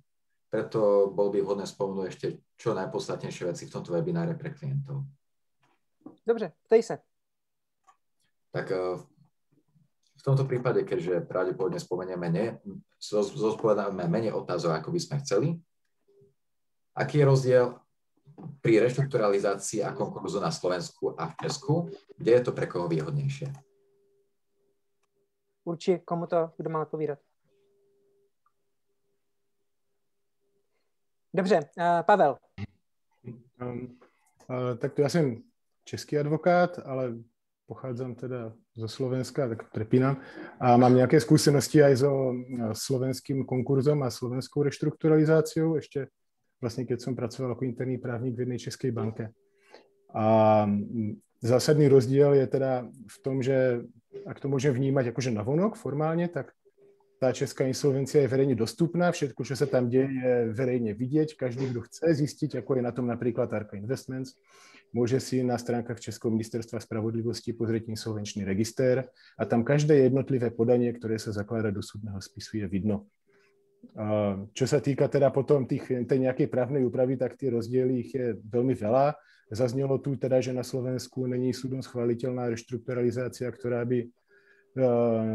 preto 0.46 1.10
bol 1.10 1.34
by 1.34 1.42
vhodné 1.42 1.66
spomenúť 1.66 2.06
ešte 2.06 2.26
čo 2.54 2.70
najpodstatnejšie 2.74 3.50
veci 3.50 3.66
v 3.66 3.72
tomto 3.74 3.90
webináre 3.94 4.38
pre 4.38 4.54
klientov. 4.54 5.02
Dobře, 6.26 6.54
tej 6.70 6.82
sa. 6.82 6.98
Tak 8.54 8.70
v 10.16 10.22
tomto 10.22 10.46
prípade, 10.46 10.82
keďže 10.82 11.22
pravdepodobne 11.28 11.78
spomenieme, 11.78 12.26
ne, 12.30 12.46
zodpovedáme 13.14 14.10
menej 14.10 14.34
otázov, 14.34 14.74
ako 14.74 14.90
by 14.90 15.00
sme 15.02 15.16
chceli, 15.22 15.48
Aký 16.97 17.18
je 17.18 17.24
rozdiel 17.28 17.76
pri 18.64 18.80
reštrukturalizácii 18.80 19.84
a 19.84 19.92
konkurzu 19.92 20.40
na 20.40 20.49
Slovensku 20.49 21.12
a 21.20 21.28
v 21.28 21.34
Česku? 21.44 21.92
Kde 22.16 22.32
je 22.32 22.40
to 22.40 22.53
pre 22.57 22.66
koho 22.66 22.88
výhodnejšie? 22.88 23.53
Určite, 25.64 25.99
komu 26.09 26.26
to 26.26 26.51
kdo 26.57 26.70
má 26.70 26.82
odpovídat. 26.82 27.18
Dobře, 31.34 31.61
uh, 31.78 32.03
Pavel. 32.03 32.36
Um, 33.61 33.99
uh, 34.49 34.78
tak 34.78 34.94
to 34.94 35.03
já 35.03 35.09
jsem 35.09 35.42
český 35.84 36.18
advokát, 36.18 36.78
ale 36.84 37.14
pochádzam 37.66 38.14
teda 38.14 38.53
zo 38.76 38.88
Slovenska, 38.88 39.49
tak 39.49 39.70
prepínam. 39.70 40.16
A 40.61 40.76
mám 40.76 40.94
nejaké 40.94 41.20
skúsenosti 41.20 41.82
aj 41.82 41.97
so 41.97 42.32
slovenským 42.72 43.44
konkurzom 43.44 44.03
a 44.03 44.11
slovenskou 44.11 44.62
reštrukturalizáciou. 44.62 45.76
Ešte 45.76 46.09
vlastně 46.61 46.84
keď 46.84 47.00
jsem 47.00 47.16
pracoval 47.16 47.50
jako 47.50 47.64
interný 47.64 47.98
právník 47.98 48.36
v 48.36 48.40
jedné 48.40 48.59
české 48.59 48.92
banke. 48.92 49.30
A 50.14 50.66
zásadný 51.42 51.88
rozdíl 51.88 52.32
je 52.32 52.46
teda 52.46 52.88
v 53.09 53.22
tom, 53.22 53.42
že 53.42 53.82
ak 54.26 54.40
to 54.40 54.48
môžem 54.48 54.72
vnímať 54.72 55.12
akože 55.12 55.30
navonok 55.30 55.76
formálne, 55.76 56.24
tak 56.28 56.57
tá 57.20 57.32
česká 57.32 57.64
insolvencia 57.64 58.20
je 58.20 58.28
verejne 58.28 58.57
dostupná, 58.57 59.12
všetko, 59.12 59.44
čo 59.44 59.57
sa 59.57 59.64
tam 59.68 59.88
deje, 59.88 60.09
je 60.09 60.34
verejne 60.52 60.92
vidieť. 60.92 61.36
Každý, 61.36 61.72
kto 61.72 61.80
chce 61.88 62.07
zistiť, 62.12 62.61
ako 62.61 62.76
je 62.76 62.82
na 62.84 62.92
tom 62.92 63.09
napríklad 63.09 63.48
Arca 63.52 63.76
Investments, 63.76 64.36
môže 64.92 65.20
si 65.20 65.40
na 65.40 65.57
stránkach 65.57 66.00
Českého 66.00 66.32
ministerstva 66.32 66.80
spravodlivosti 66.80 67.52
pozrieť 67.52 67.88
insolvenčný 67.88 68.44
register 68.44 69.09
a 69.36 69.42
tam 69.44 69.64
každé 69.64 70.09
jednotlivé 70.09 70.52
podanie, 70.52 70.92
ktoré 70.92 71.16
sa 71.16 71.32
zaklada 71.32 71.72
do 71.72 71.80
súdneho 71.80 72.20
spisu, 72.20 72.64
je 72.64 72.66
vidno. 72.68 73.09
Čo 74.53 74.66
sa 74.68 74.79
týka 74.85 75.09
teda 75.09 75.33
potom 75.33 75.64
tých, 75.64 75.89
tej 76.05 76.18
nejakej 76.20 76.53
právnej 76.53 76.85
úpravy, 76.85 77.16
tak 77.16 77.41
tie 77.41 77.49
rozdiely 77.49 78.05
ich 78.05 78.12
je 78.12 78.37
veľmi 78.37 78.77
veľa. 78.77 79.16
Zaznelo 79.49 79.97
tu 80.03 80.18
teda, 80.20 80.43
že 80.43 80.53
na 80.53 80.66
Slovensku 80.66 81.24
není 81.24 81.57
súdom 81.57 81.81
schváliteľná 81.81 82.51
reštrukturalizácia, 82.53 83.49
ktorá 83.49 83.87
by 83.89 84.05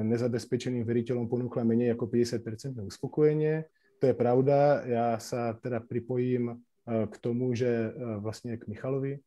nezabezpečeným 0.06 0.86
veriteľom 0.86 1.26
ponúkla 1.26 1.66
menej 1.66 1.98
ako 1.98 2.06
50% 2.06 2.78
uspokojenie. 2.86 3.66
To 3.98 4.10
je 4.10 4.16
pravda. 4.18 4.86
Ja 4.86 5.18
sa 5.18 5.58
teda 5.58 5.82
pripojím 5.82 6.62
k 6.86 7.16
tomu, 7.18 7.58
že 7.58 7.94
vlastne 8.22 8.58
k 8.62 8.70
Michalovi, 8.70 9.18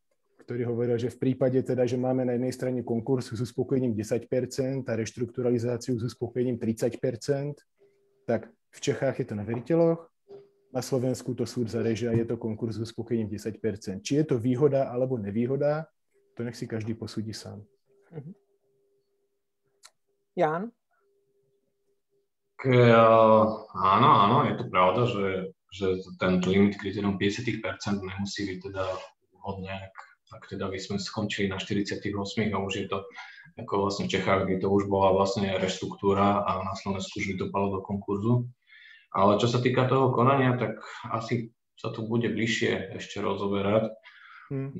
ktorý 0.46 0.70
hovoril, 0.70 1.00
že 1.00 1.10
v 1.10 1.18
prípade 1.18 1.58
teda, 1.64 1.88
že 1.88 1.98
máme 1.98 2.22
na 2.22 2.38
jednej 2.38 2.54
strane 2.54 2.80
konkurs 2.86 3.34
s 3.34 3.40
uspokojením 3.40 3.96
10% 3.96 4.86
a 4.86 4.92
reštrukturalizáciu 4.94 5.98
s 5.98 6.04
uspokojením 6.06 6.60
30%, 6.60 7.58
tak 8.28 8.46
v 8.74 8.78
Čechách 8.82 9.22
je 9.22 9.26
to 9.30 9.34
na 9.38 9.46
veriteľoch, 9.46 10.02
na 10.74 10.82
Slovensku 10.82 11.38
to 11.38 11.46
súd 11.46 11.70
zareže 11.70 12.10
a 12.10 12.18
je 12.18 12.26
to 12.26 12.34
konkurs 12.34 12.74
s 12.74 12.90
uspokojením 12.90 13.30
10%. 13.30 14.02
Či 14.02 14.12
je 14.18 14.24
to 14.26 14.42
výhoda 14.42 14.90
alebo 14.90 15.14
nevýhoda, 15.14 15.86
to 16.34 16.42
nech 16.42 16.58
si 16.58 16.66
každý 16.66 16.98
posúdi 16.98 17.30
sám. 17.30 17.62
Mhm. 18.10 18.32
Jan? 20.34 20.62
K, 22.58 22.66
uh, 22.66 23.46
áno, 23.70 24.08
áno, 24.10 24.36
je 24.50 24.54
to 24.58 24.64
pravda, 24.66 25.06
že, 25.06 25.26
že 25.70 25.86
ten 26.18 26.42
limit 26.42 26.74
kritérium 26.74 27.14
50% 27.22 27.62
nemusí 28.02 28.42
byť 28.42 28.58
teda 28.66 28.84
vhodné, 29.38 29.70
ak, 29.70 29.94
ak 30.34 30.42
teda 30.50 30.66
by 30.66 30.78
sme 30.82 30.98
skončili 30.98 31.46
na 31.46 31.62
48 31.62 32.10
a 32.50 32.58
už 32.58 32.72
je 32.74 32.86
to 32.90 33.06
ako 33.54 33.86
vlastne 33.86 34.10
v 34.10 34.18
Čechách, 34.18 34.50
kde 34.50 34.66
to 34.66 34.68
už 34.74 34.90
bola 34.90 35.14
vlastne 35.14 35.54
reštruktúra 35.54 36.42
a 36.42 36.66
na 36.66 36.74
Slovensku 36.74 37.22
už 37.22 37.26
by 37.30 37.34
to 37.38 37.46
palo 37.54 37.78
do 37.78 37.80
konkurzu. 37.86 38.50
Ale 39.14 39.38
čo 39.38 39.46
sa 39.46 39.62
týka 39.62 39.86
toho 39.86 40.10
konania, 40.10 40.58
tak 40.58 40.82
asi 41.06 41.54
sa 41.78 41.94
tu 41.94 42.06
bude 42.06 42.26
bližšie 42.30 42.98
ešte 42.98 43.22
rozoberať. 43.22 43.94
Hmm. 44.52 44.70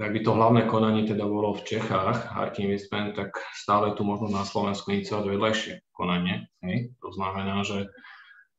Ak 0.00 0.16
by 0.16 0.20
to 0.24 0.32
hlavné 0.32 0.62
konanie 0.64 1.04
teda 1.04 1.28
bolo 1.28 1.52
v 1.52 1.66
Čechách, 1.68 2.32
Ark 2.32 2.56
Investment, 2.56 3.18
tak 3.18 3.36
stále 3.52 3.92
tu 3.92 4.06
možno 4.06 4.32
na 4.32 4.48
Slovensku 4.48 4.90
iniciovať 4.96 5.24
vedľajšie 5.28 5.72
konanie. 5.92 6.48
Hej? 6.64 6.96
To 7.04 7.12
znamená, 7.12 7.60
že 7.66 7.90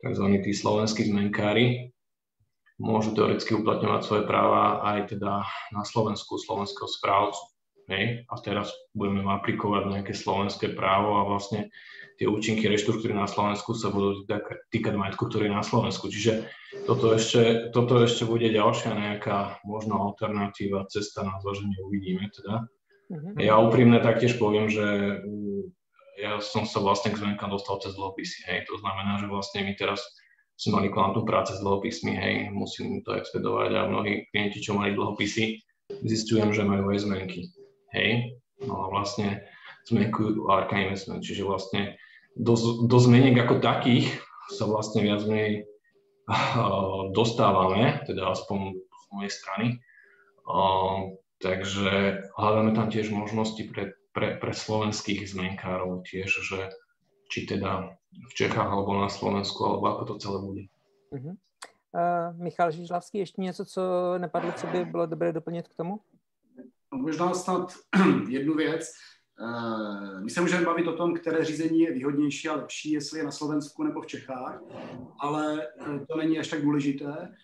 tzv. 0.06 0.26
tí 0.46 0.52
slovenskí 0.54 1.10
zmenkári 1.10 1.92
môžu 2.82 3.14
teoreticky 3.14 3.58
uplatňovať 3.58 4.02
svoje 4.06 4.24
práva 4.26 4.82
aj 4.86 5.14
teda 5.18 5.46
na 5.74 5.84
Slovensku, 5.86 6.38
slovenského 6.42 6.90
správcu. 6.90 7.42
Hej? 7.92 8.06
A 8.32 8.40
teraz 8.40 8.72
budeme 8.96 9.28
aplikovať 9.28 9.84
nejaké 9.92 10.14
slovenské 10.16 10.72
právo 10.72 11.20
a 11.20 11.28
vlastne 11.28 11.68
tie 12.22 12.30
účinky 12.30 12.70
reštruktúry 12.70 13.12
na 13.18 13.26
Slovensku 13.26 13.74
sa 13.74 13.92
budú 13.92 14.24
týkať 14.70 14.94
majetku, 14.94 15.28
ktorý 15.28 15.50
je 15.50 15.58
na 15.58 15.66
Slovensku. 15.66 16.08
Čiže 16.08 16.46
toto 16.86 17.12
ešte, 17.12 17.74
toto 17.76 18.00
ešte 18.00 18.30
bude 18.30 18.46
ďalšia 18.46 18.94
nejaká 18.94 19.60
možná 19.68 19.98
alternatíva, 19.98 20.88
cesta 20.88 21.26
na 21.26 21.42
zloženie, 21.42 21.76
uvidíme 21.82 22.30
teda. 22.32 22.70
Mm-hmm. 23.12 23.34
Ja 23.44 23.60
úprimne 23.60 24.00
taktiež 24.00 24.40
poviem, 24.40 24.72
že 24.72 24.86
mm, 25.26 25.62
ja 26.22 26.38
som 26.40 26.64
sa 26.64 26.80
vlastne 26.80 27.12
k 27.12 27.20
zmenkám 27.20 27.52
dostal 27.52 27.82
cez 27.82 27.98
dlhopisy, 27.98 28.48
hej. 28.48 28.70
To 28.70 28.78
znamená, 28.80 29.20
že 29.20 29.28
vlastne 29.28 29.66
my 29.66 29.74
teraz 29.76 30.00
sme 30.62 30.78
mali 30.78 30.88
kvantum 30.94 31.26
práce 31.26 31.58
s 31.58 31.64
dlhopismi, 31.66 32.14
hej, 32.14 32.34
musím 32.54 33.02
to 33.02 33.18
expedovať 33.18 33.82
a 33.82 33.90
mnohí 33.90 34.30
klienti, 34.30 34.62
čo 34.62 34.78
mali 34.78 34.94
dlhopisy, 34.94 35.58
zistujem, 36.06 36.54
že 36.54 36.62
majú 36.62 36.94
aj 36.94 37.02
zmenky, 37.02 37.50
hej. 37.94 38.40
No 38.62 38.86
a 38.86 38.86
vlastne 38.94 39.48
zmenkujú 39.90 40.46
Arca 40.48 40.78
Investment, 40.78 41.26
čiže 41.26 41.48
vlastne 41.48 41.98
do, 42.38 42.56
do 42.86 42.98
zmeniek 43.02 43.36
ako 43.36 43.60
takých 43.60 44.08
sa 44.54 44.70
vlastne 44.70 45.02
viac 45.04 45.24
menej 45.26 45.66
dostávame, 47.18 48.04
teda 48.06 48.32
aspoň 48.32 48.78
z 48.78 49.06
mojej 49.12 49.32
strany. 49.32 49.68
takže 51.42 52.22
hľadáme 52.38 52.72
tam 52.78 52.88
tiež 52.94 53.10
možnosti 53.10 53.62
pre, 53.74 53.98
pre, 54.14 54.38
pre 54.38 54.54
slovenských 54.54 55.26
zmenkárov 55.26 56.06
tiež, 56.06 56.30
že 56.30 56.70
či 57.32 57.48
teda 57.48 57.96
v 58.12 58.34
Čechách 58.36 58.68
alebo 58.68 59.00
na 59.00 59.08
Slovensku, 59.08 59.64
alebo 59.64 59.86
ako 59.88 60.04
to 60.04 60.14
celé 60.20 60.38
bude. 60.44 60.64
Uh-huh. 61.16 61.36
Uh, 61.92 62.36
Michal 62.40 62.72
Žižlavský, 62.72 63.18
ještě 63.18 63.42
něco, 63.42 63.66
co 63.66 63.82
nepadlo, 64.18 64.52
co 64.52 64.68
by 64.68 64.86
bylo 64.86 65.06
dobré 65.06 65.34
doplnit 65.34 65.68
k 65.68 65.76
tomu? 65.76 66.00
Možná 66.94 67.34
snad 67.34 67.74
jednu 68.28 68.54
věc. 68.54 68.92
My 70.24 70.30
se 70.30 70.42
můžeme 70.42 70.66
bavit 70.66 70.88
o 70.88 70.98
tom, 70.98 71.14
které 71.14 71.46
řízení 71.46 71.80
je 71.80 71.94
výhodnější 71.94 72.50
a 72.50 72.56
lepší, 72.56 72.92
jestli 72.92 73.20
je 73.20 73.26
na 73.26 73.32
Slovensku 73.32 73.84
nebo 73.84 74.02
v 74.02 74.08
Čechách, 74.08 74.62
ale 75.20 75.68
to 76.10 76.18
není 76.18 76.40
až 76.40 76.48
tak 76.48 76.62
důležité 76.62 77.36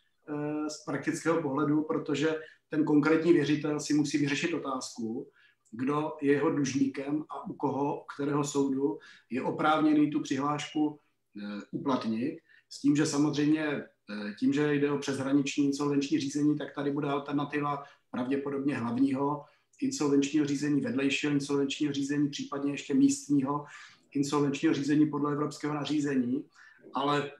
z 0.67 0.85
praktického 0.85 1.41
pohledu, 1.41 1.83
protože 1.83 2.35
ten 2.69 2.85
konkrétní 2.85 3.33
věřitel 3.33 3.79
si 3.79 3.93
musí 3.93 4.17
vyřešit 4.17 4.53
otázku, 4.53 5.31
kdo 5.71 6.11
je 6.21 6.31
jeho 6.31 6.49
dlužníkem 6.49 7.23
a 7.29 7.49
u 7.49 7.53
koho, 7.53 8.05
kterého 8.15 8.43
soudu 8.43 8.99
je 9.29 9.41
oprávněný 9.41 10.09
tu 10.09 10.21
přihlášku 10.21 10.99
eh, 11.43 11.61
uplatnit. 11.71 12.39
S 12.69 12.81
tím, 12.81 12.95
že 12.95 13.05
samozřejmě 13.05 13.65
eh, 13.65 14.33
tím, 14.39 14.53
že 14.53 14.73
jde 14.73 14.91
o 14.91 14.97
přeshraniční 14.97 15.65
insolvenční 15.65 16.19
řízení, 16.19 16.57
tak 16.57 16.75
tady 16.75 16.91
bude 16.91 17.07
alternativa 17.07 17.83
pravděpodobně 18.17 18.75
hlavního 18.77 19.45
insolvenčního 19.81 20.45
řízení, 20.45 20.81
vedlejšího 20.81 21.33
insolvenčního 21.33 21.93
řízení, 21.93 22.29
případně 22.29 22.71
ještě 22.71 22.93
místního 22.93 23.65
insolvenčního 24.11 24.73
řízení 24.73 25.05
podle 25.05 25.31
evropského 25.31 25.73
nařízení. 25.73 26.45
Ale 26.93 27.31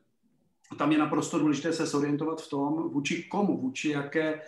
tam 0.77 0.91
je 0.91 0.97
naprosto 0.97 1.39
důležité 1.39 1.73
se 1.73 1.85
zorientovat 1.85 2.41
v 2.41 2.49
tom, 2.49 2.89
vůči 2.89 3.23
komu, 3.23 3.61
vůči 3.61 3.89
jaké 3.89 4.33
e, 4.33 4.41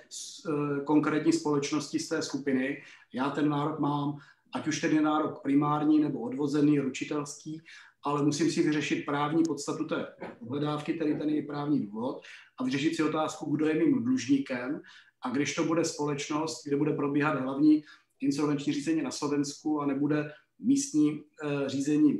konkrétní 0.85 1.33
společnosti 1.33 1.99
z 1.99 2.09
té 2.09 2.21
skupiny 2.21 2.83
já 3.13 3.29
ten 3.29 3.49
nárok 3.49 3.79
mám, 3.79 4.17
ať 4.53 4.67
už 4.67 4.81
tedy 4.81 5.01
nárok 5.01 5.41
primární 5.41 5.99
nebo 5.99 6.19
odvozený, 6.19 6.79
ručitelský, 6.79 7.61
ale 8.03 8.23
musím 8.23 8.51
si 8.51 8.63
vyřešit 8.63 9.05
právní 9.05 9.43
podstatu 9.43 9.85
té 9.85 10.07
pohledávky, 10.39 10.93
tedy 10.93 11.15
ten 11.15 11.29
její 11.29 11.47
právní 11.47 11.79
důvod 11.85 12.21
a 12.59 12.63
vyřešit 12.63 12.95
si 12.95 13.03
otázku, 13.03 13.55
kdo 13.55 13.65
je 13.65 13.73
mým 13.73 14.03
dlužníkem 14.03 14.81
a 15.21 15.29
když 15.29 15.55
to 15.55 15.63
bude 15.63 15.85
společnost, 15.85 16.67
kde 16.67 16.77
bude 16.77 16.93
probíhat 16.93 17.39
hlavní 17.39 17.83
insolvenční 18.21 18.73
řízení 18.73 19.01
na 19.01 19.11
Slovensku 19.11 19.81
a 19.81 19.85
nebude 19.85 20.31
místní 20.59 21.23
e, 21.43 21.69
řízení 21.69 22.13
e, 22.13 22.19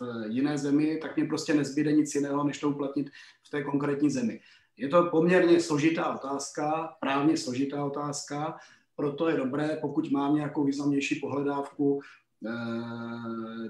v 0.00 0.26
jiné 0.28 0.58
zemi, 0.58 0.98
tak 1.02 1.16
mě 1.16 1.24
prostě 1.24 1.54
nezbyde 1.54 1.92
nic 1.92 2.14
jiného, 2.14 2.44
než 2.44 2.58
to 2.58 2.70
uplatnit 2.70 3.10
v 3.46 3.50
té 3.50 3.64
konkrétní 3.64 4.10
zemi. 4.10 4.40
Je 4.76 4.88
to 4.88 5.10
poměrně 5.10 5.60
složitá 5.60 6.14
otázka, 6.14 6.96
právně 7.00 7.36
složitá 7.36 7.84
otázka, 7.84 8.58
proto 8.96 9.28
je 9.28 9.36
dobré, 9.36 9.78
pokud 9.80 10.10
mám 10.10 10.34
nějakou 10.34 10.64
významnější 10.64 11.14
pohledávku, 11.14 12.00
e, 12.46 12.50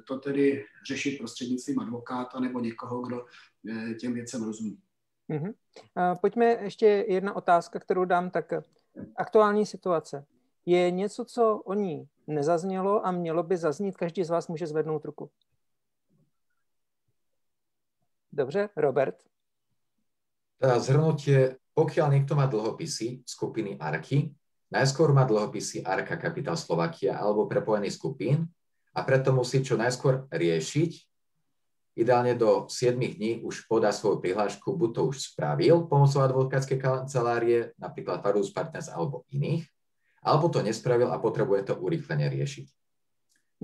to 0.01 0.19
tedy 0.19 0.65
řešit 0.87 1.19
prostřednictvím 1.19 1.79
advokáta 1.81 2.41
nebo 2.41 2.61
někoho, 2.61 3.03
kdo 3.03 3.25
těm 4.01 4.15
věcem 4.15 4.43
rozumí. 4.43 4.79
Mm-hmm. 5.31 5.55
Pojďme 6.21 6.45
ještě 6.45 6.87
jedna 7.09 7.37
otázka, 7.37 7.79
kterou 7.79 8.05
dám, 8.05 8.31
tak 8.31 8.53
aktuální 9.17 9.67
situace. 9.67 10.25
Je 10.67 10.91
něco, 10.91 11.25
co 11.25 11.63
o 11.65 11.75
ní 11.75 12.09
nezaznělo 12.27 13.07
a 13.07 13.11
mělo 13.11 13.43
by 13.43 13.57
zaznít? 13.57 13.97
Každý 13.97 14.25
z 14.25 14.31
vás 14.31 14.49
může 14.49 14.67
zvednout 14.67 15.05
ruku. 15.05 15.31
Dobře, 18.33 18.69
Robert? 18.77 19.17
Zhrnutie, 20.59 21.57
pokiaľ 21.79 22.11
niekto 22.11 22.35
má 22.35 22.51
dlhopisy 22.51 23.23
skupiny 23.23 23.79
ARKY, 23.79 24.35
najskôr 24.75 25.15
má 25.15 25.23
dlhopisy 25.23 25.87
ARKA 25.87 26.19
Kapitál 26.19 26.59
Slovakia 26.59 27.15
alebo 27.15 27.47
prepojený 27.47 27.95
skupín 27.95 28.51
a 28.91 29.07
preto 29.07 29.31
musí 29.31 29.63
čo 29.63 29.79
najskôr 29.79 30.27
riešiť, 30.27 30.91
ideálne 31.99 32.39
do 32.39 32.71
7 32.71 32.95
dní 32.95 33.43
už 33.43 33.67
podá 33.67 33.91
svoju 33.91 34.23
prihlášku, 34.23 34.71
buď 34.71 34.91
to 34.95 35.03
už 35.11 35.35
spravil 35.35 35.91
pomocou 35.91 36.23
advokátskej 36.23 36.79
kancelárie, 36.79 37.75
napríklad 37.75 38.23
Farus 38.23 38.55
Partners 38.55 38.87
alebo 38.87 39.27
iných, 39.35 39.67
alebo 40.23 40.47
to 40.47 40.63
nespravil 40.63 41.11
a 41.11 41.19
potrebuje 41.19 41.67
to 41.67 41.75
urýchlene 41.75 42.31
riešiť. 42.31 42.67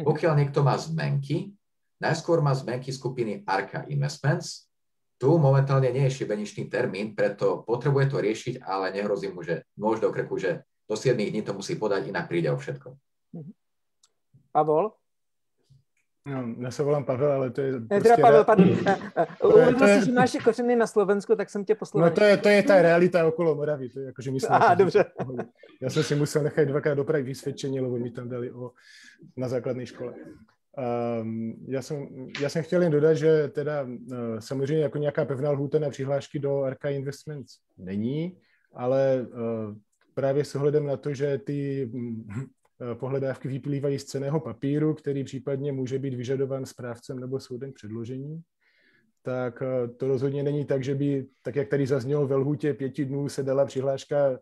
Mhm. 0.03 0.05
Pokiaľ 0.05 0.33
niekto 0.35 0.67
má 0.67 0.75
zmenky, 0.75 1.55
najskôr 2.03 2.43
má 2.43 2.51
zmenky 2.51 2.91
skupiny 2.91 3.47
Arca 3.47 3.87
Investments, 3.87 4.67
tu 5.15 5.39
momentálne 5.39 5.95
nie 5.95 6.11
je 6.11 6.21
šibeničný 6.21 6.67
termín, 6.67 7.15
preto 7.15 7.63
potrebuje 7.63 8.11
to 8.11 8.19
riešiť, 8.19 8.55
ale 8.67 8.91
nehrozí 8.91 9.31
mu, 9.31 9.47
že 9.47 9.63
nôž 9.79 10.03
do 10.03 10.11
krku, 10.11 10.35
že 10.43 10.67
do 10.91 10.99
7 10.99 11.15
dní 11.15 11.47
to 11.47 11.55
musí 11.55 11.79
podať, 11.79 12.11
inak 12.11 12.27
príde 12.27 12.51
o 12.51 12.59
všetko. 12.59 12.99
Mhm. 13.39 13.53
Pavol? 14.51 14.91
No, 16.27 16.55
já 16.59 16.71
se 16.71 16.83
volám 16.83 17.05
Pavel, 17.05 17.33
ale 17.33 17.51
to 17.51 17.61
je... 17.61 17.81
Teda 17.81 18.17
Pavel, 18.17 18.45
pardon. 18.45 18.79
Uvědomil 19.45 20.01
si, 20.01 20.07
že 20.07 20.13
máš 20.13 20.37
kořeny 20.45 20.77
na 20.77 20.87
Slovensku, 20.87 21.37
tak 21.37 21.51
jsem 21.51 21.65
tě 21.65 21.75
poslal. 21.75 22.05
No 22.05 22.15
to 22.15 22.25
je, 22.25 22.37
to 22.37 22.49
je 22.49 22.63
ta 22.63 22.83
realita 22.83 23.27
okolo 23.27 23.55
Moravy, 23.55 23.89
to 23.89 24.01
je 24.01 24.07
jakože 24.07 24.31
myslím. 24.31 24.53
Aha, 24.53 24.75
dobře. 24.75 25.05
Já 25.83 25.91
jsem 25.91 26.03
si 26.03 26.15
musel 26.15 26.43
nechat 26.43 26.65
dvakrát 26.65 26.95
dopravit 26.95 27.27
vysvědčení, 27.27 27.81
lebo 27.81 27.99
mi 27.99 28.11
tam 28.11 28.29
dali 28.29 28.53
o, 28.53 28.71
na 29.37 29.49
základní 29.49 29.87
škole. 29.87 30.15
Um, 31.21 31.67
já, 31.69 31.83
jsem, 31.83 32.07
já 32.41 32.49
jsem 32.49 32.63
chtěl 32.63 32.83
jen 32.83 32.93
dodat, 32.93 33.15
že 33.15 33.49
teda 33.49 33.83
uh, 33.83 34.39
samozřejmě 34.39 34.83
jako 34.83 34.99
nějaká 34.99 35.25
pevná 35.25 35.51
lhůta 35.51 35.79
na 35.79 35.91
přihlášky 35.91 36.39
do 36.39 36.63
Arca 36.63 36.89
Investments 36.89 37.53
není, 37.79 38.39
ale 38.73 39.27
uh, 39.29 39.75
právě 40.15 40.45
s 40.45 40.55
ohledem 40.55 40.87
na 40.87 40.97
to, 40.97 41.15
že 41.15 41.39
ty 41.39 41.91
Eh, 42.35 42.45
pohledávky 42.95 43.49
vyplývají 43.49 43.99
z 43.99 44.05
ceného 44.05 44.41
papíru, 44.41 44.95
který 44.95 45.25
případně 45.25 45.73
může 45.73 45.99
být 45.99 46.15
vyžadován 46.15 46.67
správcem 46.67 47.19
nebo 47.19 47.41
soudem 47.41 47.73
k 47.73 47.75
předložení, 47.75 48.43
tak 49.23 49.63
eh, 49.63 49.89
to 49.89 50.09
rozhodně 50.09 50.43
není 50.43 50.65
tak, 50.65 50.85
že 50.85 50.95
by, 50.95 51.27
tak 51.43 51.57
jak 51.57 51.69
tady 51.69 51.87
zaznělo 51.87 52.27
ve 52.27 52.37
lhůtě 52.37 52.75
pěti 52.75 53.05
dnů, 53.05 53.29
se 53.29 53.43
dala 53.43 53.65
přihláška 53.65 54.39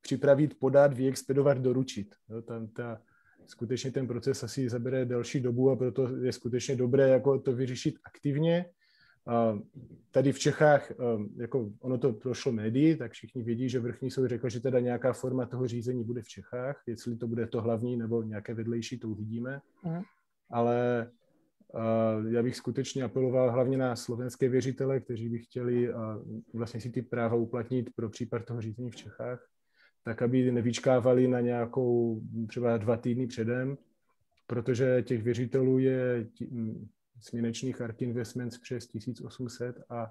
připravit, 0.00 0.58
podat, 0.58 0.94
vyexpedovat, 0.94 1.58
doručit. 1.58 2.14
Jo, 2.28 2.42
tam 2.42 2.68
ta, 2.68 3.00
skutečně 3.46 3.90
ten 3.90 4.06
proces 4.06 4.42
asi 4.42 4.68
zabere 4.68 5.04
další 5.04 5.40
dobu 5.40 5.70
a 5.70 5.76
proto 5.76 6.16
je 6.16 6.32
skutečně 6.32 6.76
dobré 6.76 7.08
jako 7.08 7.38
to 7.38 7.52
vyřešit 7.52 7.94
aktivně 8.04 8.64
Tady 10.10 10.32
v 10.32 10.38
Čechách, 10.38 10.92
um, 11.16 11.34
jako 11.36 11.70
ono 11.80 11.98
to 11.98 12.12
prošlo 12.12 12.52
médií, 12.52 12.96
tak 12.96 13.12
všichni 13.12 13.42
vědí, 13.42 13.68
že 13.68 13.80
vrchní 13.80 14.10
soud 14.10 14.26
řekl, 14.26 14.48
že 14.48 14.60
teda 14.60 14.80
nějaká 14.80 15.12
forma 15.12 15.46
toho 15.46 15.66
řízení 15.66 16.04
bude 16.04 16.22
v 16.22 16.28
Čechách. 16.28 16.82
Jestli 16.86 17.16
to 17.16 17.26
bude 17.26 17.46
to 17.46 17.60
hlavní 17.62 17.96
nebo 17.96 18.22
nějaké 18.22 18.54
vedlejší, 18.54 18.98
to 18.98 19.08
uvidíme. 19.08 19.60
Mm. 19.84 20.02
Ale 20.50 21.10
já 22.28 22.42
bych 22.42 22.56
skutečně 22.56 23.02
apeloval 23.02 23.52
hlavně 23.52 23.78
na 23.78 23.96
slovenské 23.96 24.48
věřitele, 24.48 25.00
kteří 25.00 25.28
by 25.28 25.38
chtěli 25.38 25.92
vlastně 26.52 26.80
si 26.80 26.90
ty 26.90 27.02
práva 27.02 27.36
uplatnit 27.36 27.90
pro 27.96 28.08
případ 28.08 28.44
toho 28.44 28.60
řízení 28.60 28.90
v 28.90 28.96
Čechách, 28.96 29.48
tak 30.04 30.22
aby 30.22 30.52
nevyčkávali 30.52 31.28
na 31.28 31.40
nějakou 31.40 32.20
třeba 32.48 32.76
dva 32.76 32.96
týdny 32.96 33.26
předem, 33.26 33.78
protože 34.46 35.02
těch 35.02 35.22
věřitelů 35.22 35.78
je 35.78 36.26
směnečných 37.22 37.80
Ark 37.80 38.02
Investments 38.02 38.58
přes 38.58 38.86
1800 38.86 39.76
a, 39.88 39.96
a 39.96 40.10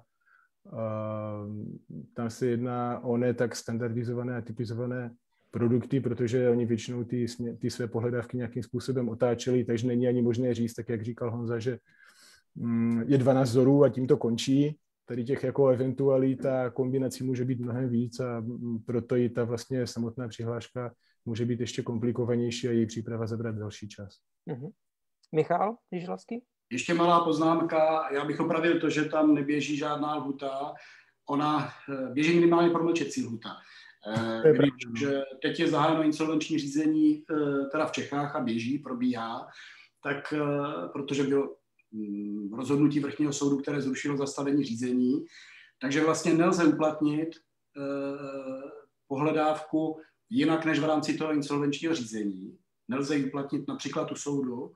tam 2.14 2.30
se 2.30 2.46
jedná 2.46 3.00
o 3.00 3.16
ne 3.16 3.34
tak 3.34 3.56
standardizované 3.56 4.36
a 4.36 4.40
typizované 4.40 5.14
produkty, 5.50 6.00
protože 6.00 6.50
oni 6.50 6.66
většinou 6.66 7.04
ty, 7.04 7.26
ty 7.58 7.70
své 7.70 7.88
pohledávky 7.88 8.36
nějakým 8.36 8.62
způsobem 8.62 9.08
otáčeli, 9.08 9.64
takže 9.64 9.86
není 9.86 10.08
ani 10.08 10.22
možné 10.22 10.54
říct, 10.54 10.74
tak 10.74 10.88
jak 10.88 11.02
říkal 11.02 11.30
Honza, 11.30 11.58
že 11.58 11.78
mm, 12.54 13.02
je 13.06 13.18
12 13.18 13.50
vzorů 13.50 13.84
a 13.84 13.88
tím 13.88 14.06
to 14.06 14.16
končí. 14.16 14.78
Tady 15.04 15.24
těch 15.24 15.44
jako 15.44 15.68
eventualit 15.68 16.46
kombinací 16.72 17.24
může 17.24 17.44
být 17.44 17.60
mnohem 17.60 17.88
víc 17.88 18.20
a 18.20 18.40
mm, 18.40 18.78
proto 18.86 19.16
i 19.16 19.28
ta 19.28 19.44
vlastně 19.44 19.86
samotná 19.86 20.28
přihláška 20.28 20.94
může 21.24 21.44
být 21.44 21.60
ještě 21.60 21.82
komplikovanější 21.82 22.68
a 22.68 22.72
její 22.72 22.86
příprava 22.86 23.26
zabrat 23.26 23.54
další 23.54 23.88
čas. 23.88 24.14
Mm-hmm. 24.48 24.70
Michal 25.32 25.76
Jižlavský? 25.90 26.42
Ještě 26.72 26.94
malá 26.94 27.24
poznámka, 27.24 28.08
já 28.12 28.24
bych 28.24 28.40
opravil 28.40 28.80
to, 28.80 28.90
že 28.90 29.04
tam 29.04 29.34
neběží 29.34 29.76
žádná 29.76 30.16
lhuta, 30.16 30.74
ona 31.28 31.68
eh, 31.88 32.12
běží 32.12 32.34
minimálně 32.34 32.70
promlčecí 32.70 33.24
lhuta. 33.24 33.56
Eh, 34.16 34.52
když 34.52 35.04
teď 35.42 35.60
je 35.60 35.68
zahájeno 35.68 36.02
insolvenční 36.02 36.58
řízení 36.58 37.24
eh, 37.30 37.66
teda 37.72 37.86
v 37.86 37.92
Čechách 37.92 38.36
a 38.36 38.40
běží, 38.40 38.78
probíhá, 38.78 39.46
tak 40.02 40.34
protože 40.92 41.22
bylo 41.22 41.56
mm, 41.92 42.54
rozhodnutí 42.54 43.00
vrchního 43.00 43.32
soudu, 43.32 43.58
které 43.58 43.80
zrušilo 43.80 44.16
zastavení 44.16 44.64
řízení, 44.64 45.24
takže 45.80 46.04
vlastně 46.04 46.34
nelze 46.34 46.64
uplatnit 46.64 47.30
pohledávku 49.08 50.00
jinak 50.30 50.64
než 50.64 50.78
v 50.78 50.84
rámci 50.84 51.18
toho 51.18 51.32
insolvenčního 51.32 51.94
řízení. 51.94 52.58
Nelze 52.88 53.16
ji 53.16 53.24
uplatnit 53.24 53.68
například 53.68 54.12
u 54.12 54.14
soudu, 54.14 54.72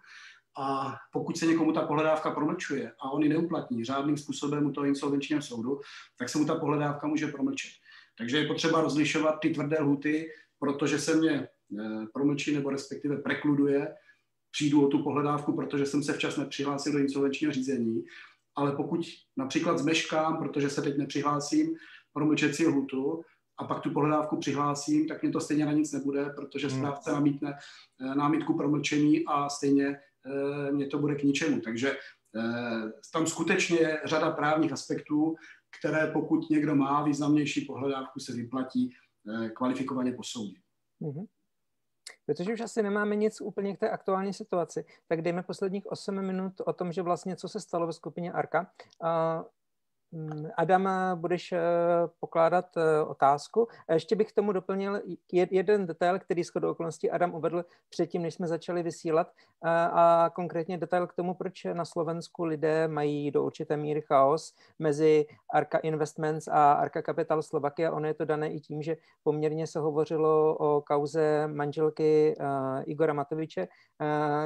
a 0.59 0.97
pokud 1.13 1.37
se 1.37 1.47
někomu 1.47 1.73
ta 1.73 1.87
pohledávka 1.87 2.31
promlčuje 2.31 2.93
a 3.01 3.11
on 3.11 3.23
ji 3.23 3.29
neuplatní 3.29 3.85
řádným 3.85 4.17
způsobem 4.17 4.67
u 4.67 4.73
toho 4.73 4.87
insolvenčního 4.87 5.43
soudu, 5.43 5.81
tak 6.19 6.29
se 6.29 6.39
mu 6.39 6.45
ta 6.45 6.55
pohledávka 6.55 7.07
může 7.07 7.27
promlčet. 7.27 7.71
Takže 8.19 8.39
je 8.39 8.47
potřeba 8.47 8.81
rozlišovat 8.81 9.41
ty 9.41 9.51
tvrdé 9.51 9.77
lhuty, 9.81 10.29
protože 10.59 10.99
se 10.99 11.15
mě 11.15 11.49
eh, 11.81 12.07
promlčí 12.13 12.55
nebo 12.55 12.71
respektive 12.71 13.17
prekluduje, 13.17 13.95
přijdu 14.51 14.87
o 14.87 14.89
tu 14.89 15.03
pohledávku, 15.03 15.57
protože 15.57 15.87
jsem 15.87 16.03
se 16.03 16.13
včas 16.13 16.37
nepřihlásil 16.37 16.93
do 16.93 16.99
insolvenčního 16.99 17.53
řízení, 17.53 18.05
ale 18.55 18.73
pokud 18.73 19.01
například 19.37 19.79
zmeškám, 19.79 20.39
protože 20.39 20.71
se 20.71 20.83
teď 20.83 20.99
nepřihlásím, 20.99 21.77
promlčet 22.13 22.55
si 22.55 22.67
lhutu 22.67 23.23
a 23.59 23.65
pak 23.65 23.81
tu 23.81 23.91
pohledávku 23.91 24.37
přihlásím, 24.37 25.09
tak 25.09 25.23
mě 25.23 25.33
to 25.33 25.41
stejně 25.41 25.67
na 25.67 25.73
nic 25.73 25.93
nebude, 25.93 26.31
protože 26.37 26.69
hmm. 26.69 26.79
správce 26.79 27.13
namítne 27.13 27.55
eh, 28.01 28.15
námitku 28.15 28.57
promlčení 28.57 29.25
a 29.27 29.49
stejně 29.49 29.99
mě 30.71 30.87
to 30.87 30.99
bude 30.99 31.15
k 31.15 31.23
ničemu. 31.23 31.61
Takže 31.61 31.91
eh, 32.37 32.93
tam 33.13 33.27
skutečně 33.27 33.99
řada 34.05 34.31
právních 34.31 34.73
aspektů, 34.73 35.35
které 35.79 36.07
pokud 36.07 36.51
někdo 36.51 36.75
má 36.75 37.05
významnější 37.05 37.65
pohledávku, 37.65 38.21
se 38.21 38.33
vyplatí 38.33 38.91
kvalifikovaně 39.55 40.13
posoudit. 40.13 40.63
Mm-hmm. 41.03 41.27
Protože 42.27 42.53
už 42.53 42.61
asi 42.61 42.83
nemáme 42.83 43.17
nic 43.17 43.41
úplně 43.41 43.77
k 43.77 43.79
té 43.79 43.91
aktuální 43.91 44.33
situaci, 44.33 44.85
tak 45.09 45.23
dejme 45.23 45.43
posledních 45.43 45.87
8 45.87 46.23
minut 46.27 46.53
o 46.67 46.73
tom, 46.73 46.93
že 46.93 47.03
vlastně 47.03 47.37
co 47.37 47.49
se 47.49 47.61
stalo 47.61 47.87
ve 47.87 47.93
skupině 47.93 48.33
Arka. 48.33 48.73
Mm, 50.13 50.49
Adam, 50.57 50.89
budeš 51.15 51.53
eh, 51.53 51.61
pokládat 52.21 52.77
eh, 52.77 53.03
otázku. 53.03 53.69
Ještě 53.93 54.17
bych 54.17 54.29
k 54.29 54.35
tomu 54.35 54.53
doplnil 54.53 55.03
jeden 55.33 55.87
detail, 55.87 56.19
který 56.19 56.45
shodou 56.45 56.71
okolností 56.71 57.11
Adam 57.11 57.35
uvedl 57.35 57.65
předtím, 57.89 58.23
než 58.23 58.35
jsme 58.35 58.47
začali 58.47 58.83
vysílat. 58.83 59.31
A 59.93 60.31
konkrétně 60.35 60.79
detail 60.79 61.07
k 61.07 61.15
tomu, 61.15 61.35
proč 61.35 61.65
na 61.65 61.85
Slovensku 61.85 62.45
lidé 62.45 62.89
mají 62.89 63.31
do 63.31 63.45
určité 63.45 63.77
míry 63.77 64.03
chaos 64.03 64.55
mezi 64.79 65.27
Arka 65.53 65.79
Investments 65.79 66.49
a 66.49 66.73
Arka 66.73 67.03
Capital 67.03 67.43
Slovakia. 67.43 67.93
Ono 67.93 68.07
je 68.07 68.15
to 68.15 68.25
dané 68.25 68.53
i 68.53 68.61
tím, 68.61 68.83
že 68.83 68.97
poměrně 69.23 69.67
se 69.67 69.79
hovořilo 69.79 70.57
o 70.57 70.81
kauze 70.81 71.47
manželky 71.47 72.35
eh, 72.41 72.85
Igora 72.85 73.13
Matoviče, 73.13 73.69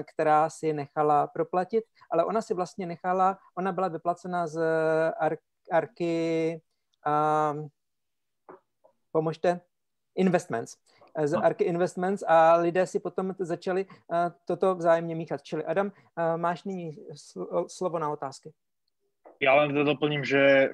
která 0.05 0.51
si 0.51 0.73
nechala 0.73 1.27
proplatit, 1.27 1.85
ale 2.11 2.25
ona 2.25 2.43
si 2.43 2.55
vlastně 2.55 2.87
nechala, 2.87 3.39
ona 3.59 3.73
byla 3.73 3.89
vyplacena 3.89 4.47
z 4.47 4.61
Ark 5.19 5.41
Arky, 5.71 6.61
um, 7.07 7.69
pomožte, 9.13 9.61
Investments 10.15 10.77
z 11.25 11.33
no. 11.33 11.45
Arky 11.45 11.65
Investments 11.65 12.23
a 12.27 12.57
lidé 12.57 12.87
si 12.87 13.01
potom 13.01 13.35
začali 13.39 13.87
uh, 13.87 14.31
toto 14.45 14.75
vzájemně 14.75 15.15
míchat. 15.15 15.43
Čili 15.43 15.65
Adam, 15.65 15.87
uh, 15.87 16.37
máš 16.37 16.65
nyní 16.65 16.97
slovo 17.67 17.99
na 17.99 18.11
otázky. 18.11 18.53
Ja 19.41 19.57
len 19.57 19.73
teda 19.73 19.89
doplním, 19.89 20.21
že 20.21 20.69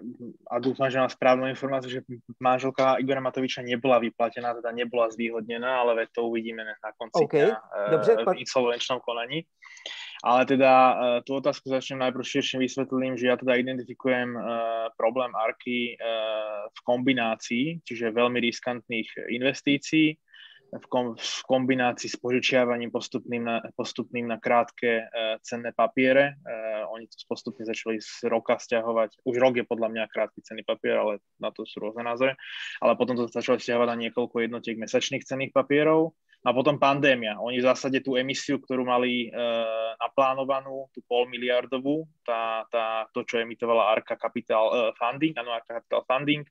a 0.51 0.59
dúfam, 0.59 0.91
že 0.91 0.99
mám 0.99 1.07
správnu 1.07 1.47
informáciu, 1.47 1.87
že 1.87 2.01
manželka 2.43 2.99
Igora 2.99 3.23
Matoviča 3.23 3.63
nebola 3.63 4.03
vyplatená, 4.03 4.59
teda 4.59 4.75
nebola 4.75 5.07
zvýhodnená, 5.07 5.87
ale 5.87 6.11
to 6.11 6.27
uvidíme 6.27 6.67
na 6.67 6.91
konci 6.99 7.23
okay. 7.31 7.47
dňa 7.47 7.63
Dobře, 7.91 8.13
v 8.27 8.43
insolvenčnom 8.43 8.99
konaní. 9.07 9.47
Ale 10.25 10.49
teda 10.49 10.73
uh, 10.73 10.97
tú 11.21 11.37
otázku 11.37 11.69
začnem 11.69 12.01
najprv 12.09 12.25
širším 12.25 12.65
vysvetlením, 12.65 13.21
že 13.21 13.29
ja 13.29 13.37
teda 13.37 13.61
identifikujem 13.61 14.33
uh, 14.33 14.45
problém 14.97 15.29
ARKY 15.37 15.97
uh, 15.97 16.73
v 16.73 16.79
kombinácii, 16.89 17.85
čiže 17.85 18.17
veľmi 18.17 18.41
riskantných 18.41 19.29
investícií, 19.29 20.17
v, 20.67 20.87
kom, 20.91 21.15
v 21.15 21.43
kombinácii 21.47 22.11
s 22.11 22.19
požičiavaním 22.19 22.91
postupným 22.91 23.45
na, 23.45 23.63
postupným 23.77 24.27
na 24.27 24.41
krátke 24.41 25.05
uh, 25.05 25.37
cenné 25.45 25.77
papiere. 25.77 26.41
Oni 26.97 27.05
to 27.13 27.17
postupne 27.29 27.61
začali 27.61 28.01
z 28.01 28.25
roka 28.31 28.57
stiahovať. 28.57 29.21
Už 29.29 29.37
rok 29.37 29.61
je 29.61 29.69
podľa 29.69 29.93
mňa 29.93 30.09
krátky 30.09 30.41
cenný 30.41 30.65
papier, 30.65 30.97
ale 30.97 31.13
na 31.37 31.53
to 31.53 31.69
sú 31.69 31.77
rôzne 31.83 32.09
názory. 32.09 32.33
Ale 32.81 32.97
potom 32.97 33.21
to 33.21 33.29
začali 33.29 33.61
stiahovať 33.61 33.89
na 33.93 34.01
niekoľko 34.09 34.41
jednotiek 34.41 34.81
mesačných 34.81 35.29
cenných 35.29 35.53
papierov 35.53 36.17
a 36.47 36.55
potom 36.55 36.79
pandémia. 36.79 37.41
Oni 37.43 37.59
v 37.59 37.67
zásade 37.67 37.99
tú 38.05 38.15
emisiu, 38.15 38.63
ktorú 38.63 38.87
mali 38.87 39.27
e, 39.27 39.29
naplánovanú, 39.99 40.87
tú 40.95 41.03
pol 41.09 41.27
miliardovú, 41.27 42.07
tá, 42.23 42.63
tá, 42.71 43.11
to, 43.11 43.27
čo 43.27 43.43
emitovala 43.43 43.91
Arca 43.91 44.15
Capital 44.15 44.71
e, 44.71 44.75
Funding, 44.95 45.35
áno, 45.35 45.51
Arca 45.51 45.83
Capital 45.83 46.07
Funding, 46.07 46.47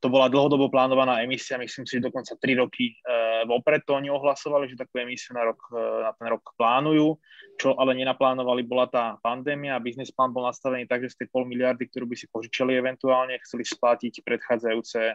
to 0.00 0.08
bola 0.08 0.32
dlhodobo 0.32 0.72
plánovaná 0.72 1.20
emisia, 1.20 1.60
myslím 1.60 1.84
si, 1.84 2.00
že 2.00 2.08
dokonca 2.08 2.40
3 2.40 2.56
roky 2.56 2.96
e, 2.96 3.44
vopred 3.44 3.84
to 3.84 3.92
oni 4.00 4.08
ohlasovali, 4.08 4.64
že 4.64 4.80
takú 4.80 4.96
emisiu 5.04 5.36
na, 5.36 5.44
rok, 5.44 5.60
e, 5.76 5.82
na 6.08 6.16
ten 6.16 6.26
rok 6.32 6.44
plánujú, 6.56 7.20
čo 7.60 7.76
ale 7.76 7.92
nenaplánovali, 8.00 8.64
bola 8.64 8.88
tá 8.88 9.20
pandémia 9.20 9.76
a 9.76 9.84
biznis 9.84 10.08
plán 10.08 10.32
bol 10.32 10.48
nastavený 10.48 10.88
tak, 10.88 11.04
že 11.04 11.12
z 11.12 11.18
tej 11.20 11.28
pol 11.28 11.44
miliardy, 11.44 11.84
ktorú 11.92 12.08
by 12.08 12.16
si 12.16 12.32
požičali 12.32 12.80
eventuálne, 12.80 13.36
chceli 13.44 13.68
splatiť 13.68 14.24
predchádzajúce 14.24 15.00
e, 15.04 15.14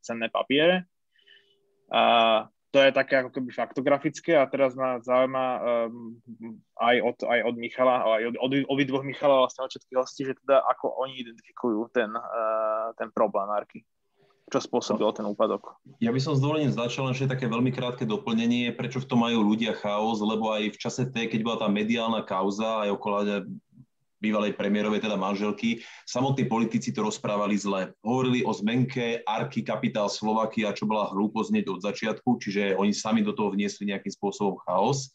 cenné 0.00 0.32
papiere. 0.32 0.88
A 1.88 2.44
to 2.68 2.78
je 2.84 2.90
také 2.92 3.24
ako 3.24 3.32
keby 3.32 3.48
faktografické 3.48 4.36
a 4.36 4.44
teraz 4.44 4.76
ma 4.76 5.00
zaujíma 5.00 5.44
um, 5.88 6.20
aj, 6.76 6.96
od, 7.00 7.16
aj 7.24 7.38
od 7.48 7.54
Michala, 7.56 7.96
aj 8.04 8.22
od, 8.28 8.34
od, 8.44 8.50
od 8.68 8.78
dvoch 8.84 9.04
Michala 9.08 9.44
vlastne 9.44 9.64
od 9.64 9.72
všetkých 9.72 9.98
hostí, 9.98 10.22
že 10.28 10.36
teda 10.44 10.60
ako 10.76 11.00
oni 11.00 11.24
identifikujú 11.24 11.88
ten, 11.96 12.12
uh, 12.12 12.92
ten 13.00 13.08
problém 13.08 13.48
Arky. 13.48 13.80
Čo 14.48 14.64
spôsobilo 14.64 15.12
ten 15.12 15.28
úpadok? 15.28 15.76
Ja 16.00 16.08
by 16.08 16.20
som 16.24 16.32
s 16.32 16.40
dovolením 16.40 16.72
začal 16.72 17.04
len 17.04 17.16
také 17.16 17.44
veľmi 17.44 17.68
krátke 17.68 18.08
doplnenie, 18.08 18.72
prečo 18.72 18.96
v 18.96 19.08
tom 19.08 19.20
majú 19.20 19.44
ľudia 19.44 19.76
chaos, 19.76 20.24
lebo 20.24 20.48
aj 20.56 20.72
v 20.72 20.80
čase 20.80 21.04
tej, 21.12 21.28
keď 21.28 21.40
bola 21.44 21.56
tá 21.60 21.68
mediálna 21.68 22.24
kauza, 22.24 22.88
aj 22.88 22.96
okolo 22.96 23.44
bývalej 24.18 24.58
premiérovej, 24.58 25.02
teda 25.02 25.14
manželky. 25.14 25.82
Samotní 26.06 26.50
politici 26.50 26.90
to 26.90 27.06
rozprávali 27.06 27.54
zle. 27.54 27.94
Hovorili 28.02 28.42
o 28.42 28.52
zmenke 28.52 29.22
Arky 29.22 29.62
Kapitál 29.62 30.10
Slovakia, 30.10 30.74
čo 30.74 30.90
bola 30.90 31.10
hlúposť 31.10 31.54
od 31.70 31.80
začiatku, 31.82 32.38
čiže 32.42 32.74
oni 32.74 32.90
sami 32.90 33.22
do 33.22 33.32
toho 33.32 33.54
vniesli 33.54 33.88
nejakým 33.88 34.10
spôsobom 34.10 34.58
chaos. 34.66 35.14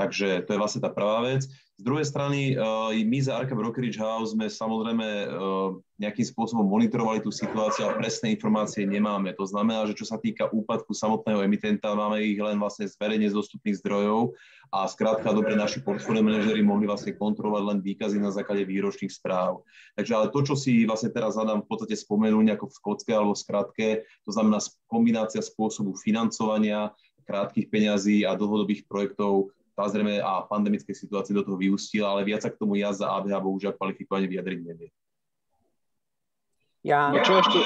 Takže 0.00 0.48
to 0.48 0.56
je 0.56 0.60
vlastne 0.60 0.80
tá 0.80 0.88
prvá 0.88 1.20
vec. 1.28 1.44
Z 1.80 1.88
druhej 1.88 2.04
strany, 2.04 2.60
uh, 2.60 2.92
my 2.92 3.18
za 3.24 3.40
Arca 3.40 3.56
Brokerage 3.56 3.96
House 3.96 4.36
sme 4.36 4.52
samozrejme 4.52 5.32
uh, 5.32 5.80
nejakým 5.96 6.28
spôsobom 6.28 6.68
monitorovali 6.68 7.24
tú 7.24 7.32
situáciu 7.32 7.88
a 7.88 7.96
presné 7.96 8.36
informácie 8.36 8.84
nemáme. 8.84 9.32
To 9.40 9.48
znamená, 9.48 9.88
že 9.88 9.96
čo 9.96 10.04
sa 10.04 10.20
týka 10.20 10.52
úpadku 10.52 10.92
samotného 10.92 11.40
emitenta, 11.40 11.96
máme 11.96 12.20
ich 12.20 12.36
len 12.36 12.60
vlastne 12.60 12.84
z 12.84 13.00
verejne 13.00 13.32
dostupných 13.32 13.80
zdrojov 13.80 14.36
a 14.68 14.84
skrátka 14.92 15.32
dobre 15.32 15.56
naši 15.56 15.80
portfólio 15.80 16.20
manažery 16.20 16.60
mohli 16.60 16.84
vlastne 16.84 17.16
kontrolovať 17.16 17.62
len 17.72 17.78
výkazy 17.80 18.20
na 18.20 18.28
základe 18.28 18.68
výročných 18.68 19.16
správ. 19.16 19.64
Takže 19.96 20.12
ale 20.12 20.28
to, 20.28 20.40
čo 20.44 20.60
si 20.60 20.84
vlastne 20.84 21.08
teraz 21.08 21.40
zadám 21.40 21.64
v 21.64 21.68
podstate 21.72 21.96
spomenúť 21.96 22.44
nejako 22.44 22.68
v 22.68 22.76
skocke 22.76 23.12
alebo 23.16 23.32
skratke, 23.32 24.04
to 24.28 24.30
znamená 24.36 24.60
kombinácia 24.84 25.40
spôsobu 25.40 25.96
financovania, 25.96 26.92
krátkých 27.24 27.70
peňazí 27.70 28.26
a 28.26 28.34
dlhodobých 28.34 28.90
projektov 28.90 29.54
samozrejme 29.74 30.20
a 30.20 30.44
pandemické 30.46 30.92
situácie 30.92 31.34
do 31.34 31.46
toho 31.46 31.56
vyústila, 31.56 32.12
ale 32.12 32.26
viac 32.26 32.44
sa 32.44 32.50
k 32.52 32.60
tomu 32.60 32.78
ja 32.78 32.90
za 32.90 33.10
ABH 33.10 33.34
bohužiaľ 33.38 33.72
kvalifikovane 33.76 34.26
vyjadriť 34.26 34.60
nevie. 34.64 34.88
Ja... 36.80 37.12
No 37.12 37.20
čo 37.20 37.44
ešte, 37.44 37.60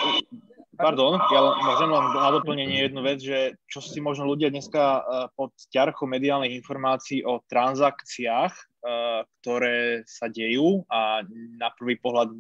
pardon, 0.75 1.19
ja 1.31 1.41
môžem 1.63 1.91
len 1.91 2.05
na 2.19 2.31
doplnenie 2.35 2.79
jednu 2.91 3.01
vec, 3.07 3.23
že 3.23 3.55
čo 3.71 3.79
si 3.79 4.03
možno 4.03 4.27
ľudia 4.27 4.51
dneska 4.51 4.83
eh, 4.83 5.03
pod 5.39 5.55
ťarchou 5.71 6.11
mediálnych 6.11 6.55
informácií 6.59 7.23
o 7.23 7.43
transakciách, 7.47 8.53
eh, 8.55 9.21
ktoré 9.41 10.03
sa 10.07 10.27
dejú 10.27 10.83
a 10.91 11.23
na 11.57 11.71
prvý 11.75 11.99
pohľad 11.99 12.35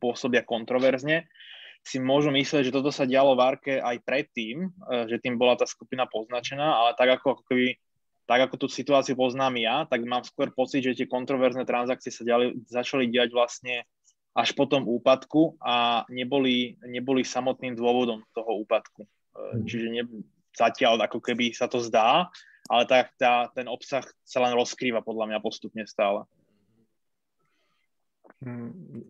pôsobia 0.00 0.46
kontroverzne, 0.46 1.28
si 1.84 1.96
môžu 2.02 2.28
myslieť, 2.28 2.68
že 2.68 2.74
toto 2.74 2.92
sa 2.92 3.08
dialo 3.08 3.32
v 3.32 3.44
Arke 3.44 3.74
aj 3.80 3.96
predtým, 4.04 4.64
eh, 4.64 5.04
že 5.08 5.20
tým 5.20 5.36
bola 5.36 5.60
tá 5.60 5.68
skupina 5.68 6.08
poznačená, 6.08 6.64
ale 6.64 6.90
tak 6.96 7.20
ako, 7.20 7.36
ako 7.36 7.42
keby 7.52 7.76
tak 8.28 8.44
ako 8.44 8.60
tú 8.60 8.66
situáciu 8.68 9.16
poznám 9.16 9.56
ja, 9.56 9.76
tak 9.88 10.04
mám 10.04 10.20
skôr 10.20 10.52
pocit, 10.52 10.84
že 10.84 10.92
tie 10.92 11.08
kontroverzné 11.08 11.64
transakcie 11.64 12.12
sa 12.12 12.28
ďali, 12.28 12.60
začali 12.68 13.08
diať 13.08 13.32
vlastne 13.32 13.88
až 14.36 14.52
po 14.52 14.68
tom 14.68 14.84
úpadku 14.84 15.56
a 15.64 16.04
neboli, 16.12 16.76
neboli 16.84 17.24
samotným 17.24 17.72
dôvodom 17.72 18.20
toho 18.36 18.60
úpadku. 18.68 19.08
E, 19.08 19.10
mhm. 19.56 19.64
Čiže 19.64 19.86
ne, 19.88 20.02
zatiaľ 20.52 21.08
ako 21.08 21.24
keby 21.24 21.56
sa 21.56 21.72
to 21.72 21.80
zdá, 21.80 22.28
ale 22.68 22.84
tak 22.84 23.16
tá, 23.16 23.48
ten 23.56 23.64
obsah 23.64 24.04
sa 24.28 24.44
len 24.44 24.52
rozkrýva 24.52 25.00
podľa 25.00 25.32
mňa 25.32 25.38
postupne 25.40 25.88
stále. 25.88 26.28
Hmm. 28.44 29.08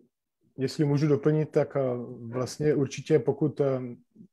Jestli 0.57 0.85
můžu 0.85 1.07
doplnit, 1.07 1.51
tak 1.51 1.75
e, 1.75 1.79
vlastně 2.21 2.73
určitě 2.73 3.19
pokud 3.19 3.61
e, 3.61 3.79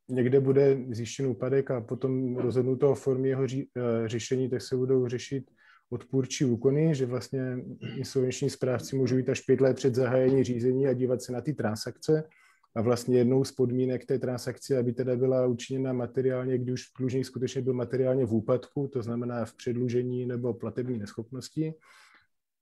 někde 0.08 0.40
bude 0.40 0.78
zjištěn 0.90 1.26
úpadek 1.26 1.70
a 1.70 1.80
potom 1.80 2.36
rozhodnuto 2.36 2.90
o 2.90 2.94
formě 2.94 3.28
jeho 3.28 3.46
ří, 3.46 3.70
eh, 3.76 4.08
řešení, 4.08 4.50
tak 4.50 4.62
se 4.62 4.76
budou 4.76 5.08
řešit 5.08 5.50
odpůrčí 5.90 6.44
úkony, 6.44 6.94
že 6.94 7.06
vlastně 7.06 7.58
insolvenční 7.96 8.50
správci 8.50 8.96
můžou 8.96 9.16
jít 9.16 9.28
až 9.28 9.40
pět 9.40 9.60
let 9.60 9.76
před 9.76 9.94
zahájení 9.94 10.44
řízení 10.44 10.86
a 10.86 10.92
dívat 10.92 11.22
se 11.22 11.32
na 11.32 11.40
ty 11.40 11.54
transakce. 11.54 12.28
A 12.76 12.80
vlastně 12.80 13.18
jednou 13.18 13.44
z 13.44 13.52
podmínek 13.52 14.06
té 14.06 14.18
transakce, 14.18 14.78
aby 14.78 14.92
teda 14.92 15.16
byla 15.16 15.46
učiněna 15.46 15.92
materiálně, 15.92 16.58
když 16.58 16.72
už 16.72 16.92
dlužník 16.98 17.26
skutečně 17.26 17.62
byl 17.62 17.74
materiálně 17.74 18.24
v 18.24 18.34
úpadku, 18.34 18.88
to 18.88 19.02
znamená 19.02 19.44
v 19.44 19.54
předlužení 19.54 20.26
nebo 20.26 20.54
platební 20.54 20.98
neschopnosti. 20.98 21.74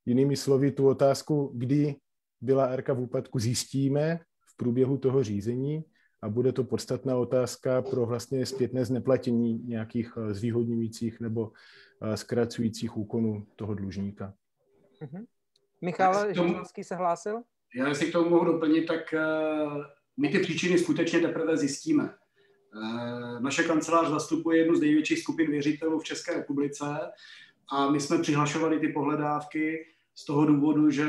Jinými 0.07 0.37
slovy, 0.37 0.71
tu 0.71 0.89
otázku, 0.89 1.53
kdy 1.55 1.95
byla 2.41 2.77
RK 2.77 2.89
v 2.89 3.01
úpadku, 3.01 3.39
zjistíme 3.39 4.21
v 4.47 4.57
průběhu 4.57 4.99
toho 4.99 5.23
řízení 5.25 5.85
a 6.25 6.29
bude 6.29 6.53
to 6.53 6.65
podstatná 6.65 7.17
otázka 7.17 7.83
pro 7.83 8.07
vlastně 8.07 8.47
zpětné 8.47 8.85
zneplatění 8.85 9.61
nějakých 9.65 10.13
eh, 10.17 10.35
zvýhodňujících 10.35 11.21
nebo 11.21 11.53
eh, 12.03 12.17
zkracujících 12.17 12.97
úkonů 12.97 13.47
toho 13.57 13.75
dlužníka. 13.75 14.35
Mm-hmm. 15.03 15.25
Michal 15.83 16.35
Židlovský 16.35 16.85
se 16.85 16.95
hlásil? 16.95 17.43
já 17.75 17.89
jestli 17.89 18.07
k 18.07 18.13
tomu 18.13 18.31
mohu 18.31 18.45
doplnit, 18.45 18.87
tak 18.87 19.15
my 20.17 20.29
ty 20.29 20.39
příčiny 20.39 20.79
skutečně 20.79 21.21
teprve 21.21 21.57
zjistíme. 21.57 22.15
Naše 23.41 23.63
kancelář 23.63 24.09
zastupuje 24.09 24.59
jednu 24.59 24.77
z 24.77 24.81
největších 24.81 25.19
skupin 25.19 25.51
věřitelů 25.51 25.99
v 25.99 26.05
České 26.05 26.35
republice 26.35 26.85
a 27.73 27.91
my 27.91 28.01
jsme 28.01 28.19
přihlašovali 28.19 28.81
ty 28.81 28.89
pohledávky 28.89 29.87
z 30.15 30.25
toho 30.25 30.47
důvodu, 30.47 30.91
že 30.91 31.07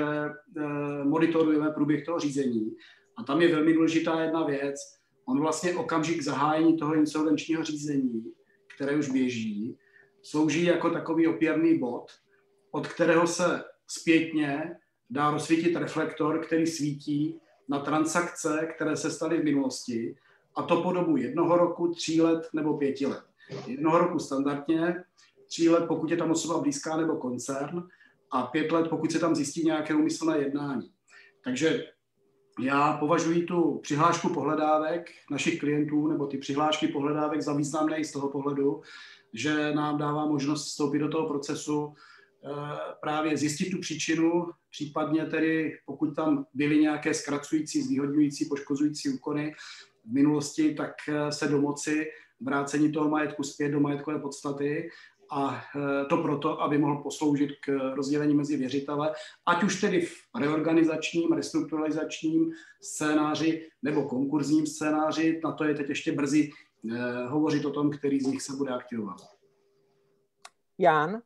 monitorujeme 1.04 1.70
průběh 1.70 2.06
toho 2.06 2.20
řízení. 2.20 2.76
A 3.18 3.24
tam 3.24 3.42
je 3.42 3.56
velmi 3.56 3.74
důležitá 3.74 4.22
jedna 4.22 4.46
věc. 4.46 4.76
On 5.26 5.40
vlastně 5.40 5.76
okamžik 5.76 6.22
zahájení 6.22 6.78
toho 6.78 6.96
insolvenčního 6.96 7.64
řízení, 7.64 8.34
které 8.76 8.96
už 8.98 9.10
běží, 9.10 9.78
slouží 10.22 10.64
jako 10.64 10.90
takový 10.90 11.28
opěrný 11.28 11.80
bod, 11.80 12.12
od 12.72 12.88
kterého 12.88 13.28
se 13.28 13.64
zpětně 13.88 14.76
dá 15.10 15.32
rozsvítit 15.32 15.76
reflektor, 15.76 16.46
který 16.46 16.68
svítí 16.68 17.40
na 17.70 17.80
transakce, 17.80 18.68
které 18.76 18.98
se 18.98 19.12
staly 19.12 19.42
v 19.42 19.44
minulosti, 19.44 20.16
a 20.56 20.64
to 20.64 20.82
po 20.82 20.92
dobu 20.92 21.18
jednoho 21.18 21.58
roku, 21.58 21.94
tří 21.94 22.22
let 22.22 22.50
nebo 22.54 22.78
pěti 22.78 23.06
let. 23.06 23.24
Jednoho 23.68 23.98
roku 23.98 24.20
standardně, 24.20 25.04
tří 25.48 25.70
let, 25.70 25.86
pokud 25.88 26.12
je 26.12 26.18
tam 26.18 26.32
osoba 26.32 26.62
blízká 26.62 26.98
nebo 26.98 27.16
koncern, 27.16 27.88
a 28.32 28.44
pět 28.44 28.72
let, 28.72 28.90
pokud 28.90 29.12
se 29.12 29.20
tam 29.20 29.36
zjistí 29.36 29.66
nějaké 29.66 29.96
úmyslné 29.96 30.38
jednání. 30.38 30.92
Takže 31.44 31.86
já 32.60 32.98
považuji 32.98 33.44
tu 33.44 33.80
přihlášku 33.84 34.30
pohledávek 34.30 35.12
našich 35.32 35.60
klientů 35.60 36.08
nebo 36.08 36.28
ty 36.28 36.38
přihlášky 36.38 36.88
pohledávek 36.88 37.42
za 37.42 37.54
významné 37.54 38.04
z 38.04 38.12
toho 38.12 38.30
pohledu, 38.30 38.82
že 39.34 39.74
nám 39.74 39.98
dává 39.98 40.26
možnost 40.26 40.66
vstoupit 40.66 41.00
do 41.00 41.10
toho 41.10 41.28
procesu, 41.28 41.94
eh, 42.46 42.50
právě 43.02 43.38
zjistit 43.38 43.70
tu 43.70 43.80
příčinu, 43.80 44.50
případně 44.72 45.26
tedy, 45.26 45.78
pokud 45.86 46.16
tam 46.16 46.46
byly 46.54 46.78
nějaké 46.78 47.14
zkracující, 47.14 47.82
zvýhodňující, 47.82 48.46
poškozující 48.46 49.10
úkony 49.10 49.56
v 50.06 50.14
minulosti, 50.14 50.74
tak 50.74 50.94
eh, 51.10 51.32
se 51.32 51.48
domoci 51.48 52.08
vrácení 52.42 52.92
toho 52.92 53.10
majetku 53.10 53.44
zpět 53.44 53.70
do 53.70 53.80
majetkové 53.80 54.20
podstaty 54.20 54.90
a 55.32 55.62
e, 55.76 56.06
to 56.06 56.18
proto, 56.18 56.62
aby 56.62 56.78
mohl 56.78 57.04
posloužit 57.04 57.50
k 57.60 57.94
rozdělení 57.96 58.36
mezi 58.36 58.58
věřitele, 58.58 59.14
ať 59.46 59.64
už 59.64 59.82
tedy 59.82 60.02
v 60.02 60.14
reorganizačním, 60.40 61.32
restrukturalizačním 61.32 62.52
scénáři 62.82 63.68
nebo 63.82 64.04
konkurzním 64.04 64.66
scénáři. 64.66 65.42
Na 65.44 65.52
to 65.52 65.64
je 65.64 65.76
teď 65.76 65.90
ještě 65.90 66.12
brzy 66.12 66.50
e, 66.50 67.26
hovořit 67.28 67.66
o 67.66 67.72
tom, 67.72 67.90
který 67.90 68.20
z 68.20 68.26
nich 68.26 68.42
se 68.42 68.56
bude 68.56 68.72
aktivovat. 68.72 69.18
Jan? 70.78 71.22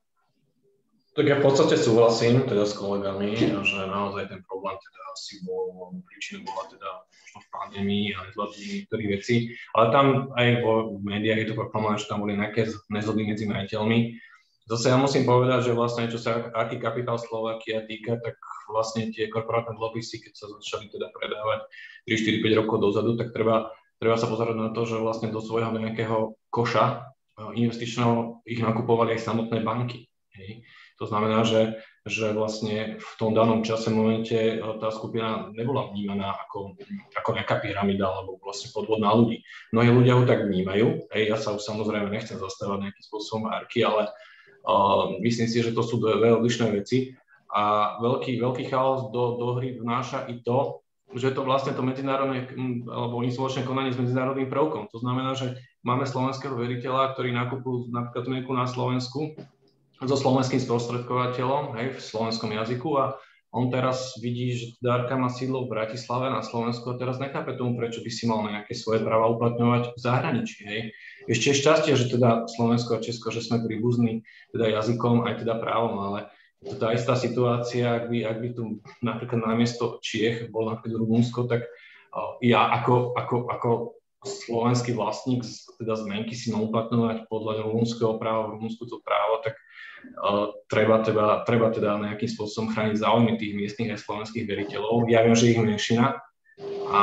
Tak 1.19 1.27
ja 1.27 1.35
v 1.35 1.51
podstate 1.51 1.75
súhlasím 1.75 2.47
teda 2.47 2.63
s 2.63 2.79
kolegami, 2.79 3.35
že 3.35 3.51
naozaj 3.91 4.31
ten 4.31 4.39
problém 4.47 4.79
teda 4.79 4.99
asi 5.11 5.43
bol, 5.43 5.91
príčinou 6.07 6.47
bola 6.47 6.63
teda 6.71 6.89
možno 7.03 7.39
v 7.43 7.49
pandémii 7.51 8.05
a 8.15 8.23
nezvládnutie 8.23 8.71
niektorých 8.71 9.09
vecí, 9.19 9.51
ale 9.75 9.91
tam 9.91 10.31
aj 10.39 10.63
vo 10.63 10.95
médiách 11.03 11.43
je 11.43 11.47
to 11.51 11.59
proklamované, 11.59 11.99
že 11.99 12.07
tam 12.07 12.23
boli 12.23 12.39
nejaké 12.39 12.71
nezhody 12.87 13.27
medzi 13.27 13.51
majiteľmi. 13.51 14.15
Zase 14.71 14.95
ja 14.95 14.97
musím 15.01 15.27
povedať, 15.27 15.67
že 15.67 15.75
vlastne 15.75 16.07
čo 16.07 16.23
sa 16.23 16.55
aký 16.55 16.79
kapitál 16.79 17.19
Slovakia 17.19 17.83
týka, 17.83 18.15
tak 18.23 18.39
vlastne 18.71 19.11
tie 19.11 19.27
korporátne 19.27 19.75
dlhopisy, 19.75 20.23
keď 20.23 20.33
sa 20.39 20.47
začali 20.55 20.87
teda 20.87 21.11
predávať 21.11 21.67
3, 22.07 22.15
4, 22.15 22.47
5 22.47 22.59
rokov 22.63 22.79
dozadu, 22.79 23.19
tak 23.19 23.35
treba, 23.35 23.75
treba 23.99 24.15
sa 24.15 24.31
pozerať 24.31 24.55
na 24.55 24.71
to, 24.71 24.87
že 24.87 24.95
vlastne 24.95 25.35
do 25.35 25.43
svojho 25.43 25.67
nejakého 25.75 26.39
koša 26.47 27.11
eh, 27.11 27.51
investičného 27.59 28.39
ich 28.47 28.63
nakupovali 28.63 29.19
aj 29.19 29.27
samotné 29.27 29.59
banky. 29.67 30.07
Hej. 30.39 30.63
To 30.99 31.07
znamená, 31.07 31.47
že, 31.47 31.79
že 32.03 32.35
vlastne 32.35 32.99
v 32.99 33.13
tom 33.15 33.31
danom 33.31 33.63
čase, 33.63 33.87
momente 33.87 34.35
e, 34.35 34.59
tá 34.59 34.91
skupina 34.91 35.47
nebola 35.55 35.87
vnímaná 35.95 36.35
ako, 36.47 36.75
ako 37.15 37.29
nejaká 37.39 37.63
pyramida 37.63 38.03
alebo 38.03 38.35
vlastne 38.43 38.67
podvod 38.75 38.99
ľudí. 38.99 39.39
Mnohí 39.71 39.89
ľudia 39.95 40.19
ho 40.19 40.27
tak 40.27 40.43
vnímajú. 40.43 41.07
Hej, 41.15 41.23
ja 41.31 41.37
sa 41.39 41.55
už 41.55 41.63
samozrejme 41.63 42.11
nechcem 42.11 42.35
zastávať 42.35 42.91
nejakým 42.91 43.05
spôsobom 43.07 43.47
marky, 43.47 43.79
ale 43.87 44.11
uh, 44.67 45.15
myslím 45.23 45.47
si, 45.47 45.63
že 45.63 45.71
to 45.71 45.87
sú 45.87 46.03
dve 46.03 46.35
odlišné 46.35 46.67
veci. 46.75 47.15
A 47.49 47.95
veľký, 48.03 48.37
veľký 48.37 48.67
chaos 48.67 49.09
do, 49.09 49.39
do 49.39 49.57
hry 49.57 49.79
vnáša 49.79 50.27
i 50.29 50.43
to, 50.43 50.83
že 51.17 51.33
to 51.33 51.41
vlastne 51.41 51.73
to 51.73 51.81
medzinárodné 51.81 52.45
alebo 52.85 53.25
insolvenčné 53.25 53.65
konanie 53.65 53.89
s 53.89 53.97
medzinárodným 53.97 54.45
prvkom. 54.45 54.91
To 54.93 55.01
znamená, 55.01 55.33
že 55.33 55.57
máme 55.81 56.05
slovenského 56.05 56.53
veriteľa, 56.53 57.17
ktorý 57.17 57.33
nakupujú 57.33 57.89
napríklad 57.89 58.45
na 58.53 58.69
Slovensku 58.69 59.33
so 60.03 60.15
slovenským 60.15 60.63
sprostredkovateľom 60.63 61.75
hej, 61.75 61.87
v 61.95 61.99
slovenskom 61.99 62.55
jazyku 62.55 62.89
a 62.95 63.19
on 63.49 63.73
teraz 63.73 64.13
vidí, 64.21 64.53
že 64.53 64.77
Darka 64.77 65.17
má 65.17 65.25
sídlo 65.25 65.65
v 65.65 65.73
Bratislave 65.73 66.29
na 66.29 66.45
Slovensku 66.45 66.85
a 66.93 66.99
teraz 67.01 67.17
nechápe 67.17 67.57
tomu, 67.57 67.81
prečo 67.81 68.05
by 68.05 68.11
si 68.13 68.29
mal 68.29 68.45
nejaké 68.45 68.77
svoje 68.77 69.01
práva 69.01 69.25
uplatňovať 69.33 69.97
v 69.97 69.99
zahraničí. 69.99 70.59
Hej. 70.69 70.81
Ešte 71.25 71.45
je 71.49 71.59
šťastie, 71.65 71.93
že 71.97 72.13
teda 72.13 72.45
Slovensko 72.45 73.01
a 73.01 73.03
Česko, 73.03 73.33
že 73.33 73.41
sme 73.41 73.65
príbuzní 73.65 74.21
teda 74.53 74.69
jazykom 74.69 75.25
aj 75.25 75.41
teda 75.41 75.57
právom, 75.57 75.97
ale 75.97 76.29
tá 76.77 76.93
istá 76.93 77.17
situácia, 77.17 77.89
ak 77.89 78.13
by, 78.13 78.17
ak 78.21 78.37
by 78.37 78.49
tu 78.53 78.63
napríklad 79.01 79.41
namiesto 79.41 79.97
Čiech 80.05 80.53
bol 80.53 80.69
napríklad 80.69 81.01
Rumunsko, 81.01 81.49
tak 81.49 81.65
ja 82.45 82.69
ako, 82.69 83.17
ako, 83.17 83.35
ako 83.49 83.69
slovenský 84.25 84.93
vlastník 84.93 85.47
teda 85.79 85.95
zmenky 85.95 86.35
si 86.35 86.51
mám 86.51 86.67
uplatňovať 86.67 87.31
podľa 87.31 87.63
rumunského 87.63 88.19
práva, 88.19 88.51
Rumunsku 88.51 88.83
to 88.85 88.99
právo, 88.99 89.39
tak 89.41 89.55
treba, 90.67 91.01
treba, 91.01 91.43
treba 91.43 91.67
teda 91.71 91.97
nejakým 91.99 92.29
spôsobom 92.29 92.71
chrániť 92.73 93.01
záujmy 93.01 93.39
tých 93.39 93.53
miestnych 93.55 93.95
aj 93.95 94.03
slovenských 94.03 94.45
veriteľov. 94.45 95.07
Ja 95.07 95.23
viem, 95.23 95.35
že 95.35 95.51
ich 95.51 95.59
menšina 95.59 96.19
a 96.91 97.01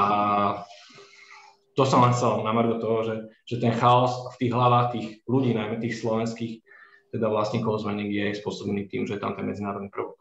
to 1.76 1.84
som 1.84 2.00
len 2.04 2.16
chcel 2.16 2.40
na 2.40 2.52
do 2.64 2.80
toho, 2.80 2.98
že, 3.04 3.14
že 3.44 3.56
ten 3.60 3.72
chaos 3.76 4.32
v 4.32 4.36
tých 4.40 4.52
hlavách 4.52 4.86
tých 4.96 5.06
ľudí, 5.28 5.52
najmä 5.52 5.76
tých 5.76 6.00
slovenských 6.00 6.64
teda 7.12 7.28
vlastníkov 7.28 7.84
zmenek 7.84 8.08
je 8.12 8.40
spôsobený 8.40 8.88
tým, 8.88 9.04
že 9.04 9.16
je 9.16 9.22
tam 9.22 9.36
ten 9.36 9.44
medzinárodný 9.44 9.88
prvok. 9.92 10.16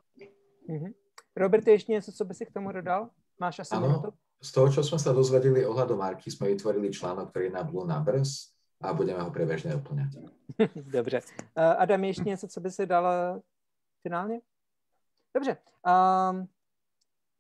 Mm-hmm. 0.70 0.92
Robert, 1.38 1.68
ještě 1.68 1.92
něco, 1.92 2.12
co 2.12 2.26
by 2.26 2.34
si 2.34 2.46
k 2.46 2.52
tomu 2.52 2.72
dodal? 2.72 3.10
Máš 3.40 3.60
asi 3.60 3.76
ano, 3.76 4.02
z 4.42 4.52
toho, 4.52 4.72
čo 4.72 4.84
sme 4.84 5.00
sa 5.00 5.12
dozvedeli 5.12 5.66
ohľadom 5.68 6.00
Marky, 6.00 6.32
sme 6.32 6.54
vytvorili 6.54 6.94
článok, 6.94 7.34
ktorý 7.34 7.50
je 7.50 7.56
na 7.56 7.64
Blue 7.68 7.84
Numbers 7.84 8.55
a 8.82 8.94
budeme 8.94 9.24
ho 9.24 9.32
průběžně 9.32 9.72
doplňat. 9.72 10.10
Dobře. 10.76 11.22
Adam, 11.78 12.04
ještě 12.04 12.24
něco, 12.24 12.48
co 12.48 12.60
by 12.60 12.72
se 12.72 12.86
dal 12.86 13.42
finálně? 14.02 14.42
Dobře. 15.34 15.58
Um, 16.32 16.48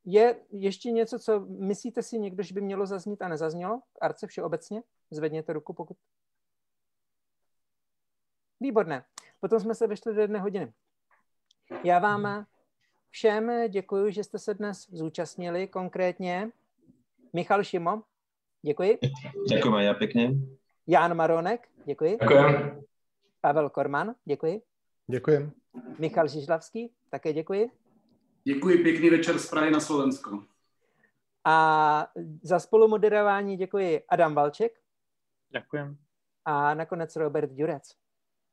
je 0.05 0.39
ještě 0.51 0.91
něco, 0.91 1.19
co 1.19 1.39
myslíte 1.39 2.03
si 2.03 2.19
někdo, 2.19 2.43
že 2.43 2.53
by 2.53 2.61
mělo 2.61 2.85
zaznít 2.85 3.21
a 3.21 3.27
nezaznělo 3.27 3.79
v 3.79 3.97
Arce 4.01 4.27
všeobecně? 4.27 4.83
Zvedněte 5.11 5.53
ruku, 5.53 5.73
pokud... 5.73 5.97
Výborné. 8.59 9.05
Potom 9.39 9.59
jsme 9.59 9.75
se 9.75 9.87
vešli 9.87 10.15
do 10.15 10.21
jedné 10.21 10.39
hodiny. 10.39 10.73
Já 11.83 11.99
vám 11.99 12.45
všem 13.09 13.51
děkuji, 13.69 14.11
že 14.11 14.23
jste 14.23 14.39
se 14.39 14.53
dnes 14.53 14.89
zúčastnili 14.89 15.67
konkrétně. 15.67 16.49
Michal 17.33 17.63
Šimo, 17.63 18.03
děkuji. 18.61 18.99
Děkujeme, 19.49 19.83
já 19.83 19.93
pěkně. 19.93 20.31
Jan 20.87 21.13
Maronek, 21.13 21.69
děkuji. 21.85 22.17
Děkuji. 22.21 22.85
Pavel 23.41 23.69
Korman, 23.69 24.15
děkuji. 24.25 24.61
Děkuji. 25.07 25.51
Michal 25.99 26.27
Žižlavský, 26.27 26.93
také 27.09 27.33
děkuji. 27.33 27.71
Děkuji, 28.43 28.83
pěkný 28.83 29.09
večer 29.09 29.39
z 29.39 29.49
Prahy 29.49 29.71
na 29.71 29.79
Slovensko. 29.79 30.43
A 31.45 32.07
za 32.43 32.59
spolumoderování 32.59 33.57
děkuji 33.57 34.03
Adam 34.09 34.35
Valček. 34.35 34.71
Děkujem. 35.49 35.97
A 36.45 36.73
nakonec 36.73 37.15
Robert 37.15 37.51
Durec. 37.51 37.95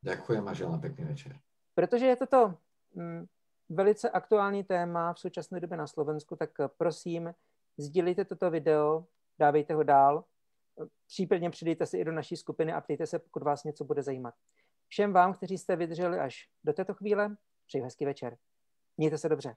Děkuji 0.00 0.38
a 0.46 0.54
želám 0.54 0.80
pěkný 0.80 1.04
večer. 1.04 1.38
Protože 1.74 2.06
je 2.06 2.16
toto 2.16 2.54
mm, 2.94 3.26
velice 3.68 4.10
aktuální 4.10 4.64
téma 4.64 5.12
v 5.12 5.18
současné 5.18 5.60
době 5.60 5.76
na 5.76 5.86
Slovensku, 5.86 6.36
tak 6.36 6.50
prosím, 6.76 7.34
sdílejte 7.76 8.24
toto 8.24 8.50
video, 8.50 9.04
dávejte 9.38 9.74
ho 9.74 9.82
dál 9.82 10.24
Případně 11.06 11.50
přidejte 11.50 11.86
se 11.86 11.98
i 11.98 12.04
do 12.04 12.12
naší 12.12 12.36
skupiny 12.36 12.72
a 12.72 12.80
ptejte 12.80 13.06
se, 13.06 13.18
pokud 13.18 13.42
vás 13.42 13.64
něco 13.64 13.84
bude 13.84 14.02
zajímat. 14.02 14.34
Všem 14.88 15.12
vám, 15.12 15.34
kteří 15.34 15.58
jste 15.58 15.76
vydrželi 15.76 16.18
až 16.18 16.48
do 16.64 16.72
této 16.72 16.94
chvíle, 16.94 17.36
přeji 17.66 17.82
hezký 17.82 18.04
večer. 18.04 18.36
Mějte 18.96 19.18
se 19.18 19.28
dobře. 19.28 19.54